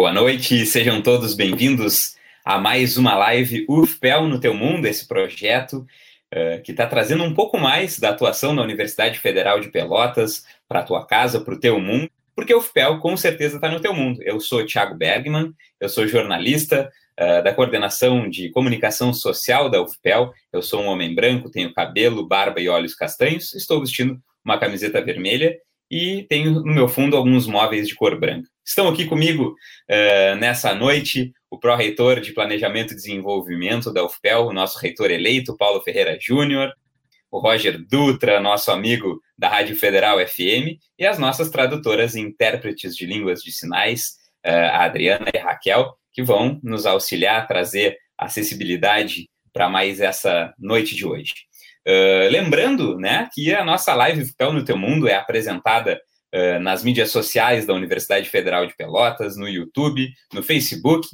Boa 0.00 0.14
noite, 0.14 0.64
sejam 0.64 1.02
todos 1.02 1.34
bem-vindos 1.34 2.16
a 2.42 2.58
mais 2.58 2.96
uma 2.96 3.14
live 3.16 3.66
UFPEL 3.68 4.28
no 4.28 4.40
Teu 4.40 4.54
Mundo, 4.54 4.86
esse 4.86 5.06
projeto 5.06 5.86
uh, 6.34 6.62
que 6.62 6.70
está 6.70 6.86
trazendo 6.86 7.22
um 7.22 7.34
pouco 7.34 7.58
mais 7.58 7.98
da 7.98 8.08
atuação 8.08 8.56
da 8.56 8.62
Universidade 8.62 9.18
Federal 9.18 9.60
de 9.60 9.68
Pelotas 9.68 10.42
para 10.66 10.80
a 10.80 10.82
tua 10.82 11.06
casa, 11.06 11.42
para 11.42 11.52
o 11.52 11.60
teu 11.60 11.78
mundo, 11.78 12.10
porque 12.34 12.54
o 12.54 12.60
UFPEL 12.60 12.98
com 12.98 13.14
certeza 13.14 13.56
está 13.56 13.68
no 13.68 13.78
teu 13.78 13.92
mundo. 13.92 14.22
Eu 14.22 14.40
sou 14.40 14.64
Thiago 14.64 14.96
Bergman, 14.96 15.52
eu 15.78 15.90
sou 15.90 16.08
jornalista 16.08 16.90
uh, 17.20 17.44
da 17.44 17.52
coordenação 17.52 18.26
de 18.26 18.48
comunicação 18.52 19.12
social 19.12 19.68
da 19.68 19.82
UFPEL, 19.82 20.32
eu 20.50 20.62
sou 20.62 20.80
um 20.80 20.86
homem 20.86 21.14
branco, 21.14 21.50
tenho 21.50 21.74
cabelo, 21.74 22.26
barba 22.26 22.58
e 22.58 22.70
olhos 22.70 22.94
castanhos, 22.94 23.54
estou 23.54 23.80
vestindo 23.80 24.18
uma 24.42 24.56
camiseta 24.56 25.04
vermelha 25.04 25.58
e 25.90 26.24
tenho 26.26 26.52
no 26.52 26.72
meu 26.72 26.88
fundo 26.88 27.18
alguns 27.18 27.46
móveis 27.46 27.86
de 27.86 27.94
cor 27.94 28.18
branca. 28.18 28.48
Estão 28.64 28.88
aqui 28.88 29.06
comigo 29.06 29.54
uh, 29.90 30.36
nessa 30.36 30.74
noite 30.74 31.32
o 31.50 31.58
pró-reitor 31.58 32.20
de 32.20 32.32
Planejamento 32.32 32.92
e 32.92 32.96
Desenvolvimento 32.96 33.92
da 33.92 34.04
UFPEL, 34.04 34.46
o 34.46 34.52
nosso 34.52 34.78
reitor 34.78 35.10
eleito, 35.10 35.56
Paulo 35.56 35.80
Ferreira 35.80 36.16
Júnior, 36.20 36.72
o 37.30 37.38
Roger 37.38 37.78
Dutra, 37.78 38.40
nosso 38.40 38.70
amigo 38.70 39.20
da 39.36 39.48
Rádio 39.48 39.76
Federal 39.76 40.18
FM, 40.24 40.78
e 40.98 41.06
as 41.06 41.18
nossas 41.18 41.50
tradutoras 41.50 42.14
e 42.14 42.20
intérpretes 42.20 42.94
de 42.94 43.06
línguas 43.06 43.40
de 43.40 43.50
sinais, 43.50 44.16
uh, 44.46 44.70
a 44.72 44.84
Adriana 44.84 45.26
e 45.34 45.38
a 45.38 45.44
Raquel, 45.44 45.96
que 46.12 46.22
vão 46.22 46.60
nos 46.62 46.86
auxiliar 46.86 47.40
a 47.40 47.46
trazer 47.46 47.96
acessibilidade 48.16 49.28
para 49.52 49.68
mais 49.68 50.00
essa 50.00 50.52
noite 50.58 50.94
de 50.94 51.06
hoje. 51.06 51.34
Uh, 51.86 52.30
lembrando 52.30 52.96
né, 52.98 53.28
que 53.32 53.54
a 53.54 53.64
nossa 53.64 53.94
live 53.94 54.22
UFPEL 54.22 54.52
no 54.52 54.64
Teu 54.64 54.76
Mundo 54.76 55.08
é 55.08 55.14
apresentada 55.14 56.00
nas 56.60 56.84
mídias 56.84 57.10
sociais 57.10 57.66
da 57.66 57.74
Universidade 57.74 58.28
Federal 58.28 58.66
de 58.66 58.76
Pelotas, 58.76 59.36
no 59.36 59.48
YouTube, 59.48 60.08
no 60.32 60.42
Facebook, 60.42 61.08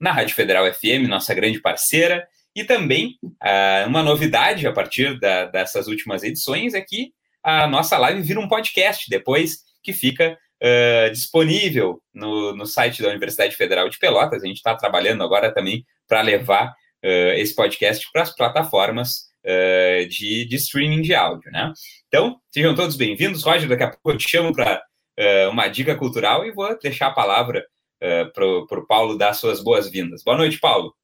na 0.00 0.12
Rádio 0.12 0.34
Federal 0.34 0.64
FM, 0.72 1.06
nossa 1.08 1.32
grande 1.34 1.60
parceira, 1.60 2.26
e 2.54 2.64
também 2.64 3.16
uh, 3.24 3.88
uma 3.88 4.02
novidade 4.02 4.66
a 4.66 4.72
partir 4.72 5.18
da, 5.18 5.46
dessas 5.46 5.86
últimas 5.86 6.22
edições 6.22 6.74
é 6.74 6.80
que 6.80 7.12
a 7.42 7.66
nossa 7.66 7.96
live 7.98 8.20
vira 8.20 8.40
um 8.40 8.48
podcast 8.48 9.08
depois 9.08 9.58
que 9.82 9.92
fica 9.92 10.36
uh, 10.62 11.10
disponível 11.10 12.00
no, 12.12 12.54
no 12.54 12.66
site 12.66 13.02
da 13.02 13.08
Universidade 13.08 13.56
Federal 13.56 13.88
de 13.88 13.98
Pelotas. 13.98 14.42
A 14.42 14.46
gente 14.46 14.58
está 14.58 14.74
trabalhando 14.74 15.22
agora 15.22 15.52
também 15.52 15.84
para 16.06 16.20
levar 16.20 16.68
uh, 16.68 17.32
esse 17.36 17.54
podcast 17.54 18.06
para 18.12 18.22
as 18.22 18.34
plataformas 18.34 19.31
de, 19.44 20.46
de 20.46 20.56
streaming 20.56 21.02
de 21.02 21.14
áudio, 21.14 21.50
né? 21.50 21.72
Então, 22.08 22.38
sejam 22.50 22.74
todos 22.74 22.96
bem-vindos. 22.96 23.42
Roger, 23.42 23.68
daqui 23.68 23.82
a 23.82 23.90
pouco 23.90 24.12
eu 24.12 24.18
te 24.18 24.28
chamo 24.28 24.54
para 24.54 24.82
uh, 25.18 25.50
uma 25.50 25.68
dica 25.68 25.96
cultural 25.96 26.44
e 26.44 26.52
vou 26.52 26.78
deixar 26.78 27.08
a 27.08 27.14
palavra 27.14 27.64
uh, 28.02 28.32
para 28.32 28.80
o 28.80 28.86
Paulo 28.86 29.16
dar 29.16 29.34
suas 29.34 29.62
boas-vindas. 29.62 30.22
Boa 30.22 30.36
noite, 30.36 30.58
Paulo. 30.58 30.94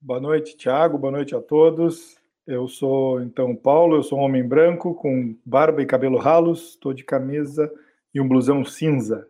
Boa 0.00 0.20
noite, 0.20 0.56
Tiago. 0.56 0.98
Boa 0.98 1.12
noite 1.12 1.34
a 1.34 1.40
todos. 1.40 2.16
Eu 2.46 2.68
sou, 2.68 3.20
então, 3.22 3.54
Paulo. 3.56 3.96
Eu 3.96 4.02
sou 4.02 4.18
um 4.18 4.22
homem 4.22 4.46
branco 4.46 4.94
com 4.94 5.36
barba 5.44 5.82
e 5.82 5.86
cabelo 5.86 6.18
ralos. 6.18 6.70
Estou 6.70 6.92
de 6.92 7.04
camisa 7.04 7.70
e 8.14 8.20
um 8.20 8.28
blusão 8.28 8.64
cinza. 8.64 9.26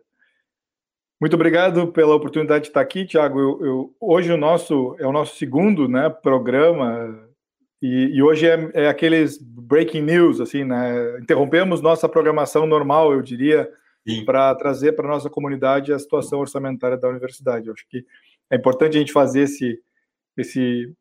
Muito 1.19 1.33
obrigado 1.33 1.91
pela 1.91 2.13
oportunidade 2.13 2.65
de 2.65 2.69
estar 2.69 2.81
aqui, 2.81 3.03
Tiago. 3.03 3.91
Hoje 3.99 4.31
o 4.31 4.37
nosso 4.37 4.95
é 4.99 5.07
o 5.07 5.11
nosso 5.11 5.35
segundo 5.35 5.87
né, 5.87 6.09
programa 6.09 7.26
e, 7.81 8.15
e 8.15 8.23
hoje 8.23 8.47
é, 8.47 8.69
é, 8.73 8.87
aqueles 8.87 9.37
breaking 9.37 10.01
news, 10.01 10.41
assim, 10.41 10.63
né? 10.63 11.19
Interrompemos 11.19 11.81
nossa 11.81 12.09
programação 12.09 12.65
normal, 12.65 13.13
eu 13.13 13.21
diria, 13.21 13.69
para 14.25 14.55
trazer 14.55 14.93
para 14.93 15.07
nossa 15.07 15.29
comunidade 15.29 15.93
a 15.93 15.99
situação 15.99 16.39
orçamentária 16.39 16.97
da 16.97 17.09
universidade. 17.09 17.67
Eu 17.67 17.73
acho 17.73 17.87
que 17.87 18.05
é 18.49 18.55
importante 18.55 18.95
a 18.95 18.99
gente 18.99 19.11
fazer 19.11 19.41
esse, 19.41 19.79
esse, 20.37 20.91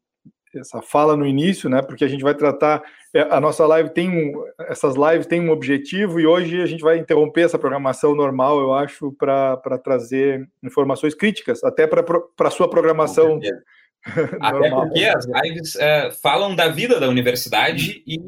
essa 0.55 0.83
fala 0.83 1.17
no 1.17 1.27
início, 1.27 1.71
né? 1.71 1.81
Porque 1.81 2.05
a 2.05 2.09
gente 2.09 2.23
vai 2.23 2.34
tratar 2.34 2.83
é, 3.15 3.22
a 3.22 3.41
nossa 3.41 3.67
live 3.67 3.91
tem 3.91 4.11
um, 4.11 4.45
essas 4.69 4.95
lives 4.95 5.27
têm 5.27 5.41
um 5.41 5.51
objetivo 5.51 6.21
e 6.21 6.27
hoje 6.27 6.61
a 6.61 6.67
gente 6.67 6.83
vai 6.83 6.99
interromper 6.99 7.43
essa 7.43 7.59
programação 7.59 8.15
normal, 8.15 8.61
eu 8.61 8.75
acho, 8.75 9.12
para 9.12 9.78
trazer 9.83 10.47
informações 10.62 11.15
críticas, 11.15 11.65
até 11.65 11.87
para 11.87 12.05
a 12.41 12.51
sua 12.51 12.69
programação 12.69 13.41
Até 14.41 14.71
porque 14.71 15.05
as 15.05 15.27
lives 15.27 15.77
é, 15.77 16.11
falam 16.22 16.55
da 16.55 16.69
vida 16.69 17.00
da 17.00 17.09
universidade 17.09 18.03
e 18.06 18.19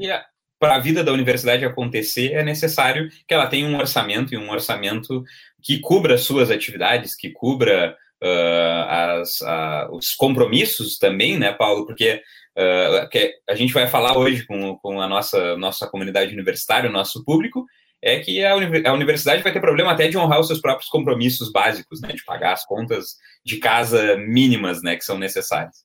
para 0.59 0.75
a 0.75 0.79
vida 0.79 1.05
da 1.05 1.13
universidade 1.13 1.65
acontecer 1.65 2.33
é 2.33 2.43
necessário 2.43 3.09
que 3.27 3.33
ela 3.33 3.47
tenha 3.47 3.67
um 3.67 3.79
orçamento 3.79 4.35
e 4.35 4.37
um 4.37 4.51
orçamento 4.51 5.23
que 5.63 5.79
cubra 5.79 6.19
suas 6.19 6.51
atividades, 6.51 7.15
que 7.15 7.31
cubra 7.31 7.97
uh, 8.23 8.89
as, 8.89 9.41
uh, 9.41 9.95
os 9.97 10.15
compromissos 10.15 10.99
também, 10.99 11.39
né, 11.39 11.53
Paulo? 11.53 11.87
Porque 11.87 12.21
uh, 12.57 13.09
a 13.49 13.55
gente 13.55 13.73
vai 13.73 13.87
falar 13.87 14.19
hoje 14.19 14.45
com, 14.47 14.77
com 14.79 15.01
a 15.01 15.09
nossa, 15.09 15.57
nossa 15.57 15.87
comunidade 15.87 16.33
universitária, 16.33 16.91
o 16.91 16.93
nosso 16.93 17.25
público, 17.25 17.65
é 18.03 18.21
que 18.21 18.45
a, 18.45 18.55
universidade 18.93 19.43
vai 19.43 19.53
ter 19.53 19.61
problema 19.61 19.93
até 19.93 20.09
de 20.09 20.17
honrar 20.17 20.41
os 20.41 20.47
seus 20.47 20.61
próprios 20.61 20.89
compromissos 20.89 21.51
básicos, 21.51 22.01
né, 22.01 22.13
de 22.13 22.25
pagar 22.25 22.53
as 22.53 22.65
contas 22.65 23.17
de 23.45 23.57
casa 23.59 24.17
mínimas, 24.17 24.83
né, 24.83 24.97
que 24.97 25.05
são 25.05 25.19
necessárias. 25.19 25.85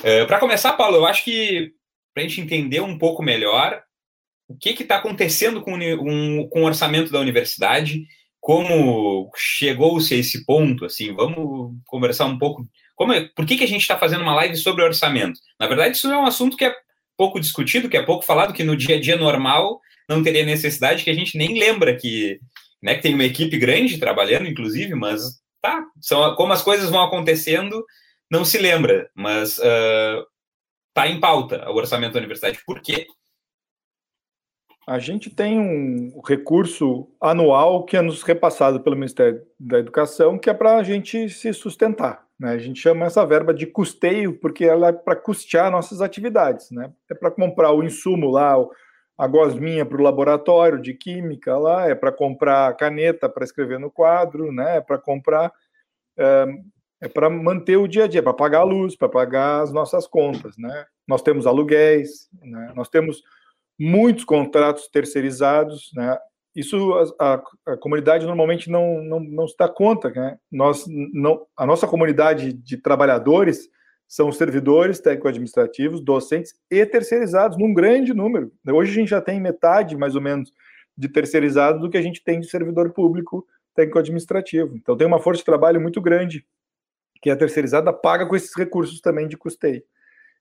Uh, 0.00 0.26
Para 0.26 0.38
começar, 0.38 0.72
Paulo, 0.72 0.96
eu 0.96 1.06
acho 1.06 1.22
que 1.24 1.72
para 2.14 2.22
a 2.22 2.26
gente 2.26 2.40
entender 2.40 2.80
um 2.80 2.98
pouco 2.98 3.22
melhor 3.22 3.82
o 4.48 4.56
que 4.56 4.70
está 4.70 4.96
acontecendo 4.96 5.62
com, 5.62 5.74
um, 5.74 6.48
com 6.48 6.62
o 6.62 6.66
orçamento 6.66 7.10
da 7.10 7.20
universidade, 7.20 8.04
como 8.40 9.30
chegou-se 9.36 10.12
a 10.12 10.16
esse 10.16 10.44
ponto, 10.44 10.84
assim, 10.84 11.14
vamos 11.14 11.74
conversar 11.86 12.26
um 12.26 12.38
pouco. 12.38 12.66
Como 12.96 13.12
é, 13.12 13.28
por 13.34 13.46
que, 13.46 13.56
que 13.56 13.64
a 13.64 13.68
gente 13.68 13.82
está 13.82 13.96
fazendo 13.96 14.22
uma 14.22 14.34
live 14.34 14.56
sobre 14.56 14.84
orçamento? 14.84 15.38
Na 15.58 15.66
verdade, 15.66 15.96
isso 15.96 16.10
é 16.10 16.18
um 16.18 16.26
assunto 16.26 16.56
que 16.56 16.64
é 16.64 16.74
pouco 17.16 17.40
discutido, 17.40 17.88
que 17.88 17.96
é 17.96 18.02
pouco 18.02 18.24
falado, 18.24 18.52
que 18.52 18.64
no 18.64 18.76
dia 18.76 18.96
a 18.96 19.00
dia 19.00 19.16
normal 19.16 19.80
não 20.08 20.22
teria 20.22 20.44
necessidade, 20.44 21.04
que 21.04 21.10
a 21.10 21.14
gente 21.14 21.36
nem 21.36 21.58
lembra 21.58 21.96
que, 21.96 22.38
né, 22.82 22.94
que 22.94 23.02
tem 23.02 23.14
uma 23.14 23.24
equipe 23.24 23.56
grande 23.58 23.98
trabalhando, 23.98 24.48
inclusive, 24.48 24.94
mas 24.94 25.40
tá, 25.60 25.84
são, 26.00 26.34
como 26.34 26.52
as 26.52 26.62
coisas 26.62 26.90
vão 26.90 27.02
acontecendo, 27.02 27.84
não 28.30 28.44
se 28.44 28.58
lembra, 28.58 29.10
mas 29.14 29.58
uh, 29.58 30.26
tá 30.94 31.06
em 31.06 31.20
pauta 31.20 31.68
o 31.70 31.74
orçamento 31.74 32.14
da 32.14 32.18
universidade. 32.18 32.60
Por 32.66 32.80
quê? 32.80 33.06
A 34.86 34.98
gente 34.98 35.30
tem 35.30 35.60
um 35.60 36.20
recurso 36.26 37.08
anual 37.20 37.84
que 37.84 37.96
é 37.96 38.02
nos 38.02 38.22
repassado 38.22 38.80
pelo 38.80 38.96
Ministério 38.96 39.40
da 39.58 39.78
Educação, 39.78 40.38
que 40.38 40.50
é 40.50 40.54
para 40.54 40.76
a 40.76 40.82
gente 40.82 41.28
se 41.28 41.52
sustentar. 41.52 42.26
Né? 42.38 42.50
A 42.50 42.58
gente 42.58 42.80
chama 42.80 43.06
essa 43.06 43.24
verba 43.24 43.54
de 43.54 43.66
custeio, 43.66 44.36
porque 44.40 44.64
ela 44.64 44.88
é 44.88 44.92
para 44.92 45.14
custear 45.14 45.70
nossas 45.70 46.00
atividades. 46.00 46.70
Né? 46.72 46.92
É 47.08 47.14
para 47.14 47.30
comprar 47.30 47.72
o 47.72 47.84
insumo 47.84 48.28
lá, 48.28 48.56
a 49.16 49.26
gosminha 49.26 49.84
para 49.84 49.98
o 49.98 50.02
laboratório 50.02 50.80
de 50.80 50.94
química 50.94 51.56
lá, 51.56 51.88
é 51.88 51.94
para 51.94 52.10
comprar 52.10 52.74
caneta 52.76 53.28
para 53.28 53.44
escrever 53.44 53.78
no 53.78 53.90
quadro, 53.90 54.52
né? 54.52 54.78
é 54.78 54.80
para 54.80 54.98
comprar, 54.98 55.52
é, 56.18 56.46
é 57.02 57.08
para 57.08 57.28
manter 57.28 57.76
o 57.76 57.86
dia 57.86 58.04
a 58.04 58.08
dia, 58.08 58.22
para 58.22 58.32
pagar 58.32 58.60
a 58.60 58.64
luz, 58.64 58.96
para 58.96 59.08
pagar 59.08 59.62
as 59.62 59.72
nossas 59.72 60.06
contas. 60.06 60.56
Né? 60.56 60.86
Nós 61.06 61.22
temos 61.22 61.46
aluguéis, 61.46 62.28
né? 62.42 62.72
nós 62.74 62.88
temos 62.88 63.22
muitos 63.78 64.24
contratos 64.24 64.88
terceirizados, 64.88 65.90
né? 65.94 66.18
Isso 66.54 66.92
a, 67.18 67.34
a, 67.34 67.42
a, 67.72 67.76
comunidade 67.78 68.26
normalmente 68.26 68.70
não, 68.70 69.02
não, 69.02 69.18
não 69.18 69.48
se 69.48 69.56
dá 69.58 69.66
conta, 69.68 70.10
né? 70.10 70.36
Nós, 70.50 70.84
não, 70.86 71.46
a 71.56 71.64
nossa 71.64 71.86
comunidade 71.88 72.52
de 72.52 72.76
trabalhadores 72.76 73.70
são 74.12 74.30
servidores 74.30 75.00
técnico-administrativos, 75.00 76.02
docentes 76.02 76.54
e 76.70 76.84
terceirizados, 76.84 77.56
num 77.56 77.72
grande 77.72 78.12
número. 78.12 78.52
Hoje 78.70 78.90
a 78.90 78.94
gente 78.94 79.08
já 79.08 79.22
tem 79.22 79.40
metade, 79.40 79.96
mais 79.96 80.14
ou 80.14 80.20
menos, 80.20 80.52
de 80.94 81.08
terceirizados 81.08 81.80
do 81.80 81.88
que 81.88 81.96
a 81.96 82.02
gente 82.02 82.22
tem 82.22 82.38
de 82.38 82.46
servidor 82.46 82.92
público 82.92 83.46
técnico-administrativo. 83.74 84.76
Então 84.76 84.98
tem 84.98 85.06
uma 85.06 85.18
força 85.18 85.38
de 85.38 85.46
trabalho 85.46 85.80
muito 85.80 85.98
grande 85.98 86.44
que 87.22 87.30
a 87.30 87.36
terceirizada 87.36 87.90
paga 87.90 88.26
com 88.26 88.36
esses 88.36 88.54
recursos 88.54 89.00
também 89.00 89.26
de 89.26 89.38
custeio. 89.38 89.82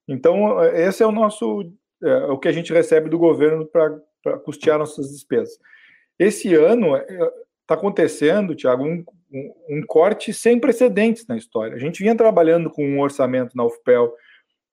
Então 0.06 0.62
esse 0.66 1.02
é 1.02 1.08
o 1.08 1.12
nosso, 1.14 1.72
é, 2.04 2.26
o 2.26 2.38
que 2.38 2.50
a 2.50 2.52
gente 2.52 2.74
recebe 2.74 3.10
do 3.10 3.18
governo 3.18 3.66
para 3.66 4.38
custear 4.44 4.80
nossas 4.80 5.10
despesas. 5.10 5.58
Esse 6.20 6.54
ano 6.56 6.98
está 6.98 7.76
é, 7.76 7.78
acontecendo, 7.78 8.54
Tiago, 8.54 8.84
um, 8.84 9.06
um, 9.70 9.82
corte 9.88 10.34
sem 10.34 10.60
precedentes 10.60 11.26
na 11.28 11.38
história. 11.38 11.76
A 11.76 11.80
gente 11.80 12.02
vinha 12.02 12.16
trabalhando 12.16 12.70
com 12.70 12.86
um 12.86 13.00
orçamento 13.00 13.56
na 13.56 13.66
UFPEL 13.66 14.14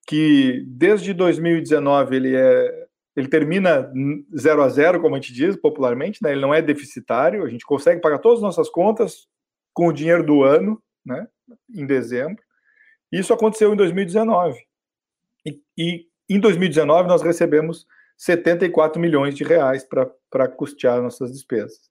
que 0.07 0.65
desde 0.67 1.13
2019 1.13 2.17
ele 2.17 2.37
é 2.37 2.89
ele 3.17 3.29
termina 3.29 3.93
zero 4.37 4.63
a 4.63 4.69
zero, 4.69 5.01
como 5.01 5.17
a 5.17 5.19
gente 5.21 5.33
diz 5.33 5.57
popularmente, 5.57 6.23
né? 6.23 6.31
ele 6.31 6.41
não 6.41 6.55
é 6.55 6.63
deficitário, 6.63 7.45
a 7.45 7.49
gente 7.49 7.67
consegue 7.67 8.01
pagar 8.01 8.21
todas 8.21 8.39
as 8.39 8.45
nossas 8.45 8.71
contas 8.71 9.27
com 9.75 9.89
o 9.89 9.93
dinheiro 9.93 10.25
do 10.25 10.45
ano, 10.45 10.81
né? 11.05 11.27
em 11.75 11.85
dezembro. 11.85 12.41
Isso 13.11 13.33
aconteceu 13.33 13.73
em 13.73 13.77
2019. 13.77 14.57
E, 15.45 15.61
e 15.77 16.07
em 16.29 16.39
2019 16.39 17.09
nós 17.09 17.21
recebemos 17.21 17.87
74 18.17 19.01
milhões 19.01 19.35
de 19.35 19.43
reais 19.43 19.85
para 19.85 20.49
custear 20.49 21.03
nossas 21.03 21.33
despesas. 21.33 21.91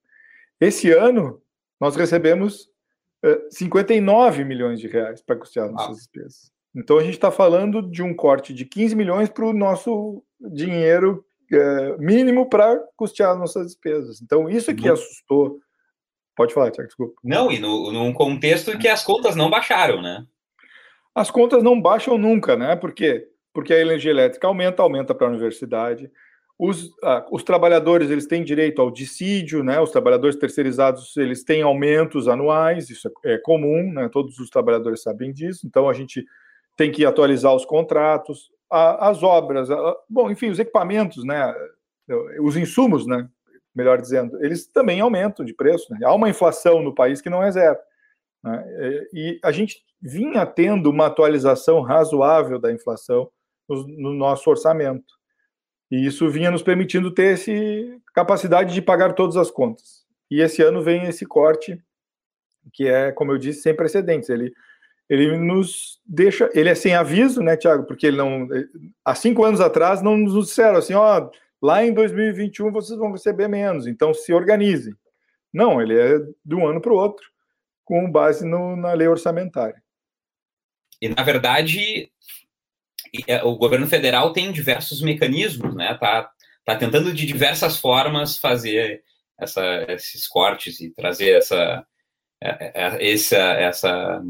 Esse 0.61 0.91
ano 0.93 1.41
nós 1.79 1.95
recebemos 1.95 2.69
59 3.49 4.43
milhões 4.43 4.79
de 4.79 4.87
reais 4.87 5.21
para 5.21 5.35
custear 5.35 5.71
nossas 5.71 5.89
ah. 5.89 5.93
despesas. 5.93 6.51
Então 6.75 6.97
a 6.97 7.03
gente 7.03 7.15
está 7.15 7.31
falando 7.31 7.81
de 7.81 8.03
um 8.03 8.13
corte 8.13 8.53
de 8.53 8.63
15 8.65 8.95
milhões 8.95 9.29
para 9.29 9.45
o 9.45 9.53
nosso 9.53 10.23
dinheiro 10.39 11.25
é, 11.51 11.97
mínimo 11.97 12.47
para 12.47 12.77
custear 12.95 13.37
nossas 13.37 13.67
despesas. 13.67 14.21
Então 14.21 14.49
isso 14.49 14.73
que 14.75 14.87
uhum. 14.87 14.93
assustou. 14.93 15.59
Pode 16.35 16.53
falar, 16.53 16.69
Tiago, 16.69 16.87
desculpa. 16.87 17.15
Não, 17.23 17.51
e 17.51 17.57
no, 17.57 17.91
num 17.91 18.13
contexto 18.13 18.71
em 18.71 18.77
que 18.77 18.87
as 18.87 19.03
contas 19.03 19.35
não 19.35 19.49
baixaram, 19.49 20.01
né? 20.01 20.23
As 21.15 21.31
contas 21.31 21.63
não 21.63 21.81
baixam 21.81 22.15
nunca, 22.15 22.55
né? 22.55 22.75
Por 22.75 22.93
quê? 22.93 23.27
Porque 23.51 23.73
a 23.73 23.81
energia 23.81 24.11
elétrica 24.11 24.45
aumenta, 24.45 24.83
aumenta 24.83 25.15
para 25.15 25.25
a 25.25 25.31
universidade. 25.31 26.11
Os, 26.59 26.91
ah, 27.03 27.25
os 27.31 27.43
trabalhadores 27.43 28.09
eles 28.09 28.25
têm 28.25 28.43
direito 28.43 28.81
ao 28.81 28.89
dissídio, 28.89 29.63
né? 29.63 29.79
Os 29.79 29.91
trabalhadores 29.91 30.35
terceirizados 30.35 31.15
eles 31.15 31.43
têm 31.43 31.61
aumentos 31.61 32.27
anuais, 32.27 32.89
isso 32.89 33.07
é, 33.23 33.33
é 33.33 33.37
comum, 33.37 33.91
né? 33.93 34.09
Todos 34.11 34.39
os 34.39 34.49
trabalhadores 34.49 35.03
sabem 35.03 35.31
disso. 35.31 35.67
Então 35.67 35.87
a 35.87 35.93
gente 35.93 36.25
tem 36.75 36.91
que 36.91 37.05
atualizar 37.05 37.53
os 37.53 37.65
contratos, 37.65 38.49
a, 38.71 39.09
as 39.09 39.21
obras, 39.21 39.69
a, 39.69 39.95
bom, 40.09 40.31
enfim, 40.31 40.49
os 40.49 40.57
equipamentos, 40.57 41.23
né? 41.23 41.53
Os 42.41 42.57
insumos, 42.57 43.05
né? 43.05 43.29
Melhor 43.75 44.01
dizendo, 44.01 44.43
eles 44.43 44.65
também 44.65 44.99
aumentam 44.99 45.45
de 45.45 45.53
preço. 45.53 45.93
Né? 45.93 45.99
Há 46.03 46.15
uma 46.15 46.29
inflação 46.29 46.81
no 46.81 46.95
país 46.95 47.21
que 47.21 47.29
não 47.29 47.43
é 47.43 47.51
zero. 47.51 47.77
Né? 48.43 48.65
E 49.13 49.39
a 49.43 49.51
gente 49.51 49.83
vinha 50.01 50.43
tendo 50.47 50.89
uma 50.89 51.05
atualização 51.05 51.81
razoável 51.81 52.57
da 52.57 52.71
inflação 52.71 53.29
no, 53.69 53.87
no 53.87 54.13
nosso 54.13 54.49
orçamento. 54.49 55.16
E 55.89 56.05
isso 56.05 56.29
vinha 56.29 56.51
nos 56.51 56.61
permitindo 56.61 57.13
ter 57.13 57.33
essa 57.33 57.51
capacidade 58.13 58.73
de 58.73 58.81
pagar 58.81 59.13
todas 59.13 59.37
as 59.37 59.49
contas. 59.49 60.05
E 60.29 60.41
esse 60.41 60.61
ano 60.61 60.81
vem 60.81 61.05
esse 61.05 61.25
corte, 61.25 61.81
que 62.73 62.87
é, 62.87 63.11
como 63.11 63.31
eu 63.31 63.37
disse, 63.37 63.61
sem 63.61 63.75
precedentes. 63.75 64.29
Ele, 64.29 64.53
ele 65.09 65.37
nos 65.37 66.01
deixa, 66.05 66.49
ele 66.53 66.69
é 66.69 66.75
sem 66.75 66.93
aviso, 66.95 67.41
né, 67.41 67.55
Tiago? 67.55 67.85
Porque 67.85 68.07
ele 68.07 68.17
não, 68.17 68.47
há 69.05 69.15
cinco 69.15 69.43
anos 69.45 69.61
atrás 69.61 70.01
não 70.01 70.17
nos 70.17 70.47
disseram 70.47 70.77
assim, 70.77 70.93
ó, 70.93 71.29
lá 71.61 71.83
em 71.85 71.93
2021 71.93 72.71
vocês 72.71 72.99
vão 72.99 73.11
receber 73.11 73.47
menos, 73.47 73.87
então 73.87 74.13
se 74.13 74.33
organizem. 74.33 74.93
Não, 75.53 75.81
ele 75.81 75.97
é 75.97 76.19
de 76.45 76.55
um 76.55 76.67
ano 76.67 76.81
para 76.81 76.91
o 76.91 76.97
outro, 76.97 77.25
com 77.85 78.11
base 78.11 78.45
no, 78.45 78.75
na 78.75 78.93
lei 78.93 79.07
orçamentária. 79.07 79.81
E, 81.01 81.07
na 81.07 81.23
verdade, 81.23 82.11
o 83.43 83.55
governo 83.55 83.87
federal 83.87 84.33
tem 84.33 84.51
diversos 84.51 85.01
mecanismos, 85.01 85.75
né? 85.75 85.97
Tá, 85.99 86.29
tá 86.65 86.75
tentando 86.75 87.13
de 87.13 87.25
diversas 87.25 87.77
formas 87.77 88.37
fazer 88.37 89.03
essa, 89.39 89.85
esses 89.89 90.27
cortes 90.27 90.79
e 90.79 90.89
trazer 90.89 91.37
essa, 91.37 91.85
é, 92.41 92.71
é, 92.73 93.13
essa, 93.13 93.37
essa 93.37 94.23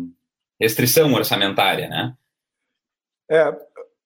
restrição 0.60 1.14
orçamentária, 1.14 1.88
né? 1.88 2.14
É, 3.30 3.56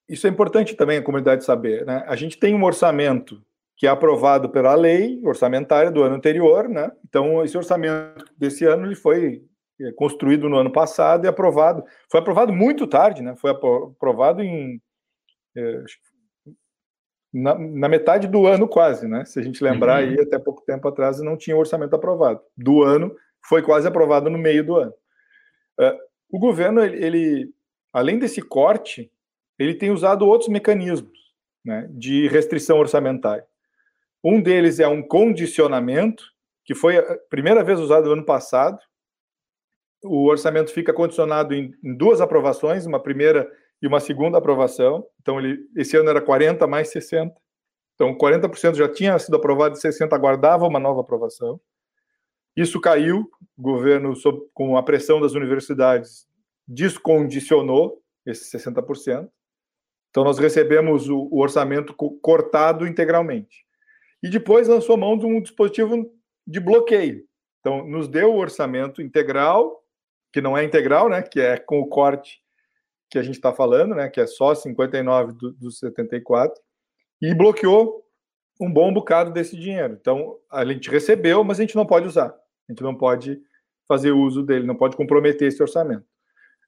isso 0.09 0.27
é 0.27 0.29
importante 0.29 0.75
também 0.75 0.97
a 0.97 1.03
comunidade 1.03 1.43
saber, 1.43 1.85
né? 1.85 2.03
A 2.07 2.15
gente 2.15 2.37
tem 2.37 2.53
um 2.53 2.63
orçamento 2.63 3.41
que 3.77 3.87
é 3.87 3.89
aprovado 3.89 4.49
pela 4.49 4.75
lei 4.75 5.19
orçamentária 5.23 5.89
do 5.89 6.03
ano 6.03 6.15
anterior, 6.15 6.67
né? 6.67 6.91
Então 7.07 7.43
esse 7.43 7.57
orçamento 7.57 8.25
desse 8.37 8.65
ano 8.65 8.85
ele 8.85 8.95
foi 8.95 9.25
é, 9.35 9.41
construído 9.95 10.49
no 10.49 10.57
ano 10.57 10.71
passado 10.71 11.25
e 11.25 11.27
aprovado. 11.27 11.83
Foi 12.09 12.19
aprovado 12.19 12.53
muito 12.53 12.87
tarde, 12.87 13.21
né? 13.21 13.35
Foi 13.35 13.51
aprovado 13.51 14.41
em 14.41 14.81
é, 15.55 15.83
na, 17.33 17.57
na, 17.57 17.89
metade 17.89 18.27
do 18.27 18.45
ano 18.45 18.67
quase, 18.67 19.07
né? 19.07 19.23
Se 19.25 19.39
a 19.39 19.43
gente 19.43 19.63
lembrar 19.63 20.03
uhum. 20.03 20.09
aí, 20.09 20.19
até 20.19 20.37
pouco 20.37 20.63
tempo 20.65 20.87
atrás 20.87 21.19
não 21.21 21.37
tinha 21.37 21.55
orçamento 21.55 21.95
aprovado. 21.95 22.41
Do 22.57 22.83
ano 22.83 23.15
foi 23.45 23.61
quase 23.61 23.87
aprovado 23.87 24.29
no 24.29 24.37
meio 24.37 24.65
do 24.65 24.75
ano. 24.75 24.93
Uh, 25.79 25.97
o 26.29 26.39
governo 26.39 26.83
ele, 26.83 27.03
ele, 27.03 27.53
além 27.93 28.19
desse 28.19 28.41
corte, 28.41 29.11
ele 29.57 29.73
tem 29.73 29.91
usado 29.91 30.27
outros 30.27 30.49
mecanismos, 30.49 31.17
né, 31.63 31.87
de 31.91 32.27
restrição 32.27 32.79
orçamentária. 32.79 33.45
Um 34.23 34.41
deles 34.41 34.79
é 34.79 34.87
um 34.87 35.01
condicionamento 35.01 36.23
que 36.63 36.75
foi 36.75 36.97
a 36.97 37.17
primeira 37.29 37.63
vez 37.63 37.79
usado 37.79 38.05
no 38.05 38.13
ano 38.13 38.25
passado 38.25 38.79
o 40.03 40.27
orçamento 40.27 40.71
fica 40.71 40.94
condicionado 40.94 41.53
em, 41.53 41.74
em, 41.83 41.95
duas 41.95 42.21
aprovações, 42.21 42.86
uma 42.86 43.01
primeira 43.01 43.50
e 43.81 43.88
uma 43.88 44.00
segunda 44.00 44.38
aprovação. 44.38 45.06
Então, 45.21 45.39
ele, 45.39 45.59
esse 45.75 45.98
ano 45.98 46.09
era 46.09 46.21
40 46.21 46.65
mais 46.68 46.89
60. 46.89 47.33
Então, 47.95 48.15
40% 48.18 48.75
já 48.75 48.88
tinha 48.88 49.18
sido 49.19 49.36
aprovado 49.36 49.75
e 49.75 49.81
60 49.81 50.15
aguardava 50.15 50.68
uma 50.68 50.80
nova 50.80 51.01
aprovação. 51.01 51.59
Isso 52.56 52.81
caiu, 52.81 53.30
o 53.57 53.62
governo, 53.62 54.15
sob, 54.15 54.42
com 54.53 54.75
a 54.75 54.83
pressão 54.83 55.21
das 55.21 55.33
universidades, 55.33 56.27
descondicionou 56.68 58.01
esses 58.25 58.51
60%. 58.51 59.30
Então, 60.09 60.24
nós 60.24 60.38
recebemos 60.38 61.07
o, 61.09 61.30
o 61.31 61.39
orçamento 61.42 61.94
cortado 61.94 62.86
integralmente. 62.86 63.65
E 64.21 64.30
depois 64.30 64.68
lançou 64.68 64.98
mão 64.98 65.18
de 65.18 65.25
um 65.25 65.42
dispositivo 65.42 66.12
de 66.45 66.59
bloqueio. 66.59 67.24
Então, 67.59 67.88
nos 67.88 68.07
deu 68.07 68.33
o 68.33 68.38
orçamento 68.38 69.01
integral 69.01 69.80
que 70.31 70.41
não 70.41 70.57
é 70.57 70.63
integral, 70.63 71.09
né? 71.09 71.21
Que 71.21 71.39
é 71.39 71.57
com 71.57 71.79
o 71.79 71.87
corte 71.87 72.41
que 73.09 73.19
a 73.19 73.23
gente 73.23 73.35
está 73.35 73.51
falando, 73.51 73.95
né? 73.95 74.09
Que 74.09 74.21
é 74.21 74.27
só 74.27 74.55
59 74.55 75.33
dos 75.33 75.57
do 75.57 75.71
74 75.71 76.61
e 77.21 77.33
bloqueou 77.33 78.03
um 78.59 78.71
bom 78.71 78.93
bocado 78.93 79.31
desse 79.31 79.57
dinheiro. 79.57 79.97
Então 79.99 80.37
a 80.49 80.63
gente 80.65 80.89
recebeu, 80.89 81.43
mas 81.43 81.59
a 81.59 81.63
gente 81.63 81.75
não 81.75 81.85
pode 81.85 82.07
usar. 82.07 82.27
A 82.27 82.71
gente 82.71 82.83
não 82.83 82.95
pode 82.95 83.41
fazer 83.87 84.11
uso 84.11 84.43
dele, 84.43 84.65
não 84.65 84.75
pode 84.75 84.95
comprometer 84.95 85.47
esse 85.47 85.61
orçamento. 85.61 86.05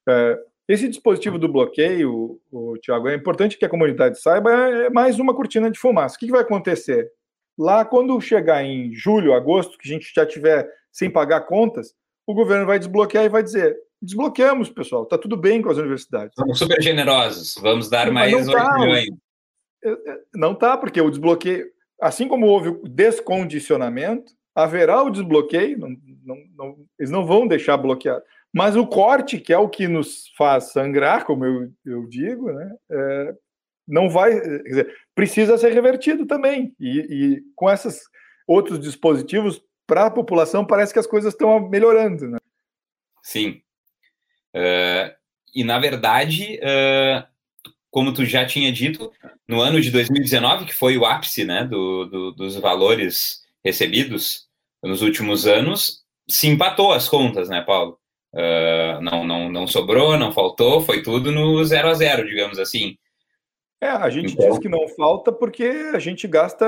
É, 0.08 0.38
esse 0.68 0.88
dispositivo 0.88 1.38
do 1.38 1.48
bloqueio, 1.48 2.40
o, 2.50 2.78
Tiago, 2.78 3.08
é 3.08 3.14
importante 3.14 3.56
que 3.56 3.64
a 3.64 3.68
comunidade 3.68 4.20
saiba, 4.20 4.50
é 4.50 4.90
mais 4.90 5.18
uma 5.18 5.34
cortina 5.34 5.70
de 5.70 5.78
fumaça. 5.78 6.16
O 6.16 6.18
que, 6.18 6.26
que 6.26 6.32
vai 6.32 6.40
acontecer? 6.40 7.10
Lá, 7.56 7.84
quando 7.84 8.20
chegar 8.20 8.64
em 8.64 8.92
julho, 8.92 9.34
agosto, 9.34 9.78
que 9.78 9.88
a 9.88 9.92
gente 9.92 10.12
já 10.14 10.26
tiver 10.26 10.68
sem 10.90 11.10
pagar 11.10 11.42
contas, 11.42 11.94
o 12.26 12.34
governo 12.34 12.66
vai 12.66 12.78
desbloquear 12.78 13.24
e 13.24 13.28
vai 13.28 13.42
dizer: 13.42 13.76
desbloqueamos, 14.00 14.70
pessoal, 14.70 15.04
está 15.04 15.18
tudo 15.18 15.36
bem 15.36 15.62
com 15.62 15.70
as 15.70 15.78
universidades. 15.78 16.34
Somos 16.38 16.58
super 16.58 16.80
generosos, 16.82 17.54
vamos 17.60 17.88
dar 17.88 18.10
mais 18.10 18.32
não 18.32 18.38
8 18.40 18.52
tá, 18.52 18.78
milhões. 18.78 19.08
É, 19.84 19.90
é, 19.90 20.20
não 20.34 20.52
está, 20.52 20.76
porque 20.76 21.00
o 21.00 21.10
desbloqueio, 21.10 21.66
assim 22.00 22.28
como 22.28 22.46
houve 22.46 22.68
o 22.70 22.88
descondicionamento, 22.88 24.32
haverá 24.54 25.02
o 25.02 25.10
desbloqueio, 25.10 25.78
não, 25.78 25.96
não, 26.24 26.36
não, 26.56 26.76
eles 26.98 27.10
não 27.10 27.26
vão 27.26 27.46
deixar 27.46 27.76
bloqueado. 27.76 28.22
Mas 28.52 28.76
o 28.76 28.86
corte, 28.86 29.40
que 29.40 29.52
é 29.52 29.58
o 29.58 29.68
que 29.68 29.88
nos 29.88 30.28
faz 30.38 30.72
sangrar, 30.72 31.24
como 31.24 31.44
eu, 31.44 31.72
eu 31.84 32.06
digo, 32.06 32.52
né, 32.52 32.72
é, 32.90 33.34
não 33.86 34.08
vai, 34.08 34.40
quer 34.40 34.62
dizer, 34.62 34.96
precisa 35.14 35.58
ser 35.58 35.72
revertido 35.72 36.24
também. 36.24 36.74
E, 36.78 37.00
e 37.00 37.42
com 37.54 37.68
esses 37.70 38.00
outros 38.46 38.78
dispositivos, 38.78 39.60
para 39.86 40.06
a 40.06 40.10
população 40.10 40.64
parece 40.64 40.92
que 40.92 40.98
as 40.98 41.06
coisas 41.06 41.32
estão 41.32 41.68
melhorando, 41.68 42.28
né? 42.28 42.38
Sim. 43.22 43.60
Uh, 44.54 45.12
e 45.54 45.64
na 45.64 45.78
verdade, 45.78 46.58
uh, 46.60 47.24
como 47.90 48.12
tu 48.12 48.24
já 48.24 48.44
tinha 48.44 48.72
dito, 48.72 49.10
no 49.46 49.60
ano 49.60 49.80
de 49.80 49.90
2019, 49.90 50.66
que 50.66 50.74
foi 50.74 50.96
o 50.98 51.04
ápice 51.04 51.44
né, 51.44 51.64
do, 51.64 52.04
do, 52.06 52.32
dos 52.32 52.56
valores 52.56 53.42
recebidos 53.64 54.48
nos 54.82 55.00
últimos 55.00 55.46
anos, 55.46 56.02
se 56.28 56.48
empatou 56.48 56.92
as 56.92 57.08
contas, 57.08 57.48
né, 57.48 57.62
Paulo? 57.62 57.98
Uh, 58.32 59.00
não, 59.00 59.24
não, 59.24 59.48
não 59.48 59.66
sobrou, 59.66 60.18
não 60.18 60.32
faltou, 60.32 60.80
foi 60.80 61.02
tudo 61.02 61.30
no 61.30 61.64
zero 61.64 61.88
a 61.88 61.94
zero, 61.94 62.26
digamos 62.26 62.58
assim. 62.58 62.96
É, 63.84 63.90
a 63.90 64.08
gente 64.08 64.32
então... 64.32 64.48
diz 64.48 64.58
que 64.58 64.68
não 64.68 64.88
falta 64.88 65.30
porque 65.30 65.64
a 65.92 65.98
gente 65.98 66.26
gasta 66.26 66.66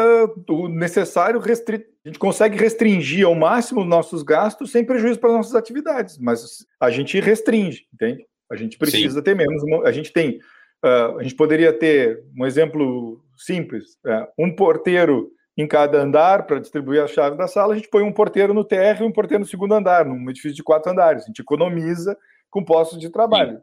o 0.51 0.69
necessário, 0.69 1.41
restri... 1.41 1.87
a 2.05 2.09
gente 2.09 2.19
consegue 2.19 2.59
restringir 2.59 3.25
ao 3.25 3.35
máximo 3.35 3.81
os 3.81 3.87
nossos 3.87 4.23
gastos 4.23 4.71
sem 4.71 4.85
prejuízo 4.85 5.19
para 5.19 5.31
as 5.31 5.37
nossas 5.37 5.55
atividades, 5.55 6.19
mas 6.19 6.67
a 6.79 6.91
gente 6.91 7.19
restringe, 7.19 7.87
entende? 7.95 8.27
A 8.53 8.55
gente 8.55 8.77
precisa 8.77 9.21
Sim. 9.21 9.23
ter 9.23 9.35
menos. 9.35 9.63
A 9.87 9.93
gente 9.93 10.13
tem. 10.13 10.39
Uh, 10.85 11.19
a 11.19 11.23
gente 11.23 11.35
poderia 11.35 11.73
ter 11.73 12.23
um 12.39 12.45
exemplo 12.45 13.25
simples: 13.35 13.95
uh, 14.05 14.29
um 14.39 14.55
porteiro 14.55 15.33
em 15.57 15.67
cada 15.67 15.99
andar 15.99 16.47
para 16.47 16.61
distribuir 16.61 17.03
a 17.03 17.07
chave 17.07 17.39
da 17.39 17.49
sala, 17.49 17.73
a 17.73 17.77
gente 17.77 17.89
põe 17.89 18.03
um 18.03 18.13
porteiro 18.13 18.53
no 18.53 18.63
TR 18.63 19.01
e 19.01 19.05
um 19.05 19.11
porteiro 19.11 19.43
no 19.43 19.49
segundo 19.49 19.73
andar, 19.73 20.05
num 20.05 20.29
edifício 20.29 20.55
de 20.55 20.63
quatro 20.63 20.93
andares. 20.93 21.23
A 21.23 21.27
gente 21.29 21.41
economiza 21.41 22.15
com 22.51 22.63
postos 22.63 23.01
de 23.01 23.09
trabalho. 23.09 23.59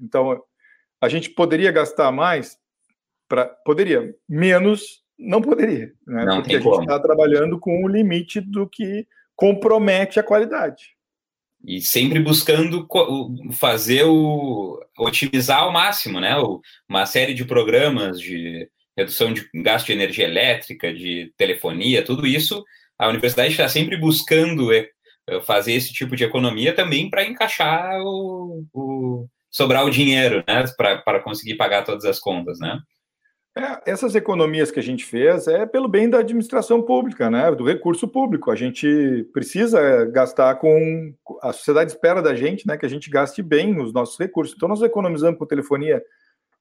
Então, 0.00 0.42
a 0.98 1.08
gente 1.10 1.30
poderia 1.30 1.70
gastar 1.70 2.10
mais 2.10 2.58
Pra, 3.30 3.46
poderia. 3.64 4.12
Menos 4.28 5.04
não 5.16 5.40
poderia, 5.40 5.92
né? 6.04 6.24
Não 6.24 6.42
Porque 6.42 6.56
a 6.56 6.60
gente 6.60 6.80
está 6.80 6.98
trabalhando 6.98 7.60
com 7.60 7.84
o 7.84 7.88
limite 7.88 8.40
do 8.40 8.68
que 8.68 9.06
compromete 9.36 10.18
a 10.18 10.22
qualidade. 10.24 10.96
E 11.64 11.80
sempre 11.80 12.18
buscando 12.18 12.88
fazer 13.52 14.04
o 14.04 14.82
otimizar 14.98 15.60
ao 15.60 15.72
máximo, 15.72 16.18
né? 16.18 16.34
Uma 16.88 17.06
série 17.06 17.32
de 17.32 17.44
programas 17.44 18.18
de 18.18 18.68
redução 18.96 19.32
de 19.32 19.48
gasto 19.54 19.86
de 19.86 19.92
energia 19.92 20.24
elétrica, 20.24 20.92
de 20.92 21.32
telefonia, 21.36 22.04
tudo 22.04 22.26
isso, 22.26 22.64
a 22.98 23.08
universidade 23.08 23.52
está 23.52 23.68
sempre 23.68 23.96
buscando 23.96 24.70
fazer 25.44 25.74
esse 25.74 25.92
tipo 25.92 26.16
de 26.16 26.24
economia 26.24 26.74
também 26.74 27.08
para 27.08 27.24
encaixar 27.24 28.00
o, 28.00 28.64
o, 28.74 29.28
sobrar 29.50 29.84
o 29.84 29.90
dinheiro, 29.90 30.42
né, 30.48 30.64
para 30.76 31.20
conseguir 31.20 31.54
pagar 31.54 31.84
todas 31.84 32.04
as 32.04 32.18
contas, 32.18 32.58
né? 32.58 32.80
É, 33.60 33.90
essas 33.90 34.14
economias 34.14 34.70
que 34.70 34.80
a 34.80 34.82
gente 34.82 35.04
fez 35.04 35.46
é 35.46 35.66
pelo 35.66 35.86
bem 35.86 36.08
da 36.08 36.20
administração 36.20 36.80
pública, 36.80 37.28
né, 37.28 37.54
do 37.54 37.62
recurso 37.62 38.08
público. 38.08 38.50
A 38.50 38.56
gente 38.56 39.28
precisa 39.34 40.06
gastar 40.06 40.54
com 40.54 41.12
a 41.42 41.52
sociedade 41.52 41.90
espera 41.90 42.22
da 42.22 42.34
gente, 42.34 42.66
né, 42.66 42.78
que 42.78 42.86
a 42.86 42.88
gente 42.88 43.10
gaste 43.10 43.42
bem 43.42 43.78
os 43.78 43.92
nossos 43.92 44.18
recursos. 44.18 44.54
Então 44.56 44.66
nós 44.66 44.80
economizamos 44.80 45.38
com 45.38 45.44
telefonia 45.44 46.02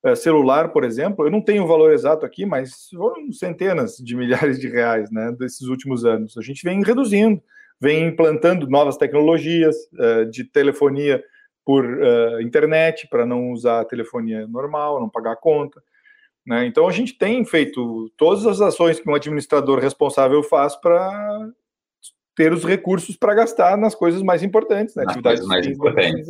é, 0.04 0.14
celular, 0.14 0.74
por 0.74 0.84
exemplo. 0.84 1.26
Eu 1.26 1.32
não 1.32 1.42
tenho 1.42 1.64
o 1.64 1.68
valor 1.68 1.94
exato 1.94 2.26
aqui, 2.26 2.46
mas 2.46 2.90
foram 2.90 3.32
centenas 3.32 3.96
de 3.96 4.14
milhares 4.18 4.60
de 4.60 4.68
reais, 4.68 5.10
né, 5.10 5.34
desses 5.40 5.70
últimos 5.70 6.04
anos. 6.04 6.38
A 6.38 6.42
gente 6.42 6.62
vem 6.66 6.84
reduzindo, 6.84 7.42
vem 7.80 8.08
implantando 8.08 8.70
novas 8.70 8.98
tecnologias 8.98 9.74
é, 9.98 10.26
de 10.26 10.44
telefonia 10.44 11.24
por 11.66 11.86
internet 12.42 13.08
para 13.12 13.28
não 13.28 13.52
usar 13.52 13.86
telefonia 13.86 14.48
normal, 14.48 15.00
não 15.00 15.08
pagar 15.08 15.34
a 15.34 15.36
conta. 15.36 15.80
Né? 16.50 16.66
Então 16.66 16.88
a 16.88 16.92
gente 16.92 17.14
tem 17.14 17.46
feito 17.46 18.12
todas 18.18 18.44
as 18.48 18.60
ações 18.60 19.00
que 19.00 19.08
um 19.08 19.14
administrador 19.14 19.78
responsável 19.78 20.42
faz 20.42 20.76
para 20.76 21.48
ter 22.36 22.52
os 22.52 22.66
recursos 22.66 23.16
para 23.16 23.36
gastar 23.36 23.78
nas 23.78 23.94
coisas 23.94 24.24
mais 24.24 24.42
importantes, 24.42 24.96
né? 24.96 25.04
atividades 25.04 25.46
mais 25.46 25.68
importantes. 25.68 26.28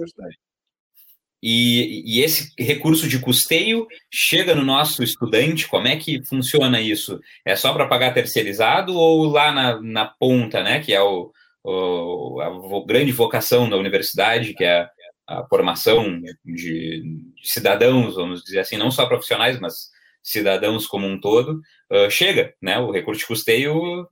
E, 1.41 2.03
e, 2.05 2.21
esse 2.21 2.51
recurso 2.59 3.07
de 3.07 3.17
custeio 3.17 3.87
chega 4.11 4.53
no 4.53 4.65
nosso 4.65 5.01
estudante? 5.01 5.69
Como 5.69 5.87
é 5.87 5.95
que 5.95 6.21
funciona 6.25 6.81
isso? 6.81 7.17
É 7.45 7.55
só 7.55 7.71
para 7.71 7.87
pagar 7.87 8.13
terceirizado 8.13 8.93
ou 8.93 9.23
lá 9.23 9.53
na, 9.53 9.81
na 9.81 10.05
ponta, 10.05 10.61
né? 10.61 10.81
Que 10.81 10.93
é 10.93 11.01
o, 11.01 11.31
o 11.63 12.41
a 12.41 12.85
grande 12.85 13.13
vocação 13.13 13.69
da 13.69 13.77
universidade, 13.77 14.53
que 14.53 14.65
é 14.65 14.89
a 15.25 15.45
formação 15.47 16.19
de, 16.19 16.35
de, 16.43 17.03
cidadãos, 17.41 18.15
vamos 18.15 18.43
dizer 18.43 18.59
assim, 18.59 18.75
não 18.75 18.91
só 18.91 19.05
profissionais, 19.05 19.57
mas 19.61 19.91
cidadãos 20.23 20.85
como 20.87 21.07
um 21.07 21.19
todo, 21.19 21.61
uh, 21.91 22.09
chega, 22.09 22.53
né? 22.61 22.79
O 22.79 22.91
recurso 22.91 23.21
de 23.21 23.27
custeio 23.27 24.07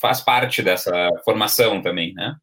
faz 0.00 0.20
parte 0.20 0.62
dessa 0.62 1.08
formação 1.24 1.80
também, 1.80 2.12
né? 2.14 2.36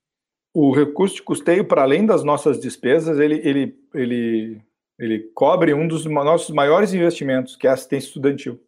O 0.53 0.73
recurso 0.73 1.15
de 1.15 1.21
custeio, 1.21 1.65
para 1.65 1.83
além 1.83 2.05
das 2.05 2.23
nossas 2.23 2.59
despesas, 2.59 3.19
ele, 3.19 3.39
ele, 3.43 3.75
ele, 3.93 4.61
ele 4.97 5.19
cobre 5.35 5.73
um 5.73 5.88
dos 5.88 6.05
nossos 6.05 6.49
maiores 6.53 6.93
investimentos, 6.93 7.55
que 7.55 7.67
é 7.67 7.69
a 7.69 7.73
assistência 7.73 8.07
estudantil. 8.07 8.59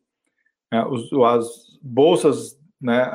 É, 0.72 0.78
as 0.78 1.80
bolsas 1.82 2.58
né, 2.80 3.12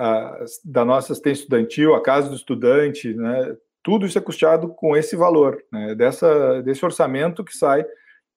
da 0.64 0.84
nossa 0.84 1.12
assistência 1.12 1.42
estudantil, 1.42 1.94
a 1.94 2.02
casa 2.02 2.28
do 2.28 2.36
estudante, 2.36 3.14
né, 3.14 3.56
tudo 3.82 4.04
isso 4.04 4.18
é 4.18 4.20
custeado 4.20 4.68
com 4.68 4.96
esse 4.96 5.16
valor, 5.16 5.62
né, 5.72 5.94
dessa, 5.94 6.60
desse 6.62 6.84
orçamento 6.84 7.44
que 7.44 7.56
sai 7.56 7.84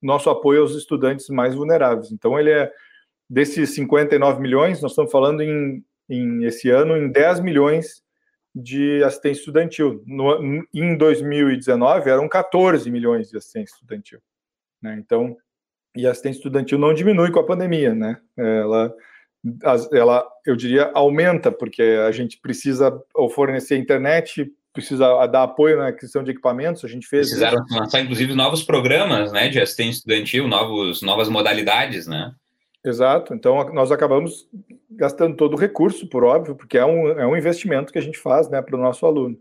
nosso 0.02 0.30
apoio 0.30 0.62
aos 0.62 0.76
estudantes 0.76 1.28
mais 1.30 1.54
vulneráveis. 1.54 2.12
Então, 2.12 2.40
ele 2.40 2.52
é 2.52 2.72
desses 3.30 3.76
59 3.76 4.42
milhões, 4.42 4.82
nós 4.82 4.92
estamos 4.92 5.12
falando 5.12 5.42
em, 5.42 5.84
em 6.10 6.44
esse 6.46 6.70
ano 6.70 6.98
em 6.98 7.12
10 7.12 7.42
milhões 7.42 8.02
de 8.56 9.04
assistência 9.04 9.42
estudantil. 9.42 10.04
No, 10.06 10.66
em 10.74 10.98
2019 10.98 12.10
eram 12.10 12.28
14 12.28 12.90
milhões 12.90 13.30
de 13.30 13.38
assistência 13.38 13.74
estudantil. 13.76 14.20
Né? 14.82 14.98
Então, 15.00 15.38
e 15.96 16.08
assistência 16.08 16.40
estudantil 16.40 16.80
não 16.80 16.94
diminui 16.94 17.32
com 17.32 17.40
a 17.40 17.46
pandemia, 17.46 17.94
né? 17.94 18.20
Ela, 18.38 18.94
ela, 19.92 20.28
eu 20.46 20.56
diria, 20.56 20.92
aumenta 20.94 21.52
porque 21.52 21.82
a 21.82 22.12
gente 22.12 22.40
precisa 22.40 22.92
fornecer 23.34 23.78
internet 23.78 24.52
precisa 24.72 25.26
dar 25.28 25.44
apoio 25.44 25.78
na 25.78 25.88
aquisição 25.88 26.24
de 26.24 26.32
equipamentos, 26.32 26.86
a 26.86 26.88
gente 26.88 27.08
fez. 27.08 27.28
Precisaram 27.28 27.66
lançar, 27.72 28.02
inclusive, 28.02 28.34
novos 28.34 28.64
programas 28.64 29.32
né, 29.32 29.50
de 29.50 29.60
assistência 29.60 30.00
estudantil, 30.00 30.48
novos, 30.48 31.02
novas 31.02 31.28
modalidades, 31.28 32.08
né? 32.08 32.34
Exato, 32.84 33.34
então 33.34 33.74
nós 33.74 33.92
acabamos 33.92 34.48
gastando 34.90 35.36
todo 35.36 35.54
o 35.54 35.60
recurso, 35.60 36.08
por 36.08 36.24
óbvio, 36.24 36.56
porque 36.56 36.78
é 36.78 36.86
um, 36.86 37.08
é 37.10 37.28
um 37.28 37.36
investimento 37.36 37.92
que 37.92 38.00
a 38.00 38.02
gente 38.02 38.18
faz 38.18 38.50
né, 38.50 38.62
para 38.62 38.76
o 38.76 38.82
nosso 38.82 39.06
aluno. 39.06 39.38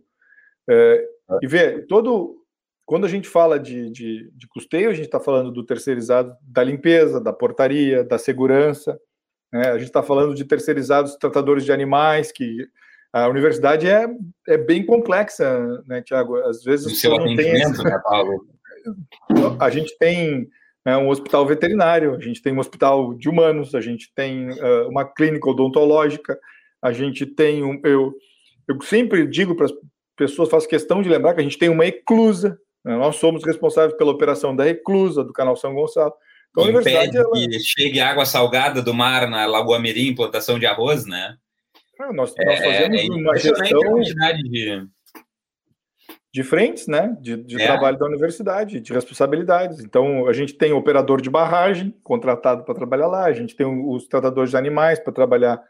É, 0.68 1.04
e 1.42 1.46
vê, 1.46 1.82
todo. 1.82 2.36
Quando 2.84 3.04
a 3.04 3.08
gente 3.08 3.28
fala 3.28 3.58
de, 3.58 3.90
de, 3.90 4.30
de 4.34 4.48
custeio, 4.48 4.88
a 4.88 4.94
gente 4.94 5.04
está 5.04 5.20
falando 5.20 5.52
do 5.52 5.64
terceirizado 5.64 6.34
da 6.42 6.64
limpeza, 6.64 7.20
da 7.20 7.32
portaria, 7.32 8.02
da 8.02 8.18
segurança. 8.18 8.98
Né? 9.52 9.68
A 9.68 9.78
gente 9.78 9.88
está 9.88 10.02
falando 10.02 10.34
de 10.34 10.44
terceirizados 10.44 11.14
tratadores 11.16 11.64
de 11.64 11.72
animais, 11.72 12.32
que 12.32 12.66
a 13.12 13.28
universidade 13.28 13.86
é, 13.86 14.06
é 14.48 14.56
bem 14.56 14.84
complexa, 14.84 15.82
né, 15.86 16.00
Tiago? 16.02 16.36
Às 16.36 16.62
vezes 16.64 17.04
o 17.04 17.10
não 17.18 17.36
tem 17.36 17.60
esse... 17.60 17.84
né, 17.84 18.00
Paulo? 18.02 18.46
A 19.60 19.68
gente 19.68 19.96
tem 19.98 20.48
né, 20.88 20.96
um 20.96 21.10
hospital 21.10 21.46
veterinário, 21.46 22.14
a 22.14 22.18
gente 22.18 22.40
tem 22.40 22.50
um 22.50 22.58
hospital 22.58 23.12
de 23.12 23.28
humanos, 23.28 23.74
a 23.74 23.80
gente 23.80 24.10
tem 24.14 24.48
uh, 24.48 24.88
uma 24.88 25.04
clínica 25.04 25.50
odontológica, 25.50 26.38
a 26.80 26.92
gente 26.92 27.26
tem 27.26 27.62
um. 27.62 27.78
Eu, 27.84 28.14
eu 28.66 28.80
sempre 28.80 29.26
digo 29.26 29.54
para 29.54 29.66
as 29.66 29.72
pessoas, 30.16 30.48
faço 30.48 30.66
questão 30.66 31.02
de 31.02 31.10
lembrar 31.10 31.34
que 31.34 31.40
a 31.40 31.42
gente 31.42 31.58
tem 31.58 31.68
uma 31.68 31.84
eclusa, 31.84 32.58
né, 32.82 32.96
nós 32.96 33.16
somos 33.16 33.44
responsáveis 33.44 33.98
pela 33.98 34.12
operação 34.12 34.56
da 34.56 34.66
eclusa 34.66 35.22
do 35.22 35.32
canal 35.34 35.56
São 35.56 35.74
Gonçalo. 35.74 36.14
Então, 36.52 36.64
a 36.64 36.66
universidade. 36.68 37.18
Ela... 37.18 37.30
que 37.32 37.60
chegue 37.60 38.00
água 38.00 38.24
salgada 38.24 38.80
do 38.80 38.94
mar 38.94 39.28
na 39.28 39.44
Lagoa 39.44 39.78
Mirim, 39.78 40.14
plantação 40.14 40.58
de 40.58 40.64
arroz, 40.64 41.04
né? 41.04 41.36
Ah, 42.00 42.14
nós, 42.14 42.32
é, 42.38 42.44
nós, 42.46 42.60
fazemos 42.60 42.98
é 42.98 43.04
uma 43.12 43.36
gestão 43.36 44.00
de... 44.00 44.88
de 46.32 46.42
frentes, 46.42 46.86
né? 46.86 47.16
De, 47.20 47.36
de 47.36 47.60
é. 47.60 47.66
trabalho 47.66 47.98
da 47.98 48.06
universidade, 48.06 48.80
de 48.80 48.92
responsabilidades. 48.92 49.80
Então, 49.80 50.26
a 50.28 50.32
gente 50.32 50.54
tem 50.54 50.72
operador 50.72 51.20
de 51.20 51.30
barragem 51.30 51.94
contratado 52.02 52.64
para 52.64 52.74
trabalhar 52.74 53.06
lá, 53.06 53.24
a 53.24 53.32
gente 53.32 53.56
tem 53.56 53.66
os 53.66 54.06
tratadores 54.06 54.50
de 54.50 54.56
animais 54.56 55.00
para 55.00 55.12
trabalhar 55.12 55.62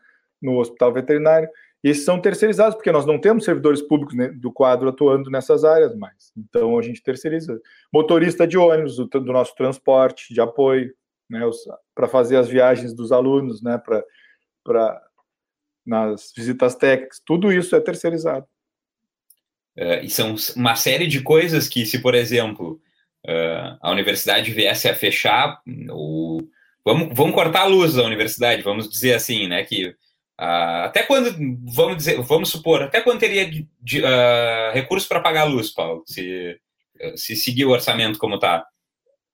no 0.42 0.58
hospital 0.58 0.92
veterinário. 0.92 1.48
E 1.82 1.90
esses 1.90 2.04
são 2.04 2.20
terceirizados, 2.20 2.74
porque 2.74 2.90
nós 2.90 3.06
não 3.06 3.20
temos 3.20 3.44
servidores 3.44 3.80
públicos 3.80 4.16
do 4.40 4.52
quadro 4.52 4.88
atuando 4.88 5.30
nessas 5.30 5.64
áreas 5.64 5.94
mais. 5.94 6.32
Então, 6.36 6.76
a 6.76 6.82
gente 6.82 7.02
terceiriza. 7.02 7.60
Motorista 7.92 8.46
de 8.46 8.58
ônibus, 8.58 8.96
do, 8.96 9.06
do 9.06 9.32
nosso 9.32 9.54
transporte 9.54 10.34
de 10.34 10.40
apoio, 10.40 10.92
né? 11.30 11.40
Para 11.94 12.08
fazer 12.08 12.36
as 12.36 12.48
viagens 12.48 12.92
dos 12.92 13.12
alunos, 13.12 13.62
né? 13.62 13.80
Para 14.64 15.00
nas 15.86 16.32
visitas 16.36 16.74
técnicas, 16.74 17.18
tudo 17.24 17.50
isso 17.50 17.74
é 17.74 17.80
terceirizado. 17.80 18.46
Uh, 19.78 20.02
e 20.02 20.10
são 20.10 20.34
uma 20.56 20.74
série 20.74 21.06
de 21.06 21.20
coisas 21.20 21.68
que, 21.68 21.86
se, 21.86 22.00
por 22.00 22.12
exemplo, 22.12 22.80
uh, 23.24 23.78
a 23.80 23.92
universidade 23.92 24.50
viesse 24.50 24.88
a 24.88 24.94
fechar, 24.94 25.62
ou 25.88 26.42
vamos, 26.84 27.10
vamos 27.14 27.32
cortar 27.32 27.60
a 27.60 27.66
luz 27.66 27.94
da 27.94 28.02
universidade, 28.02 28.60
vamos 28.62 28.88
dizer 28.88 29.14
assim, 29.14 29.46
né? 29.46 29.62
Que 29.62 29.86
uh, 29.86 30.82
até 30.82 31.04
quando, 31.04 31.32
vamos 31.72 31.96
dizer, 31.96 32.20
vamos 32.22 32.48
supor, 32.48 32.82
até 32.82 33.00
quando 33.00 33.20
teria 33.20 33.48
de, 33.48 33.68
de, 33.80 34.02
recurso 34.72 35.06
para 35.06 35.20
pagar 35.20 35.42
a 35.42 35.50
luz, 35.50 35.70
Paulo, 35.70 36.02
se, 36.04 36.58
se 37.14 37.36
seguir 37.36 37.64
o 37.64 37.70
orçamento 37.70 38.18
como 38.18 38.34
está? 38.34 38.66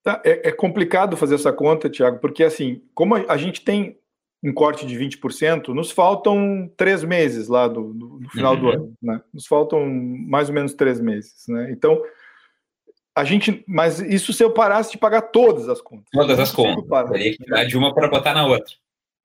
Tá, 0.02 0.20
é, 0.26 0.48
é, 0.48 0.52
complicado 0.52 1.16
fazer 1.16 1.36
essa 1.36 1.54
conta, 1.54 1.88
Tiago, 1.88 2.18
porque 2.18 2.44
assim, 2.44 2.82
como 2.92 3.14
a, 3.14 3.24
a 3.26 3.38
gente 3.38 3.62
tem 3.62 3.96
um 4.44 4.52
corte 4.52 4.86
de 4.86 4.94
20%, 4.94 5.68
nos 5.68 5.90
faltam 5.90 6.70
três 6.76 7.02
meses 7.02 7.48
lá 7.48 7.66
do, 7.66 7.94
do 7.94 8.18
no 8.20 8.30
final 8.30 8.54
uhum. 8.54 8.60
do 8.60 8.68
ano, 8.68 8.92
né? 9.02 9.20
Nos 9.32 9.46
faltam 9.46 9.86
mais 9.86 10.50
ou 10.50 10.54
menos 10.54 10.74
três 10.74 11.00
meses, 11.00 11.46
né? 11.48 11.70
Então, 11.72 12.02
a 13.16 13.24
gente, 13.24 13.64
mas 13.66 14.00
isso 14.00 14.34
se 14.34 14.44
eu 14.44 14.50
parasse 14.50 14.92
de 14.92 14.98
pagar 14.98 15.22
todas 15.22 15.66
as 15.68 15.80
contas. 15.80 16.06
Todas 16.12 16.38
as 16.38 16.52
contas. 16.52 16.84
Parar, 16.86 17.10
Teria 17.10 17.34
que 17.34 17.46
dar 17.46 17.64
de 17.64 17.78
uma 17.78 17.94
para 17.94 18.08
botar 18.08 18.34
na 18.34 18.46
outra. 18.46 18.74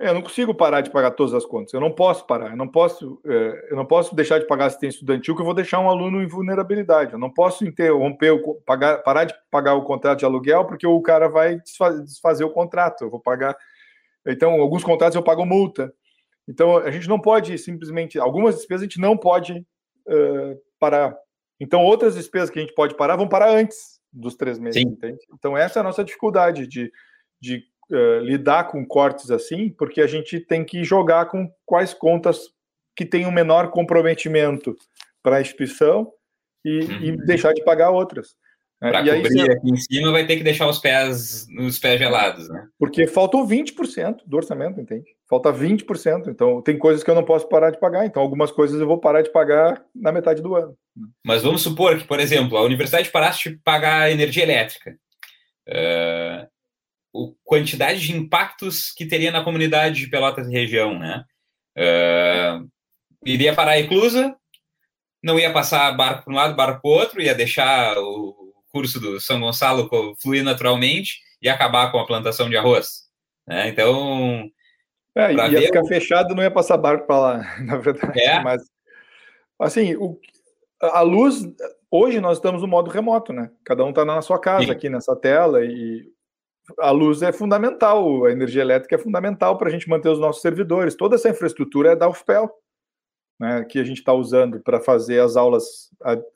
É, 0.01 0.07
eu 0.07 0.13
não 0.13 0.21
consigo 0.21 0.55
parar 0.55 0.79
de 0.79 0.89
pagar 0.89 1.11
todas 1.11 1.33
as 1.33 1.45
contas. 1.45 1.73
Eu 1.73 1.81
não 1.81 1.91
posso 1.91 2.25
parar. 2.25 2.51
Eu 2.51 2.55
não 2.55 2.67
posso, 2.69 3.19
é, 3.25 3.67
eu 3.71 3.75
não 3.75 3.85
posso 3.85 4.15
deixar 4.15 4.39
de 4.39 4.47
pagar 4.47 4.67
assistência 4.67 4.99
estudantil 4.99 5.35
que 5.35 5.41
eu 5.41 5.45
vou 5.45 5.53
deixar 5.53 5.79
um 5.79 5.89
aluno 5.89 6.23
em 6.23 6.27
vulnerabilidade. 6.27 7.11
Eu 7.11 7.19
não 7.19 7.29
posso 7.29 7.65
interromper, 7.65 8.31
o, 8.31 8.55
pagar, 8.65 8.99
parar 8.99 9.25
de 9.25 9.33
pagar 9.51 9.73
o 9.73 9.83
contrato 9.83 10.19
de 10.19 10.25
aluguel 10.25 10.63
porque 10.63 10.87
o 10.87 11.01
cara 11.01 11.27
vai 11.27 11.59
desfazer, 11.59 12.03
desfazer 12.03 12.43
o 12.45 12.51
contrato. 12.51 13.03
Eu 13.03 13.09
vou 13.09 13.19
pagar 13.19 13.57
então, 14.31 14.61
alguns 14.61 14.83
contratos 14.83 15.15
eu 15.15 15.23
pago 15.23 15.45
multa. 15.45 15.93
Então, 16.47 16.77
a 16.77 16.91
gente 16.91 17.07
não 17.07 17.19
pode 17.19 17.57
simplesmente. 17.57 18.19
Algumas 18.19 18.55
despesas 18.55 18.81
a 18.81 18.85
gente 18.85 18.99
não 18.99 19.17
pode 19.17 19.53
uh, 20.07 20.61
parar. 20.79 21.15
Então, 21.59 21.83
outras 21.83 22.15
despesas 22.15 22.49
que 22.49 22.59
a 22.59 22.61
gente 22.61 22.73
pode 22.73 22.95
parar 22.95 23.15
vão 23.15 23.27
parar 23.27 23.51
antes 23.51 23.99
dos 24.11 24.35
três 24.35 24.57
meses? 24.57 24.81
Então, 25.33 25.57
essa 25.57 25.79
é 25.79 25.81
a 25.81 25.83
nossa 25.83 26.03
dificuldade 26.03 26.65
de, 26.65 26.91
de 27.39 27.63
uh, 27.91 28.19
lidar 28.19 28.65
com 28.65 28.85
cortes 28.85 29.29
assim, 29.29 29.69
porque 29.69 30.01
a 30.01 30.07
gente 30.07 30.39
tem 30.39 30.63
que 30.63 30.83
jogar 30.83 31.25
com 31.25 31.51
quais 31.65 31.93
contas 31.93 32.49
que 32.95 33.05
têm 33.05 33.25
o 33.25 33.29
um 33.29 33.33
menor 33.33 33.71
comprometimento 33.71 34.75
para 35.21 35.37
a 35.37 35.41
instituição 35.41 36.11
e, 36.65 36.79
uhum. 36.79 37.03
e, 37.03 37.25
deixar 37.25 37.53
de 37.53 37.63
pagar 37.63 37.91
outras. 37.91 38.35
É, 38.81 38.91
Para 38.91 38.99
cobrir 38.99 39.41
aí, 39.41 39.51
aqui 39.51 39.69
em 39.69 39.75
cima, 39.75 40.09
vai 40.09 40.25
ter 40.25 40.37
que 40.37 40.43
deixar 40.43 40.65
os 40.67 40.79
pés 40.79 41.45
nos 41.49 41.77
pés 41.77 41.99
gelados, 41.99 42.47
né? 42.47 42.65
Porque 42.77 43.07
faltam 43.07 43.45
20% 43.45 44.21
do 44.25 44.37
orçamento, 44.37 44.79
entende? 44.79 45.05
Falta 45.29 45.51
20%. 45.51 46.27
Então, 46.27 46.61
tem 46.61 46.77
coisas 46.77 47.03
que 47.03 47.11
eu 47.11 47.15
não 47.15 47.25
posso 47.25 47.49
parar 47.49 47.71
de 47.71 47.79
pagar. 47.79 48.05
Então, 48.05 48.21
algumas 48.21 48.51
coisas 48.51 48.79
eu 48.79 48.87
vou 48.87 48.97
parar 48.97 49.21
de 49.21 49.31
pagar 49.31 49.83
na 49.93 50.13
metade 50.13 50.41
do 50.41 50.55
ano. 50.55 50.77
Mas 51.25 51.43
vamos 51.43 51.61
supor 51.61 51.97
que, 51.97 52.05
por 52.05 52.21
exemplo, 52.21 52.57
a 52.57 52.63
universidade 52.63 53.11
parasse 53.11 53.49
de 53.49 53.57
pagar 53.57 54.11
energia 54.11 54.43
elétrica. 54.43 54.97
Uh, 55.67 56.47
o 57.11 57.35
quantidade 57.43 57.99
de 57.99 58.15
impactos 58.15 58.91
que 58.91 59.05
teria 59.05 59.31
na 59.31 59.43
comunidade 59.43 59.99
de 59.99 60.09
Pelotas 60.09 60.47
e 60.47 60.53
região, 60.53 60.97
né? 60.97 61.25
Uh, 61.77 62.69
iria 63.25 63.53
parar 63.53 63.71
a 63.71 63.79
eclusa, 63.79 64.33
não 65.21 65.37
ia 65.37 65.51
passar 65.51 65.91
barco 65.97 66.23
para 66.23 66.33
um 66.33 66.37
lado, 66.37 66.55
barco 66.55 66.81
para 66.81 66.89
o 66.89 66.93
outro, 66.93 67.21
ia 67.21 67.35
deixar 67.35 67.97
o 67.97 68.48
curso 68.71 68.99
do 68.99 69.19
São 69.19 69.39
Gonçalo 69.39 69.89
fluir 70.21 70.43
naturalmente 70.43 71.19
e 71.41 71.49
acabar 71.49 71.91
com 71.91 71.99
a 71.99 72.05
plantação 72.05 72.49
de 72.49 72.57
arroz. 72.57 73.09
Né? 73.47 73.69
Então. 73.69 74.49
É, 75.15 75.33
ia 75.33 75.49
ver... 75.49 75.65
ficar 75.67 75.83
fechado 75.85 76.35
não 76.35 76.43
ia 76.43 76.51
passar 76.51 76.77
barco 76.77 77.07
para 77.07 77.19
lá, 77.19 77.57
na 77.65 77.77
verdade. 77.77 78.19
É. 78.19 78.41
Mas, 78.41 78.61
assim, 79.59 79.95
o, 79.95 80.19
a 80.81 81.01
luz. 81.01 81.43
Hoje 81.91 82.21
nós 82.21 82.37
estamos 82.37 82.61
no 82.61 82.67
modo 82.67 82.91
remoto, 82.91 83.33
né? 83.33 83.49
Cada 83.65 83.83
um 83.83 83.89
está 83.89 84.05
na 84.05 84.21
sua 84.21 84.39
casa 84.39 84.65
Sim. 84.65 84.71
aqui 84.71 84.89
nessa 84.89 85.15
tela 85.15 85.65
e 85.65 86.07
a 86.77 86.91
luz 86.91 87.23
é 87.23 87.31
fundamental, 87.31 88.25
a 88.25 88.31
energia 88.31 88.61
elétrica 88.61 88.93
é 88.95 88.99
fundamental 88.99 89.57
para 89.57 89.69
a 89.69 89.71
gente 89.71 89.89
manter 89.89 90.09
os 90.09 90.19
nossos 90.19 90.41
servidores. 90.41 90.95
Toda 90.95 91.15
essa 91.15 91.29
infraestrutura 91.29 91.93
é 91.93 91.95
da 91.95 92.07
UFPEL, 92.07 92.47
né, 93.39 93.65
que 93.67 93.79
a 93.79 93.83
gente 93.83 93.97
está 93.97 94.13
usando 94.13 94.59
para 94.59 94.79
fazer 94.79 95.19
as 95.19 95.35
aulas 95.35 95.89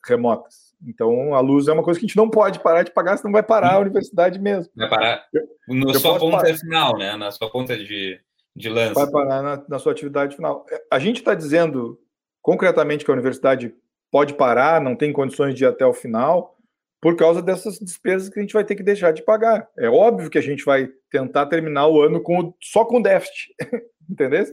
remotas. 0.08 0.73
Então, 0.88 1.34
a 1.34 1.40
luz 1.40 1.68
é 1.68 1.74
uma 1.74 1.84
coisa 1.84 2.00
que 2.00 2.06
a 2.06 2.08
gente 2.08 2.18
não 2.18 2.30
pode 2.30 2.60
parar 2.60 2.84
de 2.84 2.92
pagar, 2.92 3.18
senão 3.18 3.32
vai 3.32 3.44
parar 3.44 3.76
a 3.76 3.80
universidade 3.80 4.40
mesmo. 4.40 4.72
Vai 4.76 4.90
parar 4.90 5.26
na 5.68 5.92
eu 5.92 6.00
sua 6.00 6.20
ponta 6.20 6.38
parar. 6.38 6.58
final, 6.58 6.98
né? 6.98 7.16
Na 7.16 7.32
sua 7.32 7.50
ponta 7.50 7.78
de, 7.78 8.20
de 8.56 8.70
lance. 8.70 8.94
Vai 8.94 9.10
parar 9.10 9.42
na, 9.42 9.64
na 9.68 9.80
sua 9.80 9.92
atividade 9.92 10.36
final. 10.36 10.66
A 10.92 11.00
gente 11.00 11.18
está 11.18 11.34
dizendo 11.34 12.00
concretamente 12.42 13.06
que 13.06 13.12
a 13.12 13.14
universidade 13.14 13.74
pode 14.12 14.34
parar, 14.34 14.82
não 14.82 14.96
tem 14.96 15.14
condições 15.14 15.56
de 15.56 15.64
ir 15.64 15.68
até 15.68 15.86
o 15.86 15.94
final, 15.94 16.58
por 17.02 17.16
causa 17.16 17.42
dessas 17.42 17.80
despesas 17.80 18.30
que 18.30 18.40
a 18.40 18.42
gente 18.42 18.54
vai 18.54 18.64
ter 18.64 18.76
que 18.76 18.84
deixar 18.84 19.12
de 19.12 19.24
pagar. 19.24 19.68
É 19.78 19.90
óbvio 19.90 20.30
que 20.30 20.38
a 20.38 20.44
gente 20.44 20.64
vai 20.64 20.90
tentar 21.10 21.46
terminar 21.48 21.88
o 21.88 22.02
ano 22.02 22.22
com, 22.22 22.54
só 22.62 22.86
com 22.86 23.02
déficit, 23.02 23.54
entendeu? 24.10 24.46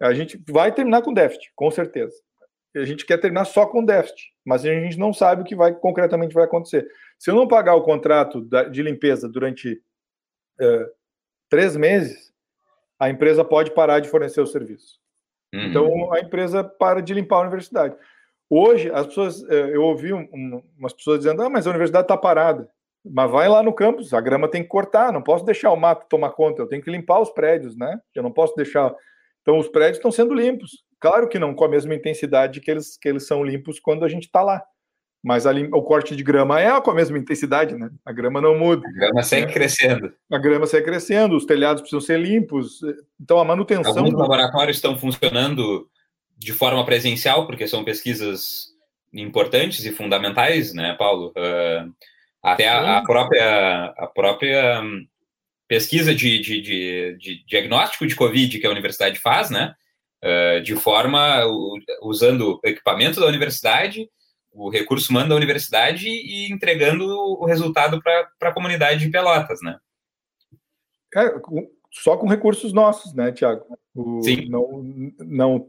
A 0.00 0.12
gente 0.12 0.42
vai 0.48 0.72
terminar 0.72 1.02
com 1.02 1.12
déficit, 1.12 1.52
com 1.54 1.70
certeza 1.70 2.14
a 2.80 2.84
gente 2.84 3.04
quer 3.04 3.18
terminar 3.18 3.44
só 3.44 3.66
com 3.66 3.84
déficit, 3.84 4.31
mas 4.44 4.64
a 4.64 4.68
gente 4.68 4.98
não 4.98 5.12
sabe 5.12 5.42
o 5.42 5.44
que 5.44 5.54
vai 5.54 5.74
concretamente 5.74 6.34
vai 6.34 6.44
acontecer. 6.44 6.86
Se 7.18 7.30
eu 7.30 7.34
não 7.34 7.46
pagar 7.46 7.74
o 7.74 7.82
contrato 7.82 8.46
de 8.70 8.82
limpeza 8.82 9.28
durante 9.28 9.80
uh, 10.60 10.86
três 11.48 11.76
meses, 11.76 12.32
a 12.98 13.08
empresa 13.08 13.44
pode 13.44 13.70
parar 13.72 14.00
de 14.00 14.08
fornecer 14.08 14.40
o 14.40 14.46
serviço. 14.46 14.98
Uhum. 15.54 15.62
Então 15.62 16.12
a 16.12 16.20
empresa 16.20 16.64
para 16.64 17.00
de 17.00 17.14
limpar 17.14 17.36
a 17.36 17.42
universidade. 17.42 17.96
Hoje 18.50 18.90
as 18.92 19.06
pessoas, 19.06 19.42
uh, 19.42 19.52
eu 19.52 19.82
ouvi 19.82 20.12
um, 20.12 20.28
um, 20.32 20.62
umas 20.78 20.92
pessoas 20.92 21.18
dizendo, 21.20 21.42
ah, 21.42 21.50
mas 21.50 21.66
a 21.66 21.70
universidade 21.70 22.04
está 22.04 22.16
parada. 22.16 22.68
Mas 23.04 23.30
vai 23.30 23.48
lá 23.48 23.62
no 23.62 23.72
campus, 23.72 24.14
a 24.14 24.20
grama 24.20 24.48
tem 24.48 24.62
que 24.62 24.68
cortar, 24.68 25.12
não 25.12 25.22
posso 25.22 25.44
deixar 25.44 25.72
o 25.72 25.76
mato 25.76 26.06
tomar 26.08 26.30
conta, 26.30 26.62
eu 26.62 26.68
tenho 26.68 26.82
que 26.82 26.90
limpar 26.90 27.20
os 27.20 27.30
prédios, 27.30 27.76
né? 27.76 28.00
Eu 28.14 28.22
não 28.22 28.30
posso 28.30 28.54
deixar. 28.54 28.94
Então 29.40 29.58
os 29.58 29.68
prédios 29.68 29.96
estão 29.96 30.12
sendo 30.12 30.34
limpos. 30.34 30.84
Claro 31.02 31.28
que 31.28 31.36
não 31.36 31.52
com 31.52 31.64
a 31.64 31.68
mesma 31.68 31.96
intensidade 31.96 32.60
que 32.60 32.70
eles, 32.70 32.96
que 32.96 33.08
eles 33.08 33.26
são 33.26 33.42
limpos 33.42 33.80
quando 33.80 34.04
a 34.04 34.08
gente 34.08 34.26
está 34.26 34.40
lá. 34.40 34.62
Mas 35.20 35.48
ali, 35.48 35.68
o 35.72 35.82
corte 35.82 36.14
de 36.14 36.22
grama 36.22 36.60
é 36.60 36.80
com 36.80 36.92
a 36.92 36.94
mesma 36.94 37.18
intensidade, 37.18 37.74
né? 37.74 37.90
A 38.04 38.12
grama 38.12 38.40
não 38.40 38.56
muda. 38.56 38.86
A 38.86 38.92
grama 38.92 39.22
segue 39.24 39.46
né? 39.46 39.52
crescendo. 39.52 40.12
A 40.30 40.38
grama 40.38 40.64
segue 40.64 40.84
crescendo, 40.84 41.36
os 41.36 41.44
telhados 41.44 41.80
precisam 41.80 42.00
ser 42.00 42.20
limpos. 42.20 42.78
Então 43.20 43.40
a 43.40 43.44
manutenção. 43.44 43.98
Alguns 43.98 44.12
laboratórios 44.12 44.76
estão 44.76 44.96
funcionando 44.96 45.88
de 46.38 46.52
forma 46.52 46.84
presencial, 46.84 47.46
porque 47.46 47.66
são 47.66 47.82
pesquisas 47.82 48.68
importantes 49.12 49.84
e 49.84 49.90
fundamentais, 49.90 50.72
né, 50.72 50.94
Paulo? 50.94 51.32
Uh, 51.36 51.92
até 52.40 52.68
a, 52.68 52.98
a, 52.98 53.02
própria, 53.02 53.86
a 53.98 54.06
própria 54.06 54.82
pesquisa 55.66 56.14
de, 56.14 56.38
de, 56.38 56.60
de, 56.60 57.16
de 57.18 57.44
diagnóstico 57.46 58.06
de 58.06 58.14
Covid 58.14 58.58
que 58.60 58.66
a 58.66 58.70
universidade 58.70 59.18
faz, 59.18 59.50
né? 59.50 59.74
Eh, 60.24 60.60
de 60.60 60.76
forma 60.76 61.44
usando 62.00 62.60
equipamento 62.62 63.18
da 63.18 63.26
universidade, 63.26 64.08
o 64.52 64.70
recurso 64.70 65.10
humano 65.10 65.30
da 65.30 65.34
universidade 65.34 66.06
e 66.06 66.52
entregando 66.52 67.04
o 67.04 67.44
resultado 67.44 68.00
para 68.00 68.30
a 68.40 68.52
comunidade 68.52 69.00
de 69.04 69.10
Pelotas, 69.10 69.58
né? 69.62 69.78
É, 71.16 71.34
só 71.90 72.16
com 72.16 72.28
recursos 72.28 72.72
nossos, 72.72 73.12
né, 73.14 73.32
Tiago? 73.32 73.64
Sim. 74.22 74.48
Não, 74.48 74.84
não, 75.18 75.66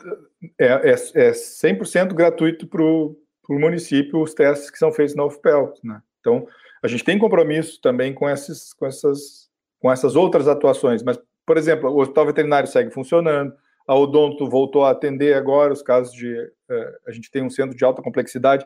é, 0.59 0.91
é, 0.91 0.91
é 0.91 1.31
100% 1.31 2.13
gratuito 2.13 2.67
para 2.67 2.83
o 2.83 3.17
município 3.49 4.21
os 4.21 4.35
testes 4.35 4.69
que 4.69 4.77
são 4.77 4.91
feitos 4.91 5.15
na 5.15 5.25
UFPEL, 5.25 5.73
né? 5.83 5.99
Então, 6.19 6.47
a 6.83 6.87
gente 6.87 7.03
tem 7.03 7.17
compromisso 7.17 7.81
também 7.81 8.13
com, 8.13 8.29
esses, 8.29 8.71
com, 8.73 8.85
essas, 8.85 9.49
com 9.79 9.91
essas 9.91 10.15
outras 10.15 10.47
atuações, 10.47 11.01
mas, 11.01 11.19
por 11.43 11.57
exemplo, 11.57 11.89
o 11.89 11.99
hospital 11.99 12.27
veterinário 12.27 12.69
segue 12.69 12.91
funcionando, 12.91 13.53
a 13.87 13.95
Odonto 13.95 14.49
voltou 14.49 14.85
a 14.85 14.91
atender 14.91 15.33
agora 15.33 15.73
os 15.73 15.81
casos 15.81 16.13
de. 16.13 16.33
Uh, 16.33 16.97
a 17.07 17.11
gente 17.11 17.29
tem 17.29 17.43
um 17.43 17.49
centro 17.49 17.75
de 17.75 17.83
alta 17.83 18.01
complexidade. 18.01 18.65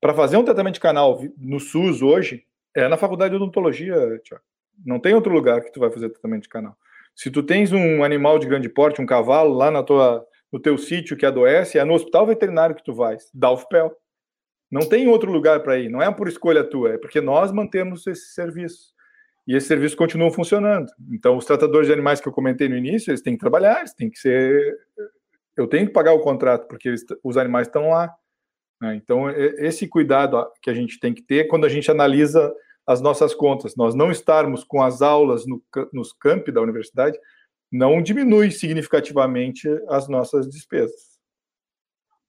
Para 0.00 0.14
fazer 0.14 0.36
um 0.36 0.44
tratamento 0.44 0.74
de 0.74 0.80
canal 0.80 1.20
no 1.36 1.60
SUS 1.60 2.00
hoje, 2.00 2.46
é 2.74 2.88
na 2.88 2.96
faculdade 2.96 3.30
de 3.30 3.36
odontologia, 3.36 4.18
Tiago. 4.24 4.44
Não 4.84 4.98
tem 4.98 5.14
outro 5.14 5.32
lugar 5.32 5.60
que 5.60 5.70
tu 5.70 5.80
vai 5.80 5.90
fazer 5.90 6.08
tratamento 6.08 6.44
de 6.44 6.48
canal. 6.48 6.76
Se 7.14 7.30
tu 7.30 7.42
tens 7.42 7.70
um 7.72 8.02
animal 8.02 8.38
de 8.38 8.46
grande 8.46 8.68
porte, 8.68 9.02
um 9.02 9.06
cavalo, 9.06 9.52
lá 9.52 9.70
na 9.70 9.82
tua, 9.82 10.26
no 10.50 10.58
teu 10.58 10.78
sítio 10.78 11.16
que 11.16 11.26
adoece, 11.26 11.78
é 11.78 11.84
no 11.84 11.92
hospital 11.92 12.26
veterinário 12.26 12.74
que 12.74 12.84
tu 12.84 12.94
vais, 12.94 13.30
da 13.34 13.52
UFPEL. 13.52 13.94
Não 14.70 14.88
tem 14.88 15.06
outro 15.08 15.30
lugar 15.30 15.60
para 15.62 15.78
ir, 15.78 15.90
não 15.90 16.00
é 16.00 16.10
por 16.10 16.28
escolha 16.28 16.64
tua, 16.64 16.94
é 16.94 16.98
porque 16.98 17.20
nós 17.20 17.52
mantemos 17.52 18.06
esse 18.06 18.32
serviço 18.32 18.94
e 19.50 19.56
esse 19.56 19.66
serviço 19.66 19.96
continua 19.96 20.30
funcionando. 20.30 20.92
Então, 21.10 21.36
os 21.36 21.44
tratadores 21.44 21.88
de 21.88 21.92
animais 21.92 22.20
que 22.20 22.28
eu 22.28 22.32
comentei 22.32 22.68
no 22.68 22.76
início, 22.76 23.10
eles 23.10 23.20
têm 23.20 23.32
que 23.32 23.40
trabalhar, 23.40 23.80
eles 23.80 23.92
têm 23.92 24.08
que 24.08 24.16
ser. 24.16 24.78
Eu 25.56 25.66
tenho 25.66 25.88
que 25.88 25.92
pagar 25.92 26.12
o 26.12 26.20
contrato, 26.20 26.68
porque 26.68 26.86
eles, 26.86 27.04
os 27.24 27.36
animais 27.36 27.66
estão 27.66 27.88
lá. 27.88 28.14
Né? 28.80 28.94
Então, 28.94 29.28
esse 29.28 29.88
cuidado 29.88 30.48
que 30.62 30.70
a 30.70 30.72
gente 30.72 31.00
tem 31.00 31.12
que 31.12 31.20
ter 31.20 31.48
quando 31.48 31.64
a 31.64 31.68
gente 31.68 31.90
analisa 31.90 32.54
as 32.86 33.00
nossas 33.00 33.34
contas, 33.34 33.74
nós 33.74 33.92
não 33.92 34.12
estarmos 34.12 34.62
com 34.62 34.84
as 34.84 35.02
aulas 35.02 35.44
no, 35.44 35.60
nos 35.92 36.12
campi 36.12 36.52
da 36.52 36.60
universidade, 36.60 37.18
não 37.72 38.00
diminui 38.00 38.52
significativamente 38.52 39.68
as 39.88 40.08
nossas 40.08 40.48
despesas. 40.48 41.18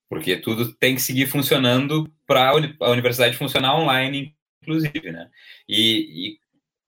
Porque 0.10 0.38
tudo 0.38 0.74
tem 0.74 0.96
que 0.96 1.02
seguir 1.04 1.28
funcionando 1.28 2.12
para 2.26 2.50
a 2.50 2.90
universidade 2.90 3.38
funcionar 3.38 3.80
online, 3.80 4.36
inclusive, 4.64 5.12
né? 5.12 5.30
E, 5.70 6.32
e 6.32 6.41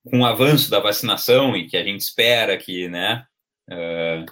com 0.09 0.19
o 0.19 0.25
avanço 0.25 0.69
da 0.69 0.79
vacinação 0.79 1.55
e 1.55 1.67
que 1.67 1.77
a 1.77 1.83
gente 1.83 2.01
espera 2.01 2.57
que 2.57 2.89
né, 2.89 3.25
uh, 3.69 4.25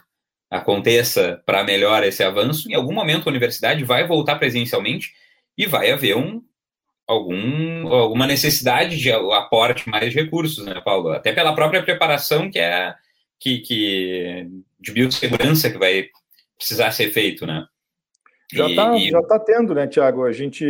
aconteça 0.49 1.41
para 1.45 1.63
melhor 1.63 2.03
esse 2.03 2.23
avanço, 2.23 2.69
em 2.69 2.75
algum 2.75 2.93
momento 2.93 3.27
a 3.27 3.31
universidade 3.31 3.83
vai 3.83 4.05
voltar 4.05 4.35
presencialmente 4.37 5.13
e 5.57 5.65
vai 5.65 5.91
haver 5.91 6.17
um, 6.17 6.41
algum, 7.07 7.87
alguma 7.87 8.27
necessidade 8.27 8.97
de 8.97 9.11
aporte 9.11 9.89
mais 9.89 10.11
de 10.11 10.19
recursos, 10.19 10.65
né, 10.65 10.81
Paulo? 10.83 11.09
Até 11.09 11.31
pela 11.31 11.55
própria 11.55 11.83
preparação 11.83 12.49
que 12.49 12.59
é 12.59 12.93
que, 13.39 13.59
que 13.59 14.47
de 14.79 14.91
biossegurança 14.91 15.69
que 15.69 15.77
vai 15.77 16.09
precisar 16.57 16.91
ser 16.91 17.11
feito, 17.11 17.45
né? 17.45 17.65
Já 18.53 18.69
está 18.69 18.97
e... 18.97 19.09
já 19.09 19.21
tá 19.23 19.39
tendo, 19.39 19.73
né, 19.73 19.87
Tiago? 19.87 20.25
A 20.25 20.31
gente 20.31 20.65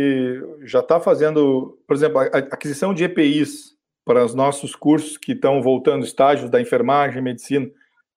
já 0.62 0.80
está 0.80 1.00
fazendo, 1.00 1.78
por 1.86 1.94
exemplo, 1.94 2.20
a 2.20 2.24
aquisição 2.24 2.94
de 2.94 3.04
EPIs 3.04 3.71
para 4.04 4.24
os 4.24 4.34
nossos 4.34 4.74
cursos 4.74 5.16
que 5.16 5.32
estão 5.32 5.62
voltando, 5.62 6.04
estágios 6.04 6.50
da 6.50 6.60
enfermagem, 6.60 7.22
medicina, 7.22 7.68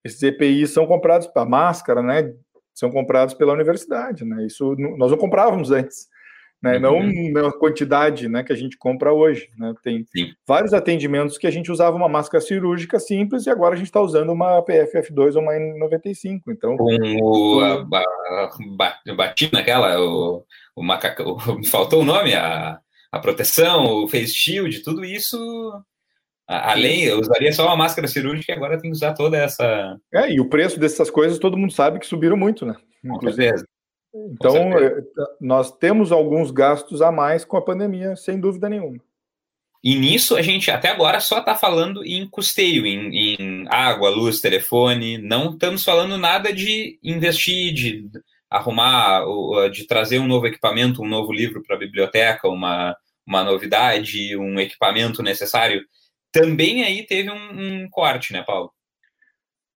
esses 0.04 0.22
EPIs 0.22 0.72
são 0.72 0.86
comprados, 0.86 1.30
a 1.36 1.46
máscara, 1.46 2.02
né, 2.02 2.34
são 2.74 2.92
comprados 2.92 3.34
pela 3.34 3.54
universidade, 3.54 4.26
né, 4.26 4.46
isso 4.46 4.76
nós 4.98 5.12
não 5.12 5.18
comprávamos 5.18 5.72
antes, 5.72 6.08
né, 6.62 6.78
uhum. 6.78 6.82
não 7.34 7.44
na 7.44 7.52
quantidade, 7.52 8.28
né, 8.28 8.44
que 8.44 8.52
a 8.52 8.56
gente 8.56 8.78
compra 8.78 9.14
hoje, 9.14 9.50
né, 9.58 9.74
tem 9.84 10.06
Sim. 10.06 10.32
vários 10.48 10.74
atendimentos 10.74 11.38
que 11.38 11.48
a 11.48 11.52
gente 11.52 11.72
usava 11.72 11.96
uma 11.96 12.10
máscara 12.10 12.44
cirúrgica 12.44 13.00
simples 13.00 13.46
e 13.46 13.50
agora 13.50 13.76
a 13.76 13.78
gente 13.78 13.88
está 13.88 14.02
usando 14.02 14.32
uma 14.32 14.64
PFF2 14.64 15.36
ou 15.36 15.42
uma 15.42 15.54
N95, 15.54 16.42
então... 16.48 16.78
Com 16.78 16.96
o, 17.22 17.60
a, 17.62 17.86
a, 19.08 19.14
batina 19.16 19.60
aquela, 19.60 20.00
o, 20.00 20.44
o 20.76 20.84
macaco, 20.84 21.38
me 21.56 21.66
faltou 21.68 22.02
o 22.02 22.06
nome, 22.06 22.34
a 22.34 22.80
a 23.16 23.20
proteção, 23.20 24.04
o 24.04 24.08
face 24.10 24.34
shield, 24.34 24.82
tudo 24.82 25.06
isso. 25.06 25.38
Além, 26.46 27.06
eu 27.06 27.20
usaria 27.20 27.52
só 27.54 27.66
uma 27.66 27.78
máscara 27.78 28.08
cirúrgica 28.08 28.52
e 28.52 28.56
agora 28.56 28.78
tem 28.80 28.92
que 28.92 28.96
usar 28.96 29.14
toda 29.14 29.38
essa. 29.38 29.98
É, 30.14 30.32
e 30.32 30.40
o 30.40 30.50
preço 30.50 30.78
dessas 30.80 31.10
coisas 31.10 31.40
todo 31.40 31.58
mundo 31.58 31.72
sabe 31.72 31.98
que 31.98 32.06
subiram 32.06 32.36
muito, 32.36 32.66
né? 32.66 32.76
Inclusive. 33.04 33.64
Então, 34.14 34.78
é, 34.78 35.02
nós 35.40 35.72
temos 35.78 36.12
alguns 36.12 36.52
gastos 36.52 37.02
a 37.02 37.10
mais 37.12 37.46
com 37.46 37.56
a 37.56 37.62
pandemia, 37.62 38.18
sem 38.18 38.40
dúvida 38.40 38.68
nenhuma. 38.68 39.00
E 39.82 39.96
nisso 39.96 40.36
a 40.36 40.42
gente 40.42 40.70
até 40.70 40.90
agora 40.90 41.20
só 41.20 41.40
está 41.40 41.56
falando 41.56 42.04
em 42.04 42.28
custeio, 42.28 42.86
em, 42.86 43.36
em, 43.40 43.66
água, 43.70 44.10
luz, 44.10 44.42
telefone. 44.42 45.18
Não 45.18 45.52
estamos 45.52 45.84
falando 45.84 46.18
nada 46.18 46.52
de 46.52 47.00
investir, 47.02 47.74
de 47.74 48.10
arrumar, 48.50 49.24
de 49.72 49.86
trazer 49.88 50.20
um 50.20 50.28
novo 50.28 50.48
equipamento, 50.48 51.02
um 51.02 51.08
novo 51.08 51.32
livro 51.32 51.62
para 51.64 51.76
a 51.76 51.80
biblioteca, 51.80 52.48
uma, 52.48 52.96
uma 53.26 53.44
novidade, 53.44 54.36
um 54.38 54.60
equipamento 54.60 55.24
necessário. 55.24 55.82
Também 56.32 56.84
aí 56.84 57.06
teve 57.06 57.30
um, 57.32 57.84
um 57.84 57.90
corte, 57.90 58.34
né, 58.34 58.44
Paulo? 58.44 58.72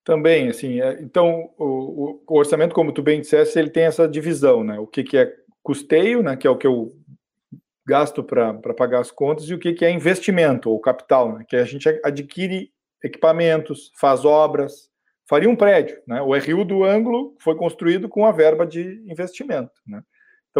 Também, 0.04 0.50
assim, 0.50 0.82
é, 0.82 1.02
então 1.02 1.52
o, 1.58 2.22
o, 2.28 2.38
orçamento, 2.38 2.74
como 2.74 2.92
tu 2.92 3.02
bem 3.02 3.22
disseste, 3.22 3.58
ele 3.60 3.70
tem 3.70 3.84
essa 3.84 4.08
divisão, 4.08 4.64
né? 4.64 4.80
O 4.80 4.88
que, 4.88 5.04
que 5.04 5.18
é 5.18 5.32
custeio, 5.62 6.24
né? 6.24 6.36
Que 6.36 6.48
é 6.48 6.50
o 6.50 6.58
que 6.58 6.68
eu 6.68 6.94
gasto 7.86 8.24
para 8.24 8.54
pagar 8.76 9.00
as 9.00 9.12
contas, 9.12 9.46
e 9.46 9.54
o 9.54 9.60
que, 9.60 9.74
que 9.74 9.84
é 9.84 9.90
investimento 9.90 10.70
ou 10.70 10.80
capital, 10.80 11.38
né? 11.38 11.46
Que 11.48 11.56
a 11.56 11.64
gente 11.64 11.88
adquire 12.04 12.72
equipamentos, 13.04 13.92
faz 14.00 14.26
obras, 14.26 14.90
faria 15.28 15.50
um 15.50 15.56
prédio, 15.56 16.02
né? 16.08 16.22
O 16.22 16.36
RU 16.36 16.66
do 16.66 16.84
ângulo 16.84 17.36
foi 17.40 17.56
construído 17.56 18.10
com 18.10 18.26
a 18.26 18.32
verba 18.32 18.66
de 18.66 19.02
investimento, 19.08 19.72
né? 19.86 20.02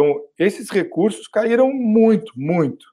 Então, 0.00 0.24
esses 0.38 0.70
recursos 0.70 1.28
caíram 1.28 1.70
muito, 1.70 2.32
muito. 2.34 2.86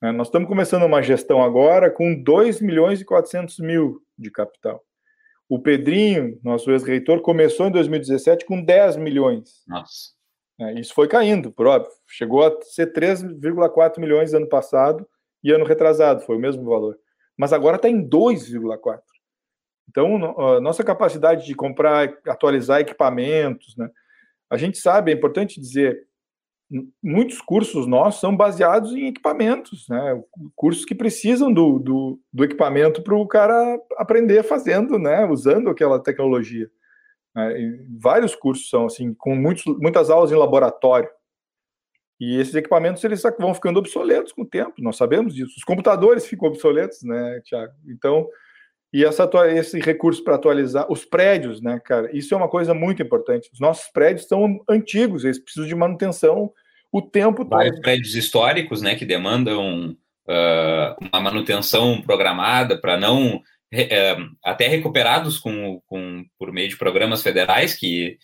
Né? 0.00 0.12
Nós 0.12 0.28
estamos 0.28 0.48
começando 0.48 0.84
uma 0.84 1.02
gestão 1.02 1.42
agora 1.42 1.90
com 1.90 2.14
2 2.14 2.60
milhões 2.60 3.00
e 3.00 3.04
400 3.04 3.58
mil 3.58 4.00
de 4.16 4.30
capital. 4.30 4.80
O 5.48 5.58
Pedrinho, 5.58 6.38
nosso 6.44 6.70
ex-reitor, 6.70 7.20
começou 7.22 7.66
em 7.66 7.72
2017 7.72 8.44
com 8.44 8.62
10 8.62 8.98
milhões. 8.98 9.64
Nossa. 9.66 10.12
É, 10.60 10.78
isso 10.78 10.94
foi 10.94 11.08
caindo, 11.08 11.50
por 11.50 11.66
óbvio. 11.66 11.90
Chegou 12.06 12.46
a 12.46 12.56
ser 12.62 12.92
3,4 12.92 13.98
milhões 13.98 14.32
ano 14.32 14.48
passado 14.48 15.04
e 15.42 15.50
ano 15.50 15.64
retrasado, 15.64 16.20
foi 16.20 16.36
o 16.36 16.40
mesmo 16.40 16.62
valor. 16.62 16.96
Mas 17.36 17.52
agora 17.52 17.74
está 17.74 17.88
em 17.88 18.08
2,4. 18.08 19.00
Então, 19.88 20.18
nossa 20.60 20.84
capacidade 20.84 21.46
de 21.46 21.54
comprar, 21.56 22.16
atualizar 22.28 22.80
equipamentos, 22.80 23.76
né? 23.76 23.90
A 24.48 24.56
gente 24.56 24.78
sabe, 24.78 25.10
é 25.10 25.14
importante 25.14 25.60
dizer, 25.60 26.06
muitos 27.02 27.40
cursos 27.40 27.86
nossos 27.86 28.20
são 28.20 28.36
baseados 28.36 28.92
em 28.92 29.06
equipamentos, 29.06 29.86
né? 29.88 30.22
Cursos 30.54 30.84
que 30.84 30.94
precisam 30.94 31.52
do, 31.52 31.78
do, 31.78 32.20
do 32.32 32.44
equipamento 32.44 33.02
para 33.02 33.14
o 33.14 33.26
cara 33.26 33.78
aprender 33.96 34.42
fazendo, 34.42 34.98
né? 34.98 35.24
Usando 35.26 35.70
aquela 35.70 36.02
tecnologia. 36.02 36.68
Né? 37.34 37.76
vários 38.00 38.36
cursos 38.36 38.70
são 38.70 38.86
assim, 38.86 39.12
com 39.12 39.34
muitos, 39.34 39.64
muitas 39.80 40.08
aulas 40.08 40.30
em 40.30 40.36
laboratório. 40.36 41.08
E 42.20 42.38
esses 42.38 42.54
equipamentos 42.54 43.02
eles 43.02 43.22
vão 43.38 43.52
ficando 43.52 43.78
obsoletos 43.78 44.32
com 44.32 44.42
o 44.42 44.48
tempo. 44.48 44.74
Nós 44.78 44.96
sabemos 44.96 45.34
disso. 45.34 45.52
Os 45.56 45.64
computadores 45.64 46.26
ficam 46.26 46.48
obsoletos, 46.48 47.02
né, 47.02 47.40
Tiago? 47.44 47.72
Então, 47.88 48.26
e 48.94 49.04
essa, 49.04 49.28
esse 49.48 49.80
recurso 49.80 50.22
para 50.22 50.36
atualizar 50.36 50.86
os 50.88 51.04
prédios, 51.04 51.60
né, 51.60 51.80
cara? 51.84 52.16
Isso 52.16 52.32
é 52.32 52.36
uma 52.36 52.48
coisa 52.48 52.72
muito 52.72 53.02
importante. 53.02 53.50
Os 53.52 53.58
nossos 53.58 53.90
prédios 53.90 54.28
são 54.28 54.62
antigos, 54.70 55.24
eles 55.24 55.40
precisam 55.40 55.66
de 55.66 55.74
manutenção 55.74 56.52
o 56.92 57.02
tempo 57.02 57.44
Vários 57.44 57.74
todo. 57.74 57.82
prédios 57.82 58.14
históricos, 58.14 58.80
né, 58.80 58.94
que 58.94 59.04
demandam 59.04 59.96
uh, 60.28 61.06
uma 61.12 61.20
manutenção 61.20 62.00
programada 62.02 62.80
para 62.80 62.96
não 62.96 63.38
uh, 63.38 64.36
até 64.44 64.68
recuperados 64.68 65.40
com, 65.40 65.82
com, 65.86 66.24
por 66.38 66.52
meio 66.52 66.68
de 66.68 66.76
programas 66.76 67.20
federais 67.20 67.74
que 67.74 68.16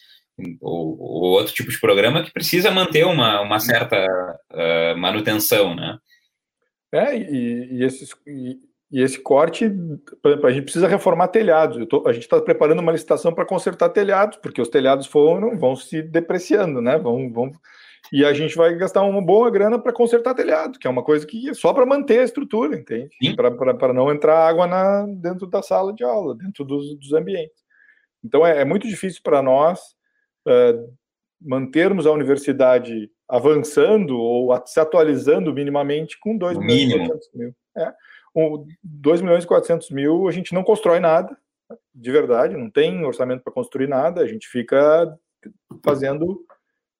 ou, 0.60 0.96
ou, 1.00 1.30
outro 1.32 1.52
tipo 1.52 1.72
de 1.72 1.80
programa 1.80 2.22
que 2.22 2.32
precisa 2.32 2.70
manter 2.70 3.04
uma, 3.04 3.40
uma 3.40 3.58
certa 3.58 4.06
uh, 4.52 4.96
manutenção, 4.96 5.74
né? 5.74 5.98
É, 6.92 7.16
e, 7.16 7.68
e 7.72 7.84
esses, 7.84 8.10
e, 8.24 8.69
e, 8.90 9.00
esse 9.00 9.20
corte, 9.20 9.70
por 10.22 10.30
exemplo, 10.30 10.46
a 10.46 10.52
gente 10.52 10.64
precisa 10.64 10.88
reformar 10.88 11.28
telhados. 11.28 11.86
Tô, 11.86 12.06
a 12.06 12.12
gente 12.12 12.22
está 12.22 12.40
preparando 12.40 12.80
uma 12.80 12.92
licitação 12.92 13.32
para 13.32 13.46
consertar 13.46 13.88
telhados, 13.90 14.38
porque 14.38 14.60
os 14.60 14.68
telhados 14.68 15.06
foram, 15.06 15.58
vão 15.58 15.76
se 15.76 16.02
depreciando, 16.02 16.80
né? 16.80 16.98
Vão, 16.98 17.32
vão, 17.32 17.52
e 18.12 18.24
a 18.24 18.32
gente 18.32 18.56
vai 18.56 18.74
gastar 18.74 19.02
uma 19.02 19.22
boa 19.22 19.50
grana 19.50 19.78
para 19.78 19.92
consertar 19.92 20.34
telhado, 20.34 20.78
que 20.78 20.86
é 20.86 20.90
uma 20.90 21.02
coisa 21.02 21.26
que 21.26 21.48
é 21.48 21.54
só 21.54 21.72
para 21.72 21.86
manter 21.86 22.20
a 22.20 22.24
estrutura, 22.24 22.76
entende? 22.76 23.10
Para 23.36 23.92
não 23.92 24.10
entrar 24.10 24.48
água 24.48 24.66
na, 24.66 25.06
dentro 25.06 25.46
da 25.46 25.62
sala 25.62 25.92
de 25.92 26.02
aula, 26.02 26.34
dentro 26.34 26.64
dos, 26.64 26.96
dos 26.98 27.12
ambientes. 27.12 27.60
Então 28.24 28.44
é, 28.44 28.62
é 28.62 28.64
muito 28.64 28.88
difícil 28.88 29.20
para 29.22 29.42
nós 29.42 29.78
uh, 30.46 30.92
mantermos 31.40 32.06
a 32.06 32.10
universidade 32.10 33.08
avançando 33.28 34.18
ou 34.18 34.50
se 34.66 34.80
atualizando 34.80 35.54
minimamente 35.54 36.18
com 36.18 36.36
2 36.36 36.58
milhões 36.58 37.06
400 37.06 37.30
mil. 37.34 37.54
É, 37.76 37.92
um, 38.34 38.66
2 38.82 39.22
milhões 39.22 39.44
e 39.44 39.46
400 39.46 39.90
mil 39.90 40.28
a 40.28 40.32
gente 40.32 40.54
não 40.54 40.62
constrói 40.62 41.00
nada, 41.00 41.36
de 41.94 42.10
verdade, 42.10 42.56
não 42.56 42.70
tem 42.70 43.04
orçamento 43.04 43.42
para 43.42 43.52
construir 43.52 43.88
nada, 43.88 44.20
a 44.20 44.26
gente 44.26 44.48
fica 44.48 45.16
fazendo 45.84 46.44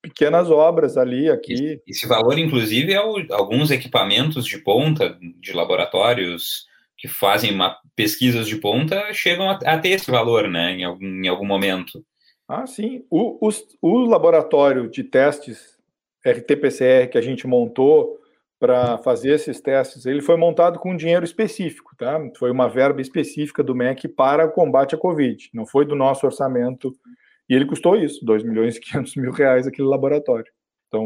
pequenas 0.03 0.51
obras 0.51 0.97
ali, 0.97 1.29
aqui. 1.29 1.81
Esse 1.87 2.07
valor, 2.07 2.39
inclusive, 2.39 2.93
é 2.93 3.01
o, 3.01 3.17
alguns 3.31 3.71
equipamentos 3.71 4.47
de 4.47 4.59
ponta, 4.59 5.19
de 5.39 5.53
laboratórios 5.53 6.67
que 6.97 7.09
fazem 7.09 7.53
uma, 7.53 7.77
pesquisas 7.97 8.47
de 8.47 8.57
ponta, 8.57 9.13
chegam 9.13 9.49
a, 9.49 9.59
a, 9.65 9.79
ter 9.79 9.91
esse 9.91 10.11
valor, 10.11 10.49
né, 10.49 10.73
em 10.73 10.85
algum, 10.85 11.07
em 11.07 11.29
algum 11.29 11.47
momento. 11.47 12.05
Ah, 12.47 12.67
sim. 12.67 13.05
O, 13.11 13.47
o, 13.47 13.51
o 13.81 14.05
laboratório 14.05 14.91
de 14.91 15.05
testes 15.05 15.79
RT-PCR 16.27 17.09
que 17.09 17.17
a 17.17 17.23
gente 17.23 17.47
montou 17.47 18.20
para 18.61 18.99
fazer 18.99 19.33
esses 19.33 19.59
testes, 19.59 20.05
ele 20.05 20.21
foi 20.21 20.37
montado 20.37 20.79
com 20.79 20.95
dinheiro 20.95 21.25
específico, 21.25 21.97
tá? 21.97 22.21
Foi 22.39 22.51
uma 22.51 22.69
verba 22.69 23.01
específica 23.01 23.65
do 23.65 23.75
MEC 23.75 24.07
para 24.07 24.45
o 24.45 24.51
combate 24.51 24.95
à 24.95 24.99
Covid, 24.99 25.49
não 25.55 25.67
foi 25.67 25.87
do 25.87 25.97
nosso 25.97 26.27
orçamento 26.27 26.93
e 27.49 27.55
ele 27.55 27.65
custou 27.65 27.97
isso, 27.97 28.25
2 28.25 28.45
milhões 28.45 28.77
e 28.77 28.81
500 28.81 29.17
mil 29.17 29.33
reais 29.33 29.67
aquele 29.67 29.89
laboratório. 29.89 30.53
Então, 30.87 31.05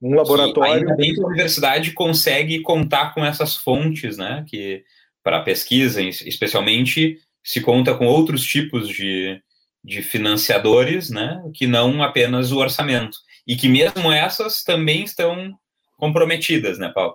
um 0.00 0.14
laboratório. 0.14 0.74
ainda 0.74 0.94
bem 0.94 1.12
que 1.12 1.20
a 1.20 1.26
universidade 1.26 1.92
consegue 1.92 2.60
contar 2.60 3.12
com 3.14 3.24
essas 3.24 3.56
fontes, 3.56 4.16
né? 4.16 4.44
Que 4.48 4.84
para 5.24 5.42
pesquisa, 5.42 6.00
especialmente, 6.00 7.18
se 7.42 7.60
conta 7.60 7.94
com 7.94 8.06
outros 8.06 8.42
tipos 8.42 8.88
de, 8.88 9.40
de 9.82 10.02
financiadores, 10.02 11.10
né? 11.10 11.42
Que 11.54 11.66
não 11.66 12.02
apenas 12.02 12.52
o 12.52 12.58
orçamento. 12.58 13.18
E 13.46 13.56
que 13.56 13.68
mesmo 13.68 14.12
essas 14.12 14.62
também 14.62 15.02
estão 15.02 15.58
comprometidas, 16.02 16.80
né, 16.80 16.90
Paulo? 16.92 17.14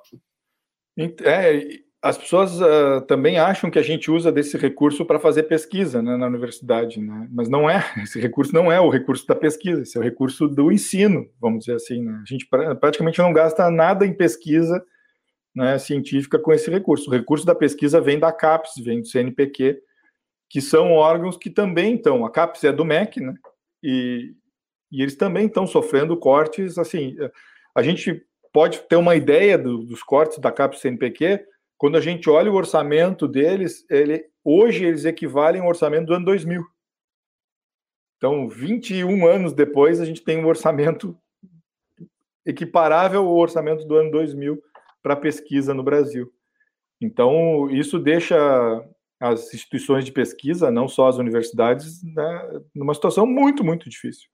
É, 0.97 1.82
as 2.02 2.17
pessoas 2.17 2.62
uh, 2.62 3.02
também 3.06 3.38
acham 3.38 3.69
que 3.69 3.78
a 3.78 3.82
gente 3.82 4.10
usa 4.10 4.32
desse 4.32 4.56
recurso 4.58 5.06
para 5.06 5.19
fazer 5.19 5.43
pesquisa 5.43 6.02
né, 6.02 6.15
na 6.15 6.26
universidade, 6.26 6.97
né? 7.02 7.28
mas 7.30 7.50
não 7.50 7.69
é. 7.69 7.84
Esse 8.02 8.17
recurso 8.17 8.54
não 8.54 8.71
é 8.71 8.80
o 8.80 8.89
recurso 8.89 9.28
da 9.28 9.36
pesquisa, 9.36 9.82
esse 9.82 9.97
é 9.97 10.00
o 10.00 10.04
recurso 10.04 10.47
do 10.47 10.71
ensino, 10.71 11.30
vamos 11.38 11.65
dizer 11.65 11.76
assim. 11.76 12.02
Né? 12.02 12.21
A 12.21 12.26
gente 12.26 12.47
praticamente 12.80 13.19
não 13.19 13.34
gasta 13.34 13.69
nada 13.69 14.06
em 14.06 14.13
pesquisa 14.13 14.82
né, 15.54 15.78
científica 15.78 16.39
com 16.39 16.54
esse 16.54 16.71
recurso. 16.71 17.10
O 17.10 17.13
recurso 17.13 17.45
da 17.45 17.54
pesquisa 17.54 18.00
vem 18.00 18.17
da 18.17 18.32
CAPES, 18.32 18.76
vem 18.86 19.02
do 19.02 19.08
CNPq, 19.08 19.82
que 20.50 20.62
são 20.62 20.93
órgãos 20.93 21.36
que 21.36 21.50
também 21.50 21.95
estão. 21.95 22.26
A 22.26 22.32
CAPES 22.32 22.63
é 22.63 22.71
do 22.71 22.86
MEC, 22.86 23.19
né? 23.19 23.34
E, 23.84 24.34
e 24.89 25.02
eles 25.02 25.17
também 25.17 25.47
estão 25.47 25.67
sofrendo 25.67 26.15
cortes. 26.15 26.78
Assim, 26.78 27.17
a 27.76 27.84
gente 27.84 28.26
pode 28.58 28.80
ter 28.89 28.96
uma 28.96 29.15
ideia 29.15 29.56
do, 29.56 29.84
dos 29.84 30.02
cortes 30.02 30.39
da 30.39 30.52
CAPES 30.52 30.80
CNPq 30.80 31.46
quando 31.78 31.96
a 31.96 32.02
gente 32.02 32.28
olha 32.28 32.52
o 32.52 32.56
orçamento 32.56 33.28
deles, 33.28 33.86
ele, 33.88 34.26
hoje 34.43 34.84
eles 34.84 35.06
equivalem 35.06 35.62
ao 35.62 35.67
orçamento 35.67 36.08
do 36.08 36.15
ano 36.15 36.26
2000. 36.26 36.65
Então, 38.17 38.50
21 38.50 39.28
anos 39.28 39.54
depois, 39.54 40.02
a 40.02 40.06
gente 40.06 40.24
tem 40.24 40.43
um 40.43 40.48
orçamento 40.48 41.15
equiparável 42.43 43.28
ao 43.28 43.36
orçamento 43.36 43.86
do 43.86 43.96
ano 43.96 44.10
2000 44.10 44.60
para 45.04 45.15
pesquisa 45.15 45.72
no 45.72 45.84
Brasil. 45.84 46.34
Então, 47.00 47.70
isso 47.70 48.00
deixa 48.00 48.36
as 49.20 49.54
instituições 49.54 50.04
de 50.04 50.12
pesquisa, 50.12 50.72
não 50.72 50.88
só 50.88 51.10
as 51.10 51.17
universidades, 51.17 52.04
né, 52.04 52.62
numa 52.74 52.96
situação 52.96 53.28
muito, 53.28 53.63
muito 53.63 53.88
difícil. 53.88 54.28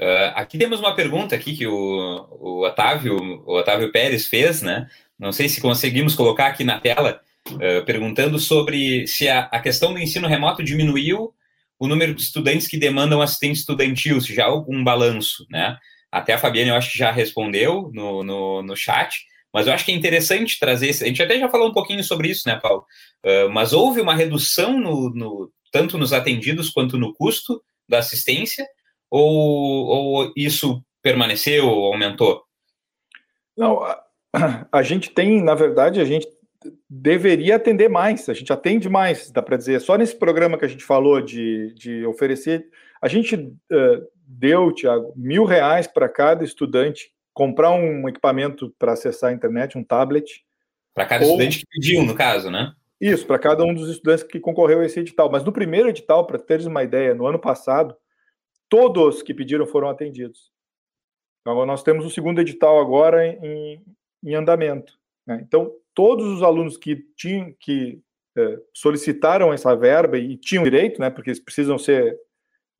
Uh, 0.00 0.34
aqui 0.34 0.58
temos 0.58 0.80
uma 0.80 0.94
pergunta 0.94 1.36
aqui 1.36 1.56
que 1.56 1.66
o, 1.66 2.26
o, 2.30 2.66
Otávio, 2.66 3.16
o 3.46 3.58
Otávio 3.58 3.92
Pérez 3.92 4.26
fez, 4.26 4.60
né? 4.60 4.88
Não 5.18 5.30
sei 5.30 5.48
se 5.48 5.60
conseguimos 5.60 6.16
colocar 6.16 6.46
aqui 6.46 6.64
na 6.64 6.80
tela, 6.80 7.20
uh, 7.50 7.84
perguntando 7.84 8.38
sobre 8.38 9.06
se 9.06 9.28
a, 9.28 9.42
a, 9.42 9.60
questão 9.60 9.92
do 9.92 10.00
ensino 10.00 10.26
remoto 10.26 10.64
diminuiu 10.64 11.32
o 11.78 11.86
número 11.86 12.14
de 12.14 12.22
estudantes 12.22 12.66
que 12.66 12.76
demandam 12.76 13.22
assistente 13.22 13.58
estudantil, 13.58 14.20
se 14.20 14.34
já 14.34 14.44
há 14.44 14.48
algum 14.48 14.82
balanço, 14.82 15.46
né? 15.48 15.76
Até 16.10 16.34
a 16.34 16.38
Fabiana, 16.38 16.72
eu 16.72 16.76
acho 16.76 16.92
que 16.92 16.98
já 16.98 17.10
respondeu 17.10 17.90
no, 17.92 18.22
no, 18.24 18.62
no 18.62 18.76
chat, 18.76 19.24
mas 19.52 19.66
eu 19.66 19.72
acho 19.72 19.84
que 19.84 19.92
é 19.92 19.94
interessante 19.94 20.58
trazer. 20.58 20.90
A 20.90 21.06
gente 21.06 21.22
até 21.22 21.38
já 21.38 21.48
falou 21.48 21.68
um 21.68 21.72
pouquinho 21.72 22.02
sobre 22.02 22.28
isso, 22.28 22.48
né, 22.48 22.58
Paulo? 22.60 22.84
Uh, 23.24 23.48
mas 23.50 23.72
houve 23.72 24.00
uma 24.00 24.14
redução 24.14 24.78
no, 24.78 25.10
no, 25.10 25.52
tanto 25.70 25.96
nos 25.96 26.12
atendidos 26.12 26.70
quanto 26.70 26.98
no 26.98 27.14
custo 27.14 27.62
da 27.88 27.98
assistência, 27.98 28.66
ou, 29.10 29.86
ou 29.86 30.32
isso 30.36 30.82
permaneceu 31.02 31.66
ou 31.66 31.92
aumentou? 31.92 32.42
Não, 33.56 33.80
a 34.72 34.82
gente 34.82 35.10
tem, 35.10 35.42
na 35.42 35.54
verdade, 35.54 36.00
a 36.00 36.04
gente 36.04 36.26
deveria 36.88 37.56
atender 37.56 37.88
mais, 37.88 38.28
a 38.28 38.34
gente 38.34 38.52
atende 38.52 38.88
mais, 38.88 39.30
dá 39.30 39.42
para 39.42 39.56
dizer. 39.56 39.80
Só 39.80 39.96
nesse 39.96 40.16
programa 40.16 40.58
que 40.58 40.64
a 40.64 40.68
gente 40.68 40.84
falou 40.84 41.20
de, 41.20 41.72
de 41.74 42.06
oferecer, 42.06 42.66
a 43.00 43.08
gente 43.08 43.36
uh, 43.36 44.08
deu, 44.26 44.72
Tiago, 44.72 45.12
mil 45.16 45.44
reais 45.44 45.86
para 45.86 46.08
cada 46.08 46.42
estudante 46.44 47.12
comprar 47.32 47.72
um 47.72 48.08
equipamento 48.08 48.74
para 48.78 48.92
acessar 48.92 49.30
a 49.30 49.34
internet, 49.34 49.76
um 49.76 49.84
tablet. 49.84 50.44
Para 50.94 51.06
cada 51.06 51.24
ou... 51.24 51.32
estudante 51.32 51.58
que 51.60 51.66
pediu, 51.70 52.02
no 52.04 52.14
caso, 52.14 52.50
né? 52.50 52.72
Isso, 53.00 53.26
para 53.26 53.38
cada 53.38 53.64
um 53.64 53.74
dos 53.74 53.90
estudantes 53.90 54.22
que 54.22 54.40
concorreu 54.40 54.80
a 54.80 54.86
esse 54.86 55.00
edital. 55.00 55.30
Mas 55.30 55.44
no 55.44 55.52
primeiro 55.52 55.88
edital, 55.88 56.26
para 56.26 56.38
teres 56.38 56.64
uma 56.64 56.82
ideia, 56.82 57.14
no 57.14 57.26
ano 57.26 57.38
passado, 57.38 57.94
todos 58.68 59.22
que 59.22 59.34
pediram 59.34 59.66
foram 59.66 59.88
atendidos. 59.88 60.52
Então, 61.40 61.64
nós 61.66 61.82
temos 61.82 62.06
o 62.06 62.10
segundo 62.10 62.40
edital 62.40 62.80
agora 62.80 63.26
em, 63.26 63.82
em 64.24 64.34
andamento. 64.34 64.98
Né? 65.26 65.44
Então, 65.46 65.72
todos 65.94 66.26
os 66.26 66.42
alunos 66.42 66.76
que 66.76 66.96
tinham 67.16 67.54
que 67.60 68.00
é, 68.36 68.58
solicitaram 68.72 69.52
essa 69.52 69.76
verba 69.76 70.18
e 70.18 70.36
tinham 70.36 70.64
direito, 70.64 71.00
né, 71.00 71.08
porque 71.08 71.30
eles 71.30 71.40
precisam 71.40 71.78
ser 71.78 72.18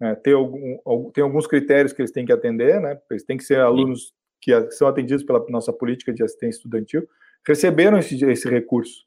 é, 0.03 0.15
ter 0.17 0.33
algum, 0.33 1.11
tem 1.13 1.23
alguns 1.23 1.47
critérios 1.47 1.93
que 1.93 2.03
eles 2.03 2.11
têm 2.11 2.27
que 2.27 2.33
atender, 2.33 2.81
né, 2.81 3.01
eles 3.09 3.23
têm 3.23 3.37
que 3.37 3.45
ser 3.45 3.61
alunos 3.61 4.13
que 4.41 4.53
são 4.73 4.89
atendidos 4.89 5.25
pela 5.25 5.45
nossa 5.49 5.73
política 5.73 6.13
de 6.13 6.23
assistência 6.23 6.59
estudantil, 6.59 7.09
receberam 7.47 7.99
esse, 7.99 8.23
esse 8.25 8.49
recurso. 8.49 9.07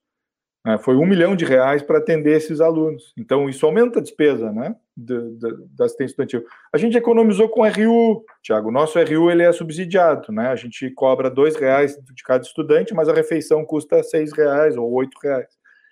Né, 0.68 0.78
foi 0.78 0.98
um 0.98 1.06
milhão 1.06 1.34
de 1.34 1.46
reais 1.46 1.82
para 1.82 1.98
atender 1.98 2.36
esses 2.36 2.60
alunos. 2.60 3.14
Então, 3.18 3.48
isso 3.48 3.66
aumenta 3.66 4.00
a 4.00 4.02
despesa 4.02 4.52
né, 4.52 4.76
da 4.98 5.86
assistência 5.86 6.12
estudantil. 6.12 6.44
A 6.74 6.78
gente 6.78 6.98
economizou 6.98 7.48
com 7.48 7.62
o 7.62 7.66
RU, 7.66 8.26
Tiago. 8.44 8.68
O 8.68 8.72
nosso 8.72 9.00
RU 9.00 9.32
ele 9.32 9.44
é 9.44 9.52
subsidiado. 9.54 10.30
Né? 10.30 10.50
A 10.50 10.58
gente 10.58 10.90
cobra 10.90 11.30
dois 11.30 11.56
reais 11.56 11.98
de 12.14 12.22
cada 12.22 12.44
estudante, 12.44 12.94
mas 12.94 13.08
a 13.08 13.14
refeição 13.14 13.64
custa 13.64 14.04
seis 14.04 14.34
reais 14.34 14.76
ou 14.76 14.92
oito 14.92 15.18
reais. 15.24 15.48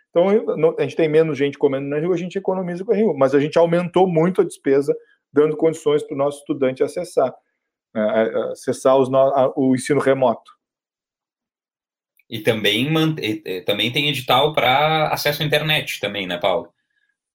Então, 0.10 0.28
a 0.78 0.82
gente 0.82 0.98
tem 0.98 1.08
menos 1.08 1.38
gente 1.38 1.58
comendo 1.58 1.88
no 1.88 1.98
RU, 2.08 2.14
a 2.14 2.18
gente 2.18 2.38
economiza 2.38 2.84
com 2.84 2.92
o 2.92 2.96
RU. 2.96 3.18
Mas 3.18 3.34
a 3.34 3.40
gente 3.40 3.58
aumentou 3.58 4.06
muito 4.06 4.42
a 4.42 4.44
despesa, 4.44 4.94
dando 5.32 5.56
condições 5.56 6.04
para 6.04 6.16
o 6.16 6.18
nosso 6.18 6.40
estudante 6.40 6.84
acessar, 6.84 7.34
né, 7.94 8.30
acessar 8.52 8.98
os, 8.98 9.08
o 9.56 9.74
ensino 9.74 10.02
remoto. 10.02 10.55
E 12.30 12.40
também, 12.40 12.92
também 13.66 13.92
tem 13.92 14.10
edital 14.10 14.54
para 14.54 15.10
acesso 15.10 15.44
à 15.44 15.46
internet 15.46 16.00
também, 16.00 16.26
né, 16.26 16.38
Paulo? 16.38 16.74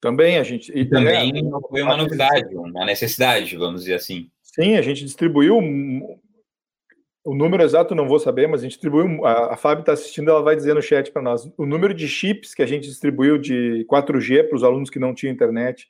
Também 0.00 0.38
a 0.38 0.42
gente. 0.42 0.72
E 0.76 0.85
também 0.87 1.31
é, 1.31 1.61
foi 1.68 1.83
uma 1.83 1.96
novidade, 1.96 2.57
uma 2.57 2.87
necessidade, 2.87 3.57
vamos 3.57 3.83
dizer 3.83 3.94
assim. 3.94 4.31
Sim, 4.42 4.76
a 4.76 4.83
gente 4.83 5.05
distribuiu. 5.05 5.59
O 7.22 7.35
número 7.35 7.62
exato 7.62 7.94
não 7.94 8.09
vou 8.09 8.18
saber, 8.18 8.48
mas 8.48 8.61
a 8.61 8.62
gente 8.62 8.72
distribuiu. 8.72 9.24
A, 9.26 9.55
a 9.55 9.57
Fábio 9.57 9.83
está 9.83 9.92
assistindo, 9.92 10.31
ela 10.31 10.42
vai 10.42 10.57
dizer 10.57 10.74
no 10.74 10.81
chat 10.81 11.12
para 11.12 11.20
nós. 11.20 11.44
O 11.57 11.66
número 11.66 11.92
de 11.92 12.09
chips 12.09 12.55
que 12.55 12.62
a 12.62 12.66
gente 12.66 12.88
distribuiu 12.88 13.37
de 13.37 13.85
4G 13.90 14.48
para 14.48 14.57
os 14.57 14.64
alunos 14.64 14.88
que 14.88 14.98
não 14.98 15.14
tinham 15.14 15.33
internet 15.33 15.87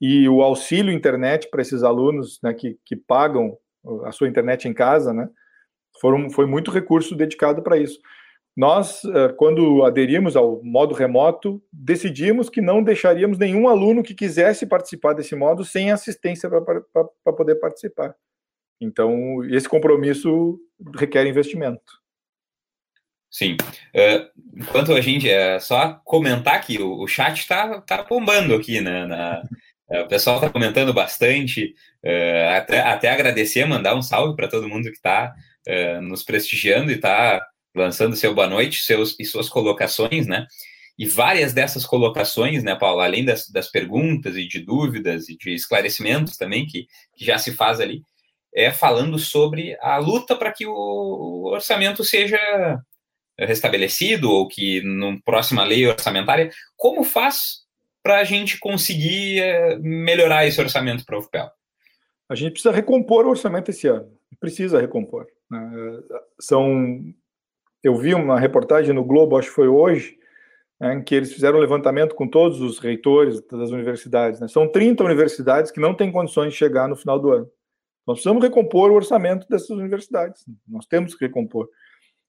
e 0.00 0.26
o 0.26 0.42
auxílio 0.42 0.90
internet 0.90 1.48
para 1.50 1.60
esses 1.60 1.82
alunos 1.82 2.40
né, 2.42 2.54
que, 2.54 2.78
que 2.82 2.96
pagam 2.96 3.58
a 4.04 4.12
sua 4.12 4.28
internet 4.28 4.66
em 4.66 4.72
casa, 4.72 5.12
né? 5.12 5.28
Foram, 6.00 6.30
foi 6.30 6.46
muito 6.46 6.70
recurso 6.70 7.14
dedicado 7.14 7.62
para 7.62 7.76
isso. 7.76 7.98
Nós, 8.60 9.02
eh, 9.06 9.28
quando 9.38 9.86
aderimos 9.86 10.36
ao 10.36 10.62
modo 10.62 10.94
remoto, 10.94 11.62
decidimos 11.72 12.50
que 12.50 12.60
não 12.60 12.82
deixaríamos 12.82 13.38
nenhum 13.38 13.66
aluno 13.66 14.02
que 14.02 14.14
quisesse 14.14 14.66
participar 14.66 15.14
desse 15.14 15.34
modo 15.34 15.64
sem 15.64 15.90
assistência 15.90 16.46
para 16.50 17.32
poder 17.32 17.54
participar. 17.54 18.14
Então, 18.78 19.42
esse 19.44 19.66
compromisso 19.66 20.60
requer 20.94 21.26
investimento. 21.26 21.90
Sim. 23.30 23.56
Uh, 23.94 24.28
enquanto 24.54 24.92
a 24.92 25.00
gente. 25.00 25.26
É 25.26 25.58
só 25.58 25.98
comentar 26.04 26.56
aqui, 26.56 26.76
o, 26.82 27.02
o 27.02 27.08
chat 27.08 27.38
está 27.38 27.80
tá 27.80 28.02
bombando 28.02 28.54
aqui, 28.54 28.82
né? 28.82 29.06
Na, 29.06 29.42
uh, 29.90 30.02
o 30.02 30.08
pessoal 30.08 30.36
está 30.36 30.50
comentando 30.50 30.92
bastante. 30.92 31.74
Uh, 32.04 32.50
até, 32.54 32.80
até 32.80 33.10
agradecer, 33.10 33.64
mandar 33.64 33.96
um 33.96 34.02
salve 34.02 34.36
para 34.36 34.48
todo 34.48 34.68
mundo 34.68 34.90
que 34.90 34.96
está 34.96 35.34
nos 36.02 36.22
prestigiando 36.22 36.90
e 36.90 36.94
está 36.94 37.46
lançando 37.74 38.16
seu 38.16 38.34
boa 38.34 38.46
noite 38.46 38.82
seus, 38.82 39.16
e 39.18 39.24
suas 39.24 39.48
colocações, 39.48 40.26
né? 40.26 40.46
E 40.98 41.06
várias 41.06 41.54
dessas 41.54 41.86
colocações, 41.86 42.62
né, 42.62 42.74
Paulo, 42.74 43.00
além 43.00 43.24
das, 43.24 43.48
das 43.48 43.70
perguntas 43.70 44.36
e 44.36 44.46
de 44.46 44.58
dúvidas 44.58 45.30
e 45.30 45.36
de 45.36 45.54
esclarecimentos 45.54 46.36
também 46.36 46.66
que, 46.66 46.86
que 47.16 47.24
já 47.24 47.38
se 47.38 47.52
faz 47.52 47.80
ali, 47.80 48.02
é 48.54 48.70
falando 48.70 49.18
sobre 49.18 49.78
a 49.80 49.96
luta 49.96 50.36
para 50.36 50.52
que 50.52 50.66
o, 50.66 51.50
orçamento 51.52 52.04
seja 52.04 52.38
restabelecido 53.38 54.30
ou 54.30 54.46
que 54.46 54.82
na 54.82 55.18
próxima 55.24 55.64
lei 55.64 55.86
orçamentária, 55.86 56.50
como 56.76 57.02
faz 57.02 57.60
para 58.02 58.18
a 58.18 58.24
gente 58.24 58.58
conseguir 58.58 59.40
é, 59.40 59.78
melhorar 59.78 60.46
esse 60.46 60.60
orçamento 60.60 61.04
para 61.04 61.16
o 61.16 61.20
UFPEL? 61.20 61.50
A 62.28 62.34
gente 62.34 62.52
precisa 62.52 62.72
recompor 62.72 63.24
o 63.24 63.30
orçamento 63.30 63.70
esse 63.70 63.88
ano, 63.88 64.12
precisa 64.38 64.80
recompor. 64.80 65.26
Né? 65.50 65.60
São 66.38 67.14
eu 67.82 67.96
vi 67.96 68.14
uma 68.14 68.38
reportagem 68.38 68.94
no 68.94 69.04
Globo, 69.04 69.36
acho 69.36 69.48
que 69.48 69.54
foi 69.54 69.68
hoje, 69.68 70.18
né, 70.78 70.94
em 70.94 71.02
que 71.02 71.14
eles 71.14 71.32
fizeram 71.32 71.58
um 71.58 71.60
levantamento 71.60 72.14
com 72.14 72.26
todos 72.26 72.60
os 72.60 72.78
reitores 72.78 73.40
das 73.42 73.70
universidades. 73.70 74.40
Né? 74.40 74.48
São 74.48 74.66
30 74.70 75.04
universidades 75.04 75.70
que 75.70 75.80
não 75.80 75.94
têm 75.94 76.10
condições 76.10 76.52
de 76.52 76.58
chegar 76.58 76.88
no 76.88 76.96
final 76.96 77.18
do 77.18 77.30
ano. 77.30 77.50
Nós 78.06 78.16
precisamos 78.16 78.42
recompor 78.42 78.90
o 78.90 78.94
orçamento 78.94 79.46
dessas 79.48 79.70
universidades. 79.70 80.44
Nós 80.66 80.86
temos 80.86 81.14
que 81.14 81.24
recompor. 81.24 81.68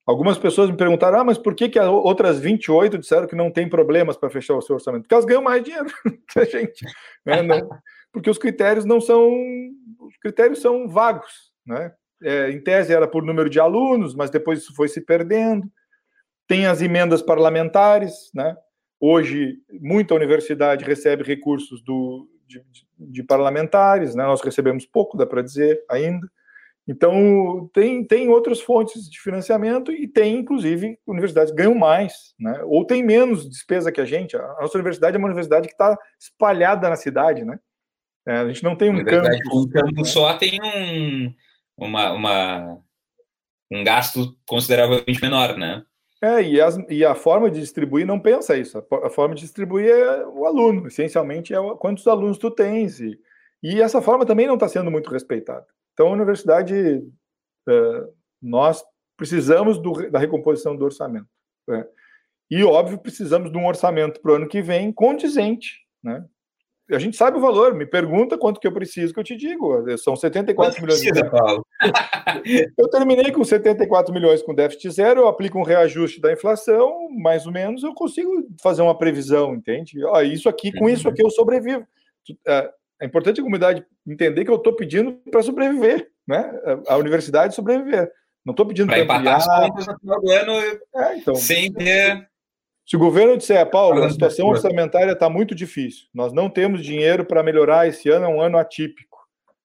Algumas 0.05 0.37
pessoas 0.37 0.69
me 0.69 0.75
perguntaram, 0.75 1.19
ah, 1.19 1.23
mas 1.23 1.37
por 1.37 1.55
que, 1.55 1.69
que 1.69 1.79
as 1.79 1.87
outras 1.87 2.39
28 2.39 2.97
disseram 2.97 3.27
que 3.27 3.35
não 3.35 3.51
tem 3.51 3.69
problemas 3.69 4.17
para 4.17 4.29
fechar 4.29 4.55
o 4.55 4.61
seu 4.61 4.75
orçamento? 4.75 5.03
Porque 5.03 5.13
elas 5.13 5.25
ganham 5.25 5.43
mais 5.43 5.63
dinheiro 5.63 5.87
que 6.27 6.39
a 6.39 6.45
gente. 6.45 6.85
Né? 7.25 7.35
Porque 8.11 8.29
os 8.29 8.37
critérios 8.37 8.83
não 8.83 8.99
são. 8.99 9.31
Os 9.99 10.17
critérios 10.17 10.59
são 10.59 10.87
vagos. 10.87 11.51
Né? 11.65 11.93
É, 12.23 12.51
em 12.51 12.61
tese 12.61 12.93
era 12.93 13.07
por 13.07 13.23
número 13.23 13.49
de 13.49 13.59
alunos, 13.59 14.15
mas 14.15 14.29
depois 14.29 14.59
isso 14.59 14.75
foi 14.75 14.87
se 14.87 15.01
perdendo. 15.01 15.69
Tem 16.47 16.65
as 16.65 16.81
emendas 16.81 17.21
parlamentares, 17.21 18.29
né? 18.33 18.55
Hoje, 18.99 19.57
muita 19.81 20.13
universidade 20.13 20.85
recebe 20.85 21.23
recursos 21.23 21.81
do, 21.83 22.29
de, 22.47 22.63
de 22.99 23.23
parlamentares, 23.23 24.13
né? 24.13 24.23
nós 24.23 24.41
recebemos 24.41 24.85
pouco, 24.85 25.17
dá 25.17 25.25
para 25.25 25.41
dizer 25.41 25.83
ainda. 25.89 26.27
Então, 26.87 27.69
tem, 27.73 28.03
tem 28.05 28.29
outras 28.29 28.59
fontes 28.59 29.09
de 29.09 29.19
financiamento 29.19 29.91
e 29.91 30.07
tem, 30.07 30.37
inclusive, 30.37 30.99
universidades 31.07 31.51
que 31.51 31.57
ganham 31.57 31.75
mais, 31.75 32.33
né? 32.39 32.61
ou 32.65 32.85
tem 32.85 33.03
menos 33.03 33.49
despesa 33.49 33.91
que 33.91 34.01
a 34.01 34.05
gente. 34.05 34.35
A 34.35 34.57
nossa 34.61 34.77
universidade 34.77 35.15
é 35.15 35.19
uma 35.19 35.27
universidade 35.27 35.67
que 35.67 35.73
está 35.73 35.97
espalhada 36.19 36.89
na 36.89 36.95
cidade, 36.95 37.45
né? 37.45 37.59
É, 38.27 38.37
a 38.37 38.47
gente 38.47 38.63
não 38.63 38.75
tem 38.75 38.91
um 38.91 39.03
campus. 39.03 39.39
Um 39.51 39.67
campus 39.67 40.09
só 40.09 40.37
tem 40.37 40.59
um, 40.61 41.33
uma, 41.77 42.11
uma, 42.11 42.83
um 43.71 43.83
gasto 43.83 44.37
consideravelmente 44.47 45.21
menor, 45.21 45.57
né? 45.57 45.83
É, 46.23 46.43
e, 46.43 46.61
as, 46.61 46.77
e 46.87 47.03
a 47.03 47.15
forma 47.15 47.49
de 47.49 47.59
distribuir 47.59 48.05
não 48.05 48.19
pensa 48.19 48.55
isso. 48.55 48.77
A, 48.77 49.09
forma 49.09 49.33
de 49.33 49.41
distribuir 49.41 49.89
é 49.89 50.25
o 50.27 50.45
aluno, 50.45 50.87
essencialmente 50.87 51.51
é 51.51 51.59
o, 51.59 51.75
quantos 51.75 52.05
alunos 52.07 52.37
tu 52.37 52.51
tens. 52.51 52.99
E, 52.99 53.19
e 53.63 53.81
essa 53.81 54.01
forma 54.01 54.25
também 54.25 54.45
não 54.45 54.53
está 54.53 54.67
sendo 54.67 54.91
muito 54.91 55.09
respeitada. 55.09 55.65
Então, 55.93 56.07
a 56.07 56.11
universidade, 56.11 57.03
é, 57.67 58.07
nós 58.39 58.83
precisamos 59.17 59.79
do, 59.79 60.11
da 60.11 60.19
recomposição 60.19 60.75
do 60.75 60.85
orçamento. 60.85 61.27
Né? 61.67 61.85
E, 62.51 62.63
óbvio, 62.63 62.99
precisamos 62.99 63.51
de 63.51 63.57
um 63.57 63.65
orçamento 63.65 64.21
para 64.21 64.31
o 64.31 64.35
ano 64.35 64.47
que 64.47 64.61
vem 64.61 64.91
condizente, 64.91 65.79
né? 66.03 66.23
A 66.91 66.99
gente 66.99 67.17
sabe 67.17 67.37
o 67.37 67.41
valor, 67.41 67.73
me 67.73 67.85
pergunta 67.85 68.37
quanto 68.37 68.59
que 68.59 68.67
eu 68.67 68.71
preciso 68.71 69.13
que 69.13 69.19
eu 69.19 69.23
te 69.23 69.35
digo. 69.35 69.85
São 69.97 70.15
74 70.15 70.55
quanto 70.55 70.81
milhões. 70.81 71.01
Precisa, 71.01 71.29
Paulo? 71.29 71.65
eu 72.77 72.89
terminei 72.89 73.31
com 73.31 73.43
74 73.43 74.13
milhões 74.13 74.41
com 74.41 74.53
déficit 74.53 74.91
zero, 74.91 75.21
eu 75.21 75.27
aplico 75.27 75.57
um 75.57 75.63
reajuste 75.63 76.19
da 76.19 76.31
inflação, 76.31 77.09
mais 77.11 77.45
ou 77.45 77.51
menos, 77.51 77.83
eu 77.83 77.93
consigo 77.93 78.31
fazer 78.61 78.81
uma 78.81 78.97
previsão, 78.97 79.55
entende? 79.55 80.03
Ó, 80.05 80.21
isso 80.21 80.49
aqui, 80.49 80.71
com 80.71 80.89
isso 80.89 81.07
aqui 81.07 81.23
eu 81.23 81.29
sobrevivo. 81.29 81.85
É, 82.47 82.69
é 83.01 83.05
importante 83.05 83.39
a 83.39 83.43
comunidade 83.43 83.85
entender 84.07 84.45
que 84.45 84.51
eu 84.51 84.55
estou 84.55 84.75
pedindo 84.75 85.13
para 85.31 85.41
sobreviver, 85.41 86.09
né? 86.27 86.51
A 86.87 86.97
universidade 86.97 87.55
sobreviver. 87.55 88.11
Não 88.45 88.51
estou 88.51 88.65
pedindo 88.65 88.87
para 88.87 88.99
empatar 88.99 89.35
as 89.35 89.45
contas 89.45 89.87
no 89.87 89.99
final 89.99 90.21
do 90.21 90.31
ano 90.31 90.51
é, 90.95 91.17
então, 91.17 91.35
sem 91.35 91.71
ter 91.71 92.27
se 92.85 92.95
o 92.95 92.99
governo 92.99 93.37
disser, 93.37 93.69
Paulo, 93.69 94.03
a 94.03 94.09
situação 94.09 94.47
orçamentária 94.47 95.11
está 95.11 95.29
muito 95.29 95.55
difícil, 95.55 96.07
nós 96.13 96.33
não 96.33 96.49
temos 96.49 96.83
dinheiro 96.83 97.25
para 97.25 97.43
melhorar 97.43 97.87
esse 97.87 98.09
ano, 98.09 98.25
é 98.25 98.27
um 98.27 98.41
ano 98.41 98.57
atípico, 98.57 99.19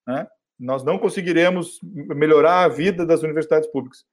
né? 0.06 0.26
nós 0.58 0.84
não 0.84 0.98
conseguiremos 0.98 1.78
melhorar 1.82 2.64
a 2.64 2.68
vida 2.68 3.04
das 3.04 3.22
universidades 3.22 3.68
públicas. 3.70 4.04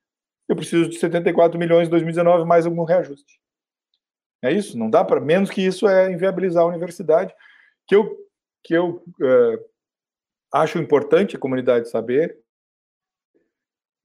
Eu 0.47 0.55
preciso 0.55 0.89
de 0.89 0.97
74 0.97 1.57
milhões 1.57 1.87
em 1.87 1.91
2019, 1.91 2.45
mais 2.45 2.65
algum 2.65 2.83
reajuste. 2.83 3.39
É 4.43 4.51
isso, 4.51 4.77
não 4.77 4.89
dá 4.89 5.05
para. 5.05 5.21
Menos 5.21 5.49
que 5.49 5.61
isso 5.61 5.87
é 5.87 6.11
inviabilizar 6.11 6.63
a 6.63 6.67
universidade, 6.67 7.33
que 7.87 7.95
eu, 7.95 8.17
que 8.61 8.73
eu 8.73 9.01
é, 9.21 9.59
acho 10.53 10.77
importante 10.79 11.35
a 11.35 11.39
comunidade 11.39 11.89
saber 11.89 12.37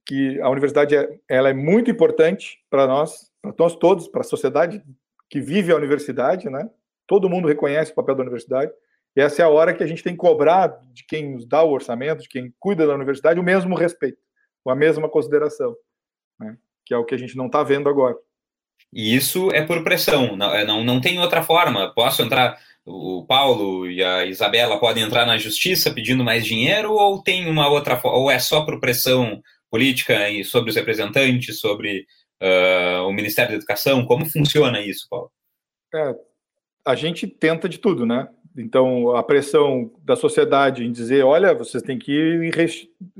que 0.06 0.40
a 0.40 0.48
universidade 0.48 0.96
é, 0.96 1.18
ela 1.28 1.50
é 1.50 1.52
muito 1.52 1.90
importante 1.90 2.64
para 2.70 2.86
nós, 2.86 3.27
para 3.42 3.54
nós 3.58 3.76
todos, 3.76 4.08
para 4.08 4.20
a 4.20 4.24
sociedade 4.24 4.82
que 5.30 5.40
vive 5.40 5.72
a 5.72 5.76
universidade, 5.76 6.48
né? 6.48 6.68
Todo 7.06 7.28
mundo 7.28 7.48
reconhece 7.48 7.92
o 7.92 7.94
papel 7.94 8.14
da 8.14 8.22
universidade. 8.22 8.72
E 9.16 9.20
essa 9.20 9.42
é 9.42 9.44
a 9.44 9.48
hora 9.48 9.74
que 9.74 9.82
a 9.82 9.86
gente 9.86 10.02
tem 10.02 10.12
que 10.12 10.18
cobrar 10.18 10.68
de 10.92 11.04
quem 11.04 11.32
nos 11.32 11.46
dá 11.46 11.62
o 11.62 11.70
orçamento, 11.70 12.22
de 12.22 12.28
quem 12.28 12.52
cuida 12.58 12.86
da 12.86 12.94
universidade, 12.94 13.40
o 13.40 13.42
mesmo 13.42 13.74
respeito, 13.74 14.18
a 14.66 14.74
mesma 14.74 15.08
consideração, 15.08 15.74
né? 16.38 16.56
que 16.84 16.92
é 16.92 16.96
o 16.96 17.04
que 17.04 17.14
a 17.14 17.18
gente 17.18 17.36
não 17.36 17.46
está 17.46 17.62
vendo 17.62 17.88
agora. 17.88 18.16
E 18.92 19.14
isso 19.14 19.50
é 19.52 19.62
por 19.62 19.82
pressão, 19.82 20.36
não, 20.36 20.54
é, 20.54 20.64
não, 20.64 20.84
não 20.84 21.00
tem 21.00 21.18
outra 21.18 21.42
forma. 21.42 21.92
Posso 21.94 22.22
entrar, 22.22 22.58
o 22.84 23.24
Paulo 23.26 23.90
e 23.90 24.02
a 24.02 24.24
Isabela 24.24 24.80
podem 24.80 25.02
entrar 25.02 25.26
na 25.26 25.36
justiça 25.36 25.92
pedindo 25.92 26.24
mais 26.24 26.44
dinheiro, 26.44 26.92
ou 26.92 27.22
tem 27.22 27.48
uma 27.48 27.68
outra 27.68 28.00
ou 28.04 28.30
é 28.30 28.38
só 28.38 28.64
por 28.64 28.80
pressão 28.80 29.42
política 29.70 30.16
sobre 30.44 30.70
os 30.70 30.76
representantes, 30.76 31.60
sobre 31.60 32.06
uh, 32.42 33.02
o 33.06 33.12
Ministério 33.12 33.52
da 33.52 33.56
Educação? 33.56 34.04
Como 34.04 34.26
funciona 34.26 34.80
isso, 34.80 35.06
Paulo? 35.08 35.30
É, 35.94 36.14
a 36.84 36.94
gente 36.94 37.26
tenta 37.26 37.68
de 37.68 37.78
tudo, 37.78 38.06
né? 38.06 38.28
Então, 38.56 39.14
a 39.14 39.22
pressão 39.22 39.92
da 40.02 40.16
sociedade 40.16 40.84
em 40.84 40.90
dizer, 40.90 41.24
olha, 41.24 41.54
vocês 41.54 41.82
têm 41.82 41.98
que 41.98 42.50
re 42.50 42.66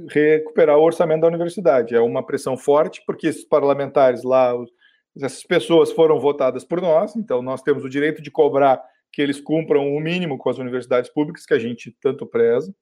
recuperar 0.08 0.76
o 0.76 0.82
orçamento 0.82 1.20
da 1.20 1.28
universidade. 1.28 1.94
É 1.94 2.00
uma 2.00 2.24
pressão 2.24 2.56
forte, 2.56 3.02
porque 3.06 3.28
esses 3.28 3.44
parlamentares 3.44 4.24
lá, 4.24 4.52
essas 5.16 5.44
pessoas 5.44 5.92
foram 5.92 6.18
votadas 6.18 6.64
por 6.64 6.80
nós, 6.80 7.14
então 7.14 7.40
nós 7.40 7.62
temos 7.62 7.84
o 7.84 7.88
direito 7.88 8.20
de 8.20 8.30
cobrar 8.30 8.82
que 9.12 9.22
eles 9.22 9.40
cumpram 9.40 9.94
o 9.94 10.00
mínimo 10.00 10.36
com 10.38 10.50
as 10.50 10.58
universidades 10.58 11.10
públicas, 11.10 11.46
que 11.46 11.54
a 11.54 11.58
gente 11.58 11.96
tanto 12.00 12.26
preza. 12.26 12.74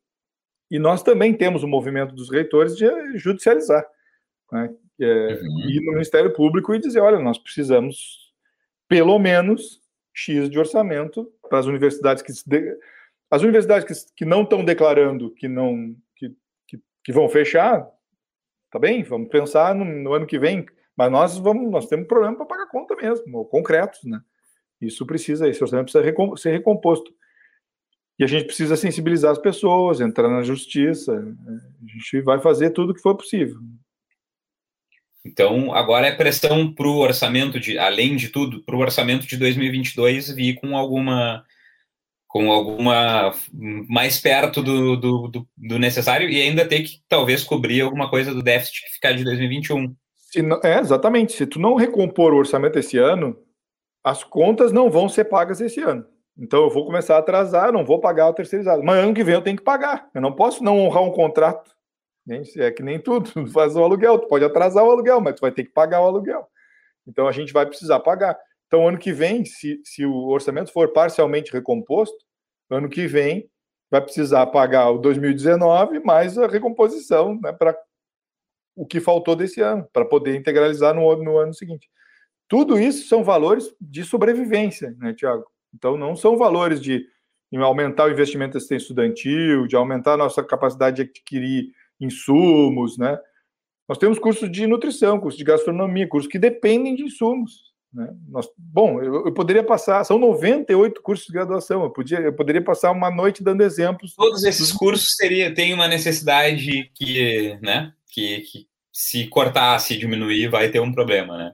E 0.71 0.79
nós 0.79 1.03
também 1.03 1.35
temos 1.35 1.63
o 1.63 1.69
movimento 1.69 2.15
dos 2.15 2.31
reitores 2.31 2.75
de 2.77 2.87
judicializar. 3.17 3.87
Né? 4.51 4.75
É, 5.01 5.41
uhum. 5.43 5.61
Ir 5.69 5.81
no 5.85 5.93
Ministério 5.93 6.33
Público 6.33 6.75
e 6.75 6.79
dizer, 6.79 7.01
olha, 7.01 7.19
nós 7.19 7.39
precisamos, 7.39 8.33
pelo 8.89 9.19
menos, 9.19 9.81
X 10.15 10.49
de 10.49 10.59
orçamento 10.59 11.31
para 11.49 11.59
as 11.59 11.67
universidades 11.67 12.23
que... 12.23 12.33
De... 12.47 12.79
As 13.31 13.43
universidades 13.43 13.85
que, 13.85 14.15
que 14.15 14.25
não 14.25 14.43
estão 14.43 14.65
declarando 14.65 15.35
que 15.35 15.49
não 15.49 15.97
que, 16.15 16.31
que, 16.67 16.81
que, 17.05 17.13
vão 17.13 17.29
fechar, 17.29 17.85
tá 18.71 18.79
bem, 18.79 19.03
vamos 19.03 19.29
pensar 19.29 19.75
no, 19.75 19.85
no 19.85 20.15
ano 20.15 20.27
que 20.27 20.39
vem, 20.39 20.65
mas 20.97 21.11
nós 21.11 21.37
vamos, 21.37 21.71
nós 21.71 21.87
temos 21.87 22.07
problema 22.07 22.37
para 22.37 22.47
pagar 22.47 22.69
conta 22.69 22.95
mesmo, 22.95 23.45
concretos, 23.47 24.05
né? 24.05 24.21
Isso 24.81 25.05
precisa, 25.07 25.49
esse 25.49 25.63
orçamento 25.63 25.91
precisa 25.91 26.05
ser 26.37 26.53
recomposto. 26.53 27.13
E 28.19 28.25
a 28.25 28.27
gente 28.27 28.47
precisa 28.47 28.77
sensibilizar 28.77 29.31
as 29.31 29.39
pessoas, 29.39 30.01
entrar 30.01 30.29
na 30.29 30.43
justiça. 30.43 31.21
Né? 31.21 31.61
A 31.83 31.87
gente 31.87 32.21
vai 32.23 32.41
fazer 32.41 32.71
tudo 32.71 32.93
o 32.93 32.95
que 32.95 33.01
for 33.01 33.15
possível. 33.15 33.59
Então, 35.27 35.75
agora 35.75 36.07
é 36.07 36.13
pressão 36.13 36.73
para 36.73 36.87
o 36.87 36.99
orçamento 36.99 37.59
de, 37.59 37.77
além 37.77 38.15
de 38.15 38.29
tudo, 38.29 38.63
para 38.63 38.77
o 38.77 38.79
orçamento 38.79 39.27
de 39.27 39.37
2022 39.37 40.31
vir 40.31 40.55
com 40.55 40.77
alguma, 40.77 41.45
com 42.29 42.53
alguma 42.53 43.35
mais 43.53 44.21
perto 44.21 44.63
do, 44.63 44.97
do, 44.97 45.29
do, 45.29 45.49
do 45.57 45.79
necessário 45.81 46.31
e 46.31 46.41
ainda 46.41 46.65
ter 46.65 46.83
que 46.83 47.01
talvez 47.09 47.43
cobrir 47.43 47.81
alguma 47.81 48.09
coisa 48.09 48.33
do 48.33 48.43
déficit 48.43 48.85
que 48.85 48.93
ficar 48.93 49.13
de 49.13 49.25
2021. 49.25 49.95
Não, 50.45 50.61
é 50.63 50.79
exatamente. 50.79 51.33
Se 51.33 51.45
tu 51.45 51.59
não 51.59 51.75
recompor 51.75 52.33
o 52.33 52.39
orçamento 52.39 52.79
esse 52.79 52.97
ano, 52.97 53.37
as 54.05 54.23
contas 54.23 54.71
não 54.71 54.89
vão 54.89 55.09
ser 55.09 55.25
pagas 55.25 55.61
esse 55.61 55.81
ano. 55.81 56.07
Então 56.39 56.63
eu 56.63 56.71
vou 56.71 56.85
começar 56.87 57.17
a 57.17 57.19
atrasar, 57.19 57.73
não 57.73 57.85
vou 57.85 57.99
pagar 57.99 58.29
o 58.29 58.35
terceirizado. 58.35 58.83
Mas 58.85 59.03
ano 59.03 59.15
que 59.15 59.25
vem 59.25 59.35
eu 59.35 59.43
tenho 59.43 59.57
que 59.57 59.65
pagar. 59.65 60.09
Eu 60.15 60.21
não 60.21 60.33
posso 60.33 60.63
não 60.63 60.79
honrar 60.79 61.03
um 61.03 61.11
contrato. 61.11 61.76
É 62.59 62.71
que 62.71 62.83
nem 62.83 63.01
tudo, 63.01 63.31
faz 63.53 63.77
o 63.77 63.83
aluguel. 63.83 64.19
Tu 64.19 64.29
pode 64.29 64.45
atrasar 64.45 64.85
o 64.85 64.91
aluguel, 64.91 65.21
mas 65.21 65.35
tu 65.35 65.41
vai 65.41 65.53
ter 65.53 65.65
que 65.65 65.71
pagar 65.71 66.01
o 66.01 66.07
aluguel. 66.07 66.47
Então 67.07 67.29
a 67.29 67.33
gente 67.33 67.53
vai 67.53 67.67
precisar 67.67 68.01
pagar. 68.01 68.37
Então 68.67 68.87
ano 68.89 68.99
que 68.99 69.13
vem, 69.13 69.45
se, 69.45 69.81
se 69.85 70.05
o 70.05 70.27
orçamento 70.29 70.73
for 70.73 70.93
parcialmente 70.93 71.53
recomposto, 71.53 72.17
ano 72.69 72.89
que 72.89 73.07
vem 73.07 73.49
vai 73.91 74.01
precisar 74.01 74.47
pagar 74.47 74.91
o 74.91 74.99
2019 74.99 76.01
mais 76.01 76.37
a 76.37 76.49
recomposição 76.49 77.39
né, 77.41 77.53
para 77.53 77.79
o 78.75 78.85
que 78.85 79.01
faltou 79.01 79.37
desse 79.37 79.61
ano, 79.61 79.89
para 79.93 80.05
poder 80.05 80.37
integralizar 80.37 80.95
no, 80.95 81.17
no 81.23 81.39
ano 81.39 81.55
seguinte. 81.55 81.89
Tudo 82.49 82.79
isso 82.79 83.09
são 83.09 83.25
valores 83.25 83.75
de 83.81 84.05
sobrevivência, 84.05 84.95
né, 84.99 85.15
Tiago? 85.15 85.47
Então, 85.75 85.97
não 85.97 86.15
são 86.15 86.37
valores 86.37 86.81
de 86.81 87.07
aumentar 87.55 88.07
o 88.07 88.11
investimento 88.11 88.57
em 88.57 88.59
assistência 88.59 88.85
estudantil, 88.85 89.67
de 89.67 89.77
aumentar 89.77 90.15
a 90.15 90.17
nossa 90.19 90.45
capacidade 90.45 90.97
de 90.97 91.03
adquirir 91.03 91.73
insumos, 92.01 92.99
né? 92.99 93.19
Nós 93.89 93.99
temos 93.99 94.19
cursos 94.19 94.51
de 94.51 94.67
nutrição, 94.67 95.21
cursos 95.21 95.39
de 95.39 95.45
gastronomia, 95.45 96.09
cursos 96.09 96.31
que 96.31 96.39
dependem 96.39 96.95
de 96.95 97.05
insumos. 97.05 97.67
Né? 97.93 98.13
Nós, 98.29 98.47
bom, 98.59 99.01
eu, 99.01 99.27
eu, 99.27 99.33
poderia 99.33 99.63
passar, 99.63 100.05
são 100.05 100.19
98 100.19 101.01
cursos 101.01 101.27
de 101.27 101.33
graduação, 101.33 101.83
eu, 101.83 101.91
podia, 101.91 102.19
eu 102.19 102.33
poderia 102.33 102.63
passar 102.63 102.91
uma 102.91 103.11
noite 103.11 103.43
dando 103.43 103.63
exemplos. 103.63 104.15
Todos 104.15 104.45
esses 104.45 104.73
cursos 104.73 105.15
teria, 105.17 105.55
têm 105.55 105.73
uma 105.73 105.89
necessidade 105.89 106.91
que, 106.95 107.59
né, 107.63 107.93
que, 108.11 108.41
que 108.41 108.67
se 108.93 109.29
cortar, 109.29 109.79
se 109.79 109.97
diminuir, 109.97 110.49
vai 110.49 110.69
ter 110.69 110.81
um 110.81 110.93
problema, 110.93 111.39
né? 111.39 111.53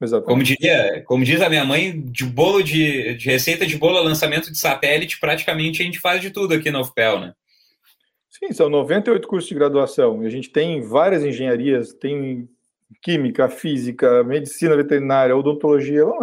Exatamente. 0.00 0.28
Como, 0.28 0.42
diria, 0.44 1.02
como 1.06 1.24
diz 1.24 1.40
a 1.40 1.48
minha 1.48 1.64
mãe, 1.64 2.00
de 2.00 2.24
bolo 2.24 2.62
de, 2.62 3.14
de 3.14 3.30
receita 3.30 3.66
de 3.66 3.76
bolo 3.76 4.00
lançamento 4.00 4.52
de 4.52 4.58
satélite, 4.58 5.18
praticamente 5.18 5.82
a 5.82 5.84
gente 5.84 5.98
faz 5.98 6.20
de 6.20 6.30
tudo 6.30 6.54
aqui 6.54 6.70
na 6.70 6.80
UFPEL, 6.80 7.20
né? 7.20 7.34
Sim, 8.38 8.52
são 8.52 8.68
98 8.68 9.26
cursos 9.26 9.48
de 9.48 9.54
graduação. 9.54 10.20
A 10.20 10.28
gente 10.28 10.50
tem 10.50 10.80
várias 10.80 11.24
engenharias, 11.24 11.92
tem 11.92 12.48
química, 13.02 13.48
física, 13.48 14.22
medicina 14.24 14.76
veterinária, 14.76 15.36
odontologia. 15.36 16.04
Bom, 16.04 16.18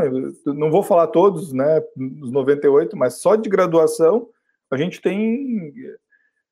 não 0.53 0.71
vou 0.71 0.81
falar 0.81 1.07
todos, 1.07 1.53
né, 1.53 1.81
os 2.21 2.31
98, 2.31 2.95
mas 2.97 3.21
só 3.21 3.35
de 3.35 3.49
graduação 3.49 4.29
a 4.71 4.77
gente 4.77 5.01
tem 5.01 5.73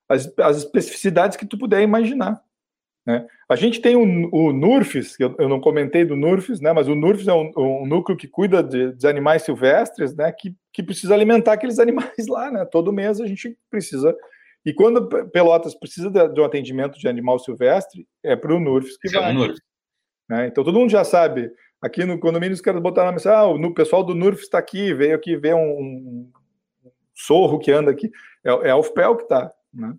as, 0.08 0.32
as 0.38 0.58
especificidades 0.58 1.36
que 1.36 1.46
tu 1.46 1.58
puder 1.58 1.82
imaginar. 1.82 2.40
Né? 3.06 3.26
A 3.48 3.56
gente 3.56 3.80
tem 3.80 3.96
o, 3.96 4.30
o 4.32 4.52
NURFS, 4.52 5.18
eu, 5.20 5.34
eu, 5.38 5.48
não 5.48 5.60
comentei 5.60 6.04
do 6.04 6.16
NURFS, 6.16 6.60
né, 6.60 6.72
mas 6.72 6.88
o 6.88 6.94
NURFS 6.94 7.28
é 7.28 7.34
um, 7.34 7.52
um 7.56 7.86
núcleo 7.86 8.16
que 8.16 8.26
cuida 8.26 8.62
de, 8.62 8.92
de, 8.92 9.06
animais 9.06 9.42
silvestres, 9.42 10.14
né, 10.14 10.32
que, 10.32 10.54
que 10.72 10.82
precisa 10.82 11.12
alimentar 11.12 11.52
aqueles 11.52 11.78
animais 11.80 12.26
lá. 12.28 12.50
Né? 12.50 12.64
Todo 12.64 12.92
mês 12.92 13.20
a 13.20 13.26
gente 13.26 13.56
precisa. 13.70 14.16
E 14.64 14.72
quando 14.72 15.06
Pelotas 15.30 15.74
precisa 15.74 16.10
de, 16.10 16.40
um 16.40 16.44
atendimento 16.44 16.98
de 16.98 17.06
animal 17.06 17.38
silvestre, 17.38 18.06
é 18.22 18.34
para 18.34 18.54
o 18.54 18.60
NURFS 18.60 18.96
que 18.96 19.08
é 19.08 19.20
vai. 19.20 19.34
Né? 20.28 20.46
Então 20.46 20.64
todo 20.64 20.78
mundo 20.78 20.90
já 20.90 21.04
sabe. 21.04 21.50
Aqui 21.82 22.04
no 22.04 22.18
condomínio 22.18 22.54
os 22.54 22.62
caras 22.62 22.80
botaram 22.80 23.08
na 23.08 23.12
mensagem: 23.12 23.38
ah, 23.38 23.46
o 23.46 23.74
pessoal 23.74 24.02
do 24.02 24.14
NURFS 24.14 24.44
está 24.44 24.58
aqui, 24.58 24.94
veio 24.94 25.14
aqui 25.14 25.36
ver 25.36 25.54
um, 25.54 25.60
um, 25.60 26.32
sorro 27.14 27.58
que 27.58 27.70
anda 27.70 27.90
aqui. 27.90 28.10
É, 28.42 28.68
é 28.68 28.70
a 28.70 28.76
UFPEL 28.76 29.16
que 29.16 29.24
está. 29.24 29.52
Né? 29.72 29.94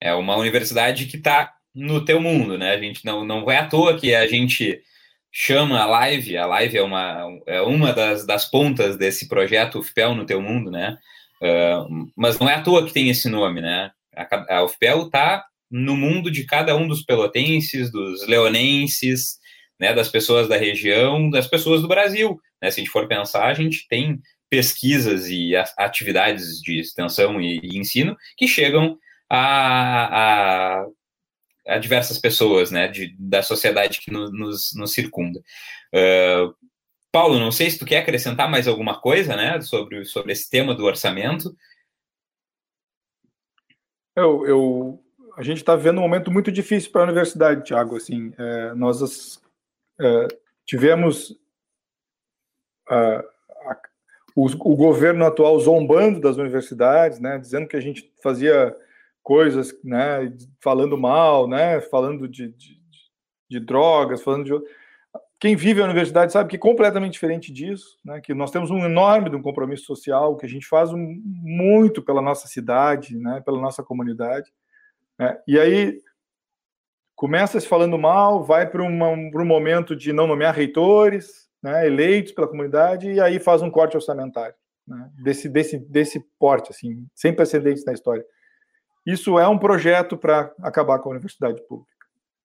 É 0.00 0.12
uma 0.12 0.36
universidade 0.36 1.06
que 1.06 1.16
está 1.16 1.54
no 1.72 2.04
teu 2.04 2.20
mundo, 2.20 2.58
né? 2.58 2.72
A 2.72 2.78
gente 2.78 3.04
não, 3.04 3.24
não 3.24 3.48
é 3.48 3.58
à 3.58 3.68
toa 3.68 3.96
que 3.96 4.12
a 4.12 4.26
gente 4.26 4.82
chama 5.30 5.78
a 5.78 5.86
live, 5.86 6.36
a 6.36 6.46
live 6.46 6.76
é 6.76 6.82
uma, 6.82 7.40
é 7.46 7.60
uma 7.60 7.92
das, 7.92 8.26
das 8.26 8.44
pontas 8.44 8.96
desse 8.96 9.28
projeto 9.28 9.78
UFPEL 9.78 10.14
no 10.16 10.26
teu 10.26 10.42
mundo, 10.42 10.70
né? 10.70 10.98
Uh, 11.42 12.10
mas 12.16 12.38
não 12.38 12.48
é 12.48 12.54
à 12.54 12.62
toa 12.62 12.86
que 12.86 12.92
tem 12.92 13.08
esse 13.08 13.28
nome, 13.28 13.60
né? 13.60 13.90
A, 14.14 14.56
a 14.56 14.64
UFPEL 14.64 15.06
está 15.06 15.44
no 15.70 15.96
mundo 15.96 16.30
de 16.30 16.44
cada 16.44 16.76
um 16.76 16.86
dos 16.86 17.02
pelotenses, 17.02 17.90
dos 17.90 18.26
leonenses, 18.26 19.38
né, 19.78 19.94
das 19.94 20.08
pessoas 20.08 20.48
da 20.48 20.56
região, 20.56 21.30
das 21.30 21.46
pessoas 21.46 21.80
do 21.80 21.88
Brasil. 21.88 22.38
Né? 22.60 22.70
Se 22.70 22.80
a 22.80 22.82
gente 22.82 22.92
for 22.92 23.06
pensar, 23.06 23.46
a 23.46 23.54
gente 23.54 23.86
tem 23.88 24.20
pesquisas 24.50 25.28
e 25.28 25.54
atividades 25.78 26.60
de 26.60 26.80
extensão 26.80 27.40
e, 27.40 27.60
e 27.62 27.78
ensino 27.78 28.16
que 28.36 28.48
chegam 28.48 28.98
a, 29.30 30.80
a 30.82 30.86
a 31.70 31.78
diversas 31.78 32.18
pessoas, 32.18 32.70
né, 32.70 32.88
de, 32.88 33.14
da 33.18 33.42
sociedade 33.42 34.00
que 34.00 34.10
no, 34.10 34.30
nos, 34.30 34.70
nos 34.74 34.92
circunda. 34.92 35.40
Uh, 35.94 36.52
Paulo, 37.12 37.38
não 37.38 37.50
sei 37.50 37.70
se 37.70 37.78
tu 37.78 37.84
quer 37.84 37.98
acrescentar 37.98 38.48
mais 38.50 38.68
alguma 38.68 39.00
coisa, 39.00 39.36
né, 39.36 39.60
sobre, 39.60 40.04
sobre 40.04 40.32
esse 40.32 40.48
tema 40.48 40.74
do 40.74 40.84
orçamento. 40.84 41.54
Eu, 44.14 44.46
eu 44.46 45.04
a 45.36 45.42
gente 45.42 45.58
está 45.58 45.74
vivendo 45.74 45.98
um 45.98 46.02
momento 46.02 46.30
muito 46.30 46.52
difícil 46.52 46.90
para 46.92 47.02
a 47.02 47.04
universidade, 47.04 47.64
Tiago. 47.64 47.96
Assim, 47.96 48.32
é, 48.36 48.74
nós 48.74 49.40
é, 49.98 50.28
tivemos 50.66 51.36
a, 52.88 53.24
o, 54.36 54.46
o, 54.46 54.76
governo 54.76 55.24
atual 55.24 55.58
zombando 55.58 56.20
das 56.20 56.36
universidades, 56.36 57.18
né, 57.18 57.38
dizendo 57.38 57.66
que 57.66 57.76
a 57.76 57.80
gente 57.80 58.12
fazia 58.22 58.76
coisas, 59.22 59.76
né, 59.82 60.32
falando 60.60 60.98
mal, 60.98 61.48
né, 61.48 61.80
falando 61.80 62.28
de, 62.28 62.48
de, 62.48 62.80
de 63.48 63.60
drogas, 63.60 64.22
falando 64.22 64.44
de 64.44 64.52
quem 65.40 65.56
vive 65.56 65.80
a 65.80 65.84
universidade 65.84 66.32
sabe 66.32 66.50
que 66.50 66.56
é 66.56 66.58
completamente 66.58 67.14
diferente 67.14 67.50
disso, 67.50 67.98
né? 68.04 68.20
que 68.20 68.34
nós 68.34 68.50
temos 68.50 68.70
um 68.70 68.84
enorme 68.84 69.34
um 69.34 69.40
compromisso 69.40 69.84
social, 69.84 70.36
que 70.36 70.44
a 70.44 70.48
gente 70.48 70.66
faz 70.66 70.92
um, 70.92 71.20
muito 71.24 72.02
pela 72.02 72.20
nossa 72.20 72.46
cidade, 72.46 73.16
né? 73.16 73.40
pela 73.40 73.58
nossa 73.58 73.82
comunidade. 73.82 74.52
Né? 75.18 75.38
E 75.48 75.58
aí, 75.58 75.98
começa 77.16 77.58
se 77.58 77.66
falando 77.66 77.98
mal, 77.98 78.44
vai 78.44 78.66
para 78.66 78.82
um 78.82 79.44
momento 79.46 79.96
de 79.96 80.12
não 80.12 80.26
nomear 80.26 80.54
reitores, 80.54 81.50
né, 81.62 81.86
eleitos 81.86 82.32
pela 82.32 82.48
comunidade, 82.48 83.10
e 83.10 83.20
aí 83.20 83.38
faz 83.38 83.60
um 83.60 83.70
corte 83.70 83.94
orçamentário, 83.94 84.54
né, 84.86 85.10
desse, 85.22 85.46
desse, 85.46 85.78
desse 85.78 86.20
porte, 86.38 86.70
assim, 86.70 87.06
sem 87.14 87.34
precedentes 87.34 87.84
na 87.84 87.92
história. 87.92 88.24
Isso 89.04 89.38
é 89.38 89.46
um 89.46 89.58
projeto 89.58 90.16
para 90.16 90.50
acabar 90.62 90.98
com 90.98 91.10
a 91.10 91.12
universidade 91.12 91.60
pública. 91.66 91.99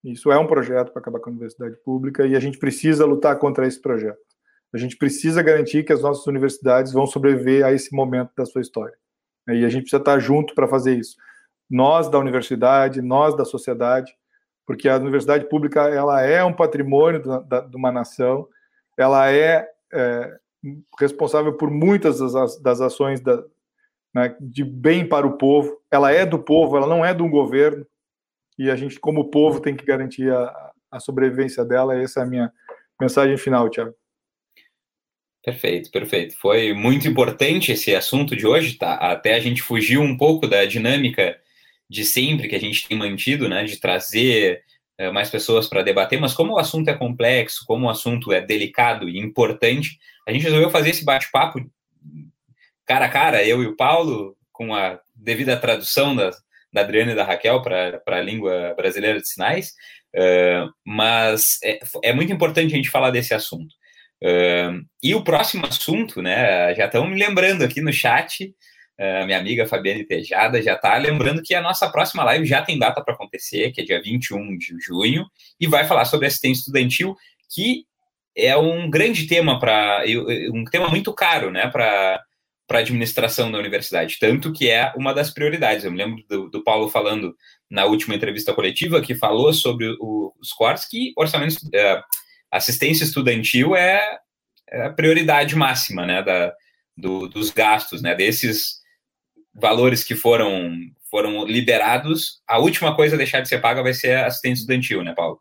Isso 0.06 0.30
é 0.30 0.38
um 0.38 0.46
projeto 0.46 0.92
para 0.92 1.00
acabar 1.00 1.18
com 1.18 1.30
a 1.30 1.32
universidade 1.32 1.76
pública 1.84 2.24
e 2.24 2.36
a 2.36 2.40
gente 2.40 2.58
precisa 2.58 3.04
lutar 3.04 3.36
contra 3.40 3.66
esse 3.66 3.80
projeto. 3.80 4.20
A 4.72 4.78
gente 4.78 4.96
precisa 4.96 5.42
garantir 5.42 5.82
que 5.82 5.92
as 5.92 6.00
nossas 6.00 6.24
universidades 6.28 6.92
vão 6.92 7.06
sobreviver 7.06 7.64
a 7.64 7.72
esse 7.72 7.92
momento 7.92 8.30
da 8.36 8.46
sua 8.46 8.60
história. 8.60 8.94
E 9.48 9.64
a 9.64 9.68
gente 9.68 9.82
precisa 9.82 10.00
estar 10.00 10.18
junto 10.20 10.54
para 10.54 10.68
fazer 10.68 10.96
isso. 10.96 11.16
Nós 11.68 12.08
da 12.08 12.18
universidade, 12.20 13.02
nós 13.02 13.36
da 13.36 13.44
sociedade, 13.44 14.16
porque 14.64 14.88
a 14.88 14.96
universidade 14.96 15.48
pública 15.48 15.88
ela 15.88 16.22
é 16.22 16.44
um 16.44 16.52
patrimônio 16.52 17.20
de 17.20 17.76
uma 17.76 17.90
nação, 17.90 18.46
ela 18.96 19.28
é, 19.30 19.68
é 19.92 20.36
responsável 21.00 21.52
por 21.54 21.68
muitas 21.68 22.20
das, 22.20 22.60
das 22.60 22.80
ações 22.80 23.20
da, 23.20 23.42
né, 24.14 24.36
de 24.40 24.62
bem 24.62 25.08
para 25.08 25.26
o 25.26 25.36
povo. 25.36 25.80
Ela 25.90 26.12
é 26.12 26.24
do 26.24 26.38
povo, 26.38 26.76
ela 26.76 26.86
não 26.86 27.04
é 27.04 27.12
de 27.12 27.22
um 27.22 27.30
governo. 27.30 27.84
E 28.58 28.70
a 28.70 28.76
gente, 28.76 28.98
como 28.98 29.30
povo, 29.30 29.60
tem 29.60 29.76
que 29.76 29.84
garantir 29.84 30.32
a, 30.32 30.72
a 30.90 31.00
sobrevivência 31.00 31.64
dela. 31.64 31.96
Essa 31.96 32.20
é 32.20 32.22
a 32.22 32.26
minha 32.26 32.52
mensagem 33.00 33.36
final, 33.36 33.68
Tiago. 33.68 33.94
Perfeito, 35.44 35.90
perfeito. 35.90 36.36
Foi 36.36 36.72
muito 36.72 37.06
importante 37.06 37.70
esse 37.70 37.94
assunto 37.94 38.34
de 38.34 38.46
hoje, 38.46 38.74
tá? 38.74 38.94
Até 38.94 39.34
a 39.34 39.40
gente 39.40 39.62
fugiu 39.62 40.00
um 40.00 40.16
pouco 40.16 40.46
da 40.48 40.64
dinâmica 40.64 41.38
de 41.88 42.04
sempre 42.04 42.48
que 42.48 42.56
a 42.56 42.60
gente 42.60 42.88
tem 42.88 42.98
mantido, 42.98 43.48
né? 43.48 43.62
De 43.62 43.78
trazer 43.78 44.64
é, 44.98 45.10
mais 45.10 45.30
pessoas 45.30 45.68
para 45.68 45.82
debater, 45.82 46.20
mas 46.20 46.34
como 46.34 46.54
o 46.54 46.58
assunto 46.58 46.88
é 46.88 46.94
complexo, 46.94 47.64
como 47.66 47.86
o 47.86 47.90
assunto 47.90 48.32
é 48.32 48.40
delicado 48.40 49.08
e 49.08 49.18
importante, 49.18 49.98
a 50.26 50.32
gente 50.32 50.42
resolveu 50.42 50.70
fazer 50.70 50.90
esse 50.90 51.04
bate-papo 51.04 51.60
cara 52.86 53.06
a 53.06 53.08
cara, 53.08 53.44
eu 53.44 53.62
e 53.62 53.66
o 53.66 53.76
Paulo, 53.76 54.36
com 54.52 54.74
a 54.74 54.98
devida 55.14 55.56
tradução 55.56 56.14
da, 56.14 56.30
da 56.76 56.82
Adriana 56.82 57.12
e 57.12 57.14
da 57.14 57.24
Raquel 57.24 57.62
para 57.62 58.02
a 58.06 58.20
língua 58.20 58.74
brasileira 58.76 59.18
de 59.18 59.26
sinais, 59.26 59.72
uh, 60.14 60.70
mas 60.84 61.58
é, 61.64 61.80
é, 62.04 62.12
muito 62.12 62.30
importante 62.30 62.72
a 62.72 62.76
gente 62.76 62.90
falar 62.90 63.10
desse 63.10 63.32
assunto. 63.32 63.74
Uh, 64.22 64.84
e 65.02 65.14
o 65.14 65.24
próximo 65.24 65.66
assunto, 65.66 66.20
né, 66.20 66.74
já 66.74 66.84
estão 66.84 67.06
me 67.06 67.18
lembrando 67.18 67.64
aqui 67.64 67.80
no 67.80 67.90
chat, 67.90 68.44
uh, 69.00 69.24
minha 69.24 69.38
amiga 69.38 69.66
Fabiane 69.66 70.04
Tejada 70.04 70.60
já 70.60 70.74
está 70.74 70.98
lembrando 70.98 71.42
que 71.42 71.54
a 71.54 71.62
nossa 71.62 71.88
próxima 71.90 72.22
live 72.24 72.44
já 72.44 72.60
tem 72.60 72.78
data 72.78 73.02
para 73.02 73.14
acontecer, 73.14 73.72
que 73.72 73.80
é 73.80 73.84
dia 73.84 74.02
21 74.02 74.58
de 74.58 74.76
junho, 74.78 75.24
e 75.58 75.66
vai 75.66 75.86
falar 75.86 76.04
sobre 76.04 76.26
assistência 76.26 76.60
estudantil, 76.60 77.16
que 77.54 77.84
é 78.36 78.54
um 78.54 78.90
grande 78.90 79.26
tema 79.26 79.58
para 79.58 80.04
um 80.52 80.64
tema 80.64 80.88
muito 80.88 81.10
caro, 81.14 81.50
né, 81.50 81.68
para 81.68 82.22
para 82.66 82.80
administração 82.80 83.50
da 83.50 83.58
universidade, 83.58 84.18
tanto 84.18 84.52
que 84.52 84.68
é 84.68 84.92
uma 84.96 85.14
das 85.14 85.30
prioridades. 85.30 85.84
Eu 85.84 85.92
me 85.92 85.98
lembro 85.98 86.24
do, 86.28 86.50
do 86.50 86.64
Paulo 86.64 86.88
falando 86.88 87.34
na 87.70 87.84
última 87.84 88.14
entrevista 88.14 88.52
coletiva 88.52 89.00
que 89.00 89.14
falou 89.14 89.52
sobre 89.52 89.96
o, 90.00 90.32
os 90.40 90.52
cortes 90.52 90.88
que 90.88 91.12
orçamento, 91.16 91.56
é, 91.72 92.02
assistência 92.50 93.04
estudantil 93.04 93.76
é, 93.76 94.18
é, 94.68 94.86
a 94.86 94.92
prioridade 94.92 95.54
máxima, 95.54 96.04
né, 96.04 96.22
da, 96.22 96.52
do, 96.96 97.28
dos 97.28 97.50
gastos, 97.50 98.02
né, 98.02 98.14
desses 98.14 98.80
valores 99.54 100.02
que 100.02 100.14
foram 100.14 100.72
foram 101.08 101.46
liberados, 101.46 102.42
a 102.48 102.58
última 102.58 102.94
coisa 102.94 103.14
a 103.14 103.18
deixar 103.18 103.40
de 103.40 103.48
ser 103.48 103.60
paga 103.60 103.80
vai 103.82 103.94
ser 103.94 104.18
assistência 104.18 104.62
estudantil, 104.62 105.04
né, 105.04 105.14
Paulo? 105.14 105.40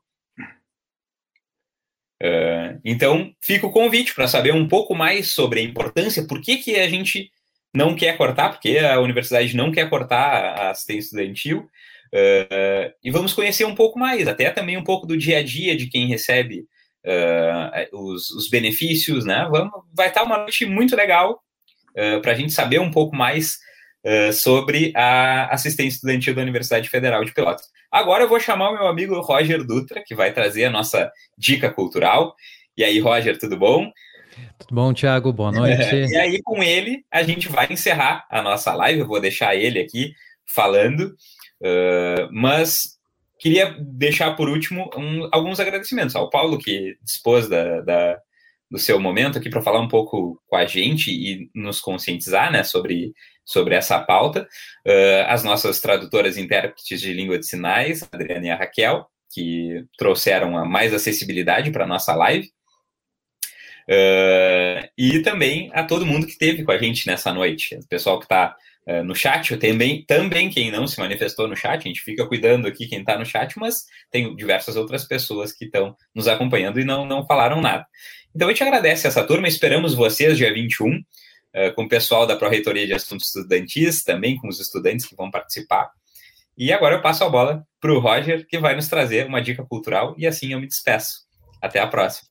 Uh, 2.23 2.79
então, 2.83 3.31
fica 3.41 3.67
o 3.67 3.71
convite 3.71 4.13
para 4.13 4.27
saber 4.27 4.53
um 4.53 4.67
pouco 4.67 4.95
mais 4.95 5.33
sobre 5.33 5.59
a 5.59 5.63
importância, 5.63 6.25
por 6.25 6.41
que, 6.41 6.57
que 6.57 6.75
a 6.75 6.87
gente 6.87 7.29
não 7.73 7.93
quer 7.93 8.17
cortar, 8.17 8.49
porque 8.51 8.77
a 8.77 8.99
universidade 9.01 9.55
não 9.55 9.71
quer 9.71 9.89
cortar 9.89 10.57
a 10.57 10.69
assistência 10.69 11.07
estudantil, 11.07 11.59
uh, 12.13 12.93
e 13.03 13.11
vamos 13.11 13.33
conhecer 13.33 13.65
um 13.65 13.75
pouco 13.75 13.99
mais, 13.99 14.27
até 14.27 14.49
também 14.49 14.77
um 14.77 14.83
pouco 14.83 15.05
do 15.05 15.17
dia 15.17 15.39
a 15.39 15.43
dia 15.43 15.75
de 15.75 15.87
quem 15.87 16.07
recebe 16.07 16.65
uh, 17.05 17.97
os, 17.97 18.29
os, 18.29 18.49
benefícios, 18.49 19.25
né? 19.25 19.45
Vamos, 19.51 19.73
vai 19.93 20.07
estar 20.07 20.23
uma 20.23 20.37
noite 20.37 20.65
muito 20.65 20.95
legal 20.95 21.41
para 22.21 22.33
a 22.33 22.35
gente 22.35 22.51
saber 22.51 22.77
um 22.81 22.91
pouco 22.91 23.15
mais 23.15 23.57
sobre 24.33 24.91
a 24.95 25.53
assistência 25.53 25.95
estudantil 25.95 26.35
da 26.35 26.41
Universidade 26.41 26.89
Federal 26.89 27.25
de 27.25 27.33
Pelotas. 27.33 27.65
Agora 27.91 28.23
eu 28.23 28.29
vou 28.29 28.39
chamar 28.39 28.69
o 28.69 28.73
meu 28.73 28.87
amigo 28.87 29.19
Roger 29.21 29.63
Dutra, 29.63 30.03
que 30.05 30.13
vai 30.13 30.33
trazer 30.33 30.65
a 30.65 30.69
nossa 30.69 31.11
dica 31.37 31.71
cultural. 31.71 32.35
E 32.77 32.83
aí, 32.83 32.99
Roger, 32.99 33.37
tudo 33.39 33.57
bom? 33.57 33.89
Tudo 34.59 34.75
bom, 34.75 34.93
Thiago? 34.93 35.31
Boa 35.31 35.51
noite. 35.51 35.95
e 36.11 36.17
aí, 36.17 36.41
com 36.43 36.61
ele, 36.61 37.05
a 37.09 37.23
gente 37.23 37.47
vai 37.47 37.67
encerrar 37.71 38.25
a 38.29 38.41
nossa 38.41 38.73
live. 38.73 38.99
Eu 38.99 39.07
vou 39.07 39.21
deixar 39.21 39.55
ele 39.55 39.79
aqui 39.79 40.13
falando, 40.45 41.15
uh, 41.61 42.29
mas 42.31 42.75
queria 43.39 43.75
deixar 43.79 44.35
por 44.35 44.49
último 44.49 44.89
um, 44.97 45.27
alguns 45.31 45.59
agradecimentos 45.59 46.15
ao 46.15 46.29
Paulo, 46.29 46.57
que 46.57 46.97
dispôs 47.01 47.47
da, 47.47 47.81
da 47.81 48.19
do 48.69 48.79
seu 48.79 48.99
momento 48.99 49.37
aqui 49.37 49.49
para 49.49 49.61
falar 49.61 49.79
um 49.79 49.87
pouco 49.87 50.41
com 50.47 50.55
a 50.55 50.65
gente 50.65 51.11
e 51.11 51.49
nos 51.53 51.79
conscientizar 51.79 52.51
né, 52.51 52.63
sobre 52.63 53.13
sobre 53.45 53.75
essa 53.75 53.99
pauta. 53.99 54.47
Uh, 54.85 55.25
as 55.27 55.43
nossas 55.43 55.79
tradutoras 55.79 56.35
e 56.35 56.41
intérpretes 56.41 56.99
de 56.99 57.13
língua 57.13 57.37
de 57.37 57.45
sinais, 57.45 58.03
a 58.03 58.15
Adriana 58.15 58.47
e 58.47 58.49
a 58.49 58.55
Raquel, 58.55 59.07
que 59.31 59.85
trouxeram 59.97 60.57
a 60.57 60.65
mais 60.65 60.93
acessibilidade 60.93 61.71
para 61.71 61.83
a 61.83 61.87
nossa 61.87 62.15
live. 62.15 62.49
Uh, 63.87 64.81
e 64.97 65.19
também 65.19 65.69
a 65.73 65.83
todo 65.83 66.05
mundo 66.05 66.25
que 66.25 66.31
esteve 66.31 66.63
com 66.63 66.71
a 66.71 66.77
gente 66.77 67.05
nessa 67.05 67.31
noite, 67.31 67.75
o 67.75 67.87
pessoal 67.87 68.17
que 68.17 68.25
está 68.25 68.55
uh, 68.87 69.03
no 69.03 69.15
chat, 69.15 69.55
também, 69.57 70.03
também 70.07 70.49
quem 70.49 70.71
não 70.71 70.87
se 70.87 70.99
manifestou 70.99 71.47
no 71.47 71.55
chat, 71.55 71.81
a 71.81 71.87
gente 71.87 72.01
fica 72.01 72.25
cuidando 72.25 72.67
aqui 72.67 72.87
quem 72.87 73.01
está 73.01 73.15
no 73.17 73.25
chat, 73.25 73.59
mas 73.59 73.85
tem 74.09 74.35
diversas 74.35 74.75
outras 74.75 75.05
pessoas 75.05 75.53
que 75.53 75.65
estão 75.65 75.95
nos 76.15 76.27
acompanhando 76.27 76.79
e 76.79 76.83
não, 76.83 77.05
não 77.05 77.27
falaram 77.27 77.61
nada. 77.61 77.85
Então 78.35 78.47
a 78.47 78.51
gente 78.51 78.63
agradece 78.63 79.07
essa 79.07 79.23
turma, 79.23 79.47
esperamos 79.47 79.93
vocês 79.93 80.35
dia 80.35 80.53
21 80.53 80.93
eh, 80.93 80.99
com 81.75 81.83
o 81.83 81.89
pessoal 81.89 82.27
da 82.27 82.35
Pró-Reitoria 82.35 82.85
de 82.85 82.93
Assuntos 82.93 83.27
Estudantis, 83.27 84.03
também 84.03 84.37
com 84.37 84.47
os 84.47 84.59
estudantes 84.59 85.05
que 85.05 85.15
vão 85.15 85.31
participar. 85.31 85.89
E 86.57 86.71
agora 86.71 86.95
eu 86.95 87.01
passo 87.01 87.23
a 87.23 87.29
bola 87.29 87.65
para 87.81 87.93
o 87.93 87.99
Roger, 87.99 88.47
que 88.47 88.57
vai 88.57 88.75
nos 88.75 88.87
trazer 88.87 89.27
uma 89.27 89.41
dica 89.41 89.63
cultural, 89.65 90.15
e 90.17 90.25
assim 90.25 90.53
eu 90.53 90.59
me 90.59 90.67
despeço. 90.67 91.25
Até 91.61 91.79
a 91.79 91.87
próxima. 91.87 92.29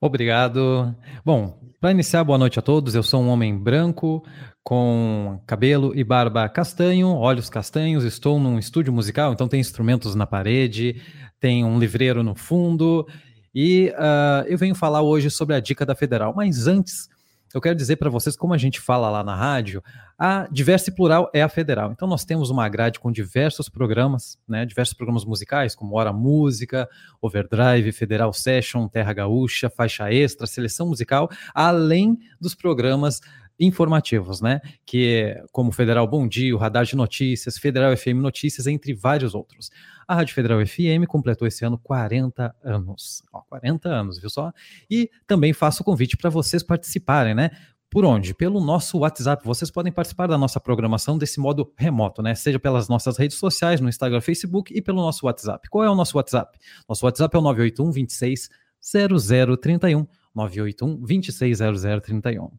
Obrigado. 0.00 0.94
Bom, 1.24 1.58
para 1.80 1.90
iniciar, 1.90 2.24
boa 2.24 2.38
noite 2.38 2.58
a 2.58 2.62
todos. 2.62 2.94
Eu 2.94 3.02
sou 3.02 3.22
um 3.22 3.28
homem 3.28 3.56
branco, 3.56 4.24
com 4.62 5.40
cabelo 5.46 5.92
e 5.94 6.02
barba 6.02 6.48
castanho, 6.48 7.08
olhos 7.08 7.50
castanhos. 7.50 8.04
Estou 8.04 8.38
num 8.38 8.58
estúdio 8.58 8.92
musical, 8.92 9.32
então 9.32 9.48
tem 9.48 9.60
instrumentos 9.60 10.14
na 10.14 10.26
parede, 10.26 11.02
tem 11.38 11.64
um 11.64 11.78
livreiro 11.78 12.22
no 12.22 12.34
fundo. 12.34 13.06
E 13.54 13.90
uh, 13.90 14.46
eu 14.46 14.58
venho 14.58 14.74
falar 14.74 15.02
hoje 15.02 15.30
sobre 15.30 15.54
a 15.54 15.60
dica 15.60 15.84
da 15.84 15.94
Federal. 15.94 16.34
Mas 16.34 16.66
antes, 16.66 17.08
eu 17.54 17.60
quero 17.60 17.74
dizer 17.74 17.96
para 17.96 18.10
vocês, 18.10 18.36
como 18.36 18.52
a 18.52 18.58
gente 18.58 18.80
fala 18.80 19.08
lá 19.08 19.22
na 19.24 19.34
rádio, 19.34 19.82
a 20.18 20.48
Diversa 20.50 20.90
e 20.90 20.94
Plural 20.94 21.30
é 21.32 21.42
a 21.42 21.48
federal. 21.48 21.92
Então 21.92 22.08
nós 22.08 22.24
temos 22.24 22.50
uma 22.50 22.68
grade 22.68 22.98
com 22.98 23.10
diversos 23.10 23.68
programas, 23.68 24.38
né, 24.48 24.64
diversos 24.64 24.94
programas 24.94 25.24
musicais, 25.24 25.74
como 25.74 25.96
Hora 25.96 26.12
Música, 26.12 26.88
Overdrive, 27.20 27.92
Federal 27.92 28.32
Session, 28.32 28.88
Terra 28.88 29.12
Gaúcha, 29.12 29.70
Faixa 29.70 30.12
Extra, 30.12 30.46
Seleção 30.46 30.88
Musical, 30.88 31.30
além 31.54 32.18
dos 32.40 32.54
programas 32.54 33.20
informativos, 33.58 34.40
né? 34.40 34.60
Que 34.84 35.14
é 35.14 35.44
como 35.50 35.72
Federal 35.72 36.06
Bom 36.06 36.28
Dia, 36.28 36.54
o 36.54 36.58
Radar 36.58 36.84
de 36.84 36.94
Notícias, 36.94 37.58
Federal 37.58 37.96
FM 37.96 38.20
Notícias, 38.20 38.66
entre 38.66 38.92
vários 38.92 39.34
outros. 39.34 39.70
A 40.06 40.14
Rádio 40.14 40.34
Federal 40.34 40.64
FM 40.64 41.06
completou 41.08 41.48
esse 41.48 41.64
ano 41.64 41.78
40 41.78 42.54
anos. 42.62 43.22
Ó, 43.32 43.40
40 43.48 43.88
anos, 43.88 44.18
viu 44.18 44.30
só? 44.30 44.52
E 44.90 45.10
também 45.26 45.52
faço 45.52 45.82
o 45.82 45.84
convite 45.84 46.16
para 46.16 46.30
vocês 46.30 46.62
participarem, 46.62 47.34
né? 47.34 47.50
Por 47.90 48.04
onde? 48.04 48.34
Pelo 48.34 48.60
nosso 48.60 48.98
WhatsApp. 48.98 49.44
Vocês 49.44 49.70
podem 49.70 49.92
participar 49.92 50.26
da 50.26 50.36
nossa 50.36 50.60
programação 50.60 51.16
desse 51.16 51.40
modo 51.40 51.72
remoto, 51.76 52.20
né? 52.20 52.34
Seja 52.34 52.58
pelas 52.58 52.88
nossas 52.88 53.16
redes 53.16 53.38
sociais, 53.38 53.80
no 53.80 53.88
Instagram, 53.88 54.20
Facebook 54.20 54.72
e 54.76 54.82
pelo 54.82 55.00
nosso 55.00 55.26
WhatsApp. 55.26 55.68
Qual 55.70 55.84
é 55.84 55.90
o 55.90 55.94
nosso 55.94 56.16
WhatsApp? 56.16 56.58
Nosso 56.88 57.06
WhatsApp 57.06 57.34
é 57.34 57.38
o 57.38 57.42
981 57.42 57.90
26 57.92 58.48
0031. 58.80 60.06
981 60.34 61.06
26 61.06 61.58
0031. 61.58 62.50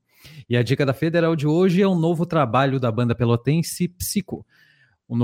E 0.49 0.55
a 0.57 0.63
dica 0.63 0.85
da 0.85 0.93
Federal 0.93 1.35
de 1.35 1.47
hoje 1.47 1.81
é 1.81 1.87
um 1.87 1.97
novo 1.97 2.25
trabalho 2.25 2.79
da 2.79 2.91
banda 2.91 3.15
pelotense 3.15 3.87
Psico. 3.87 4.45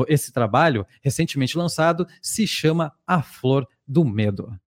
Esse 0.07 0.31
trabalho, 0.31 0.85
recentemente 1.01 1.57
lançado, 1.57 2.07
se 2.21 2.47
chama 2.47 2.93
A 3.05 3.21
Flor 3.21 3.67
do 3.87 4.05
Medo. 4.05 4.57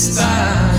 despise. 0.00 0.69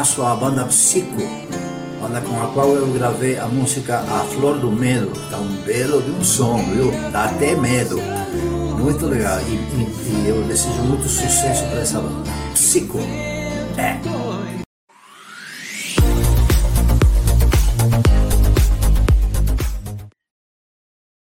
Abraço 0.00 0.22
à 0.22 0.34
banda 0.34 0.64
Psico, 0.64 1.20
banda 2.00 2.22
com 2.22 2.42
a 2.42 2.46
qual 2.54 2.68
eu 2.70 2.86
gravei 2.86 3.38
a 3.38 3.46
música 3.46 3.98
A 3.98 4.24
Flor 4.32 4.56
do 4.56 4.72
Medo. 4.72 5.12
Tá 5.28 5.36
um 5.36 5.56
belo 5.66 6.00
de 6.00 6.10
um 6.10 6.24
som, 6.24 6.56
viu? 6.56 6.90
Dá 7.12 7.24
até 7.24 7.54
medo. 7.54 8.00
Muito 8.78 9.04
legal. 9.04 9.38
E, 9.42 9.52
e, 9.52 10.24
e 10.24 10.28
eu 10.28 10.42
desejo 10.44 10.82
muito 10.84 11.06
sucesso 11.06 11.64
para 11.66 11.80
essa 11.80 12.00
banda. 12.00 12.30
Psico. 12.54 12.98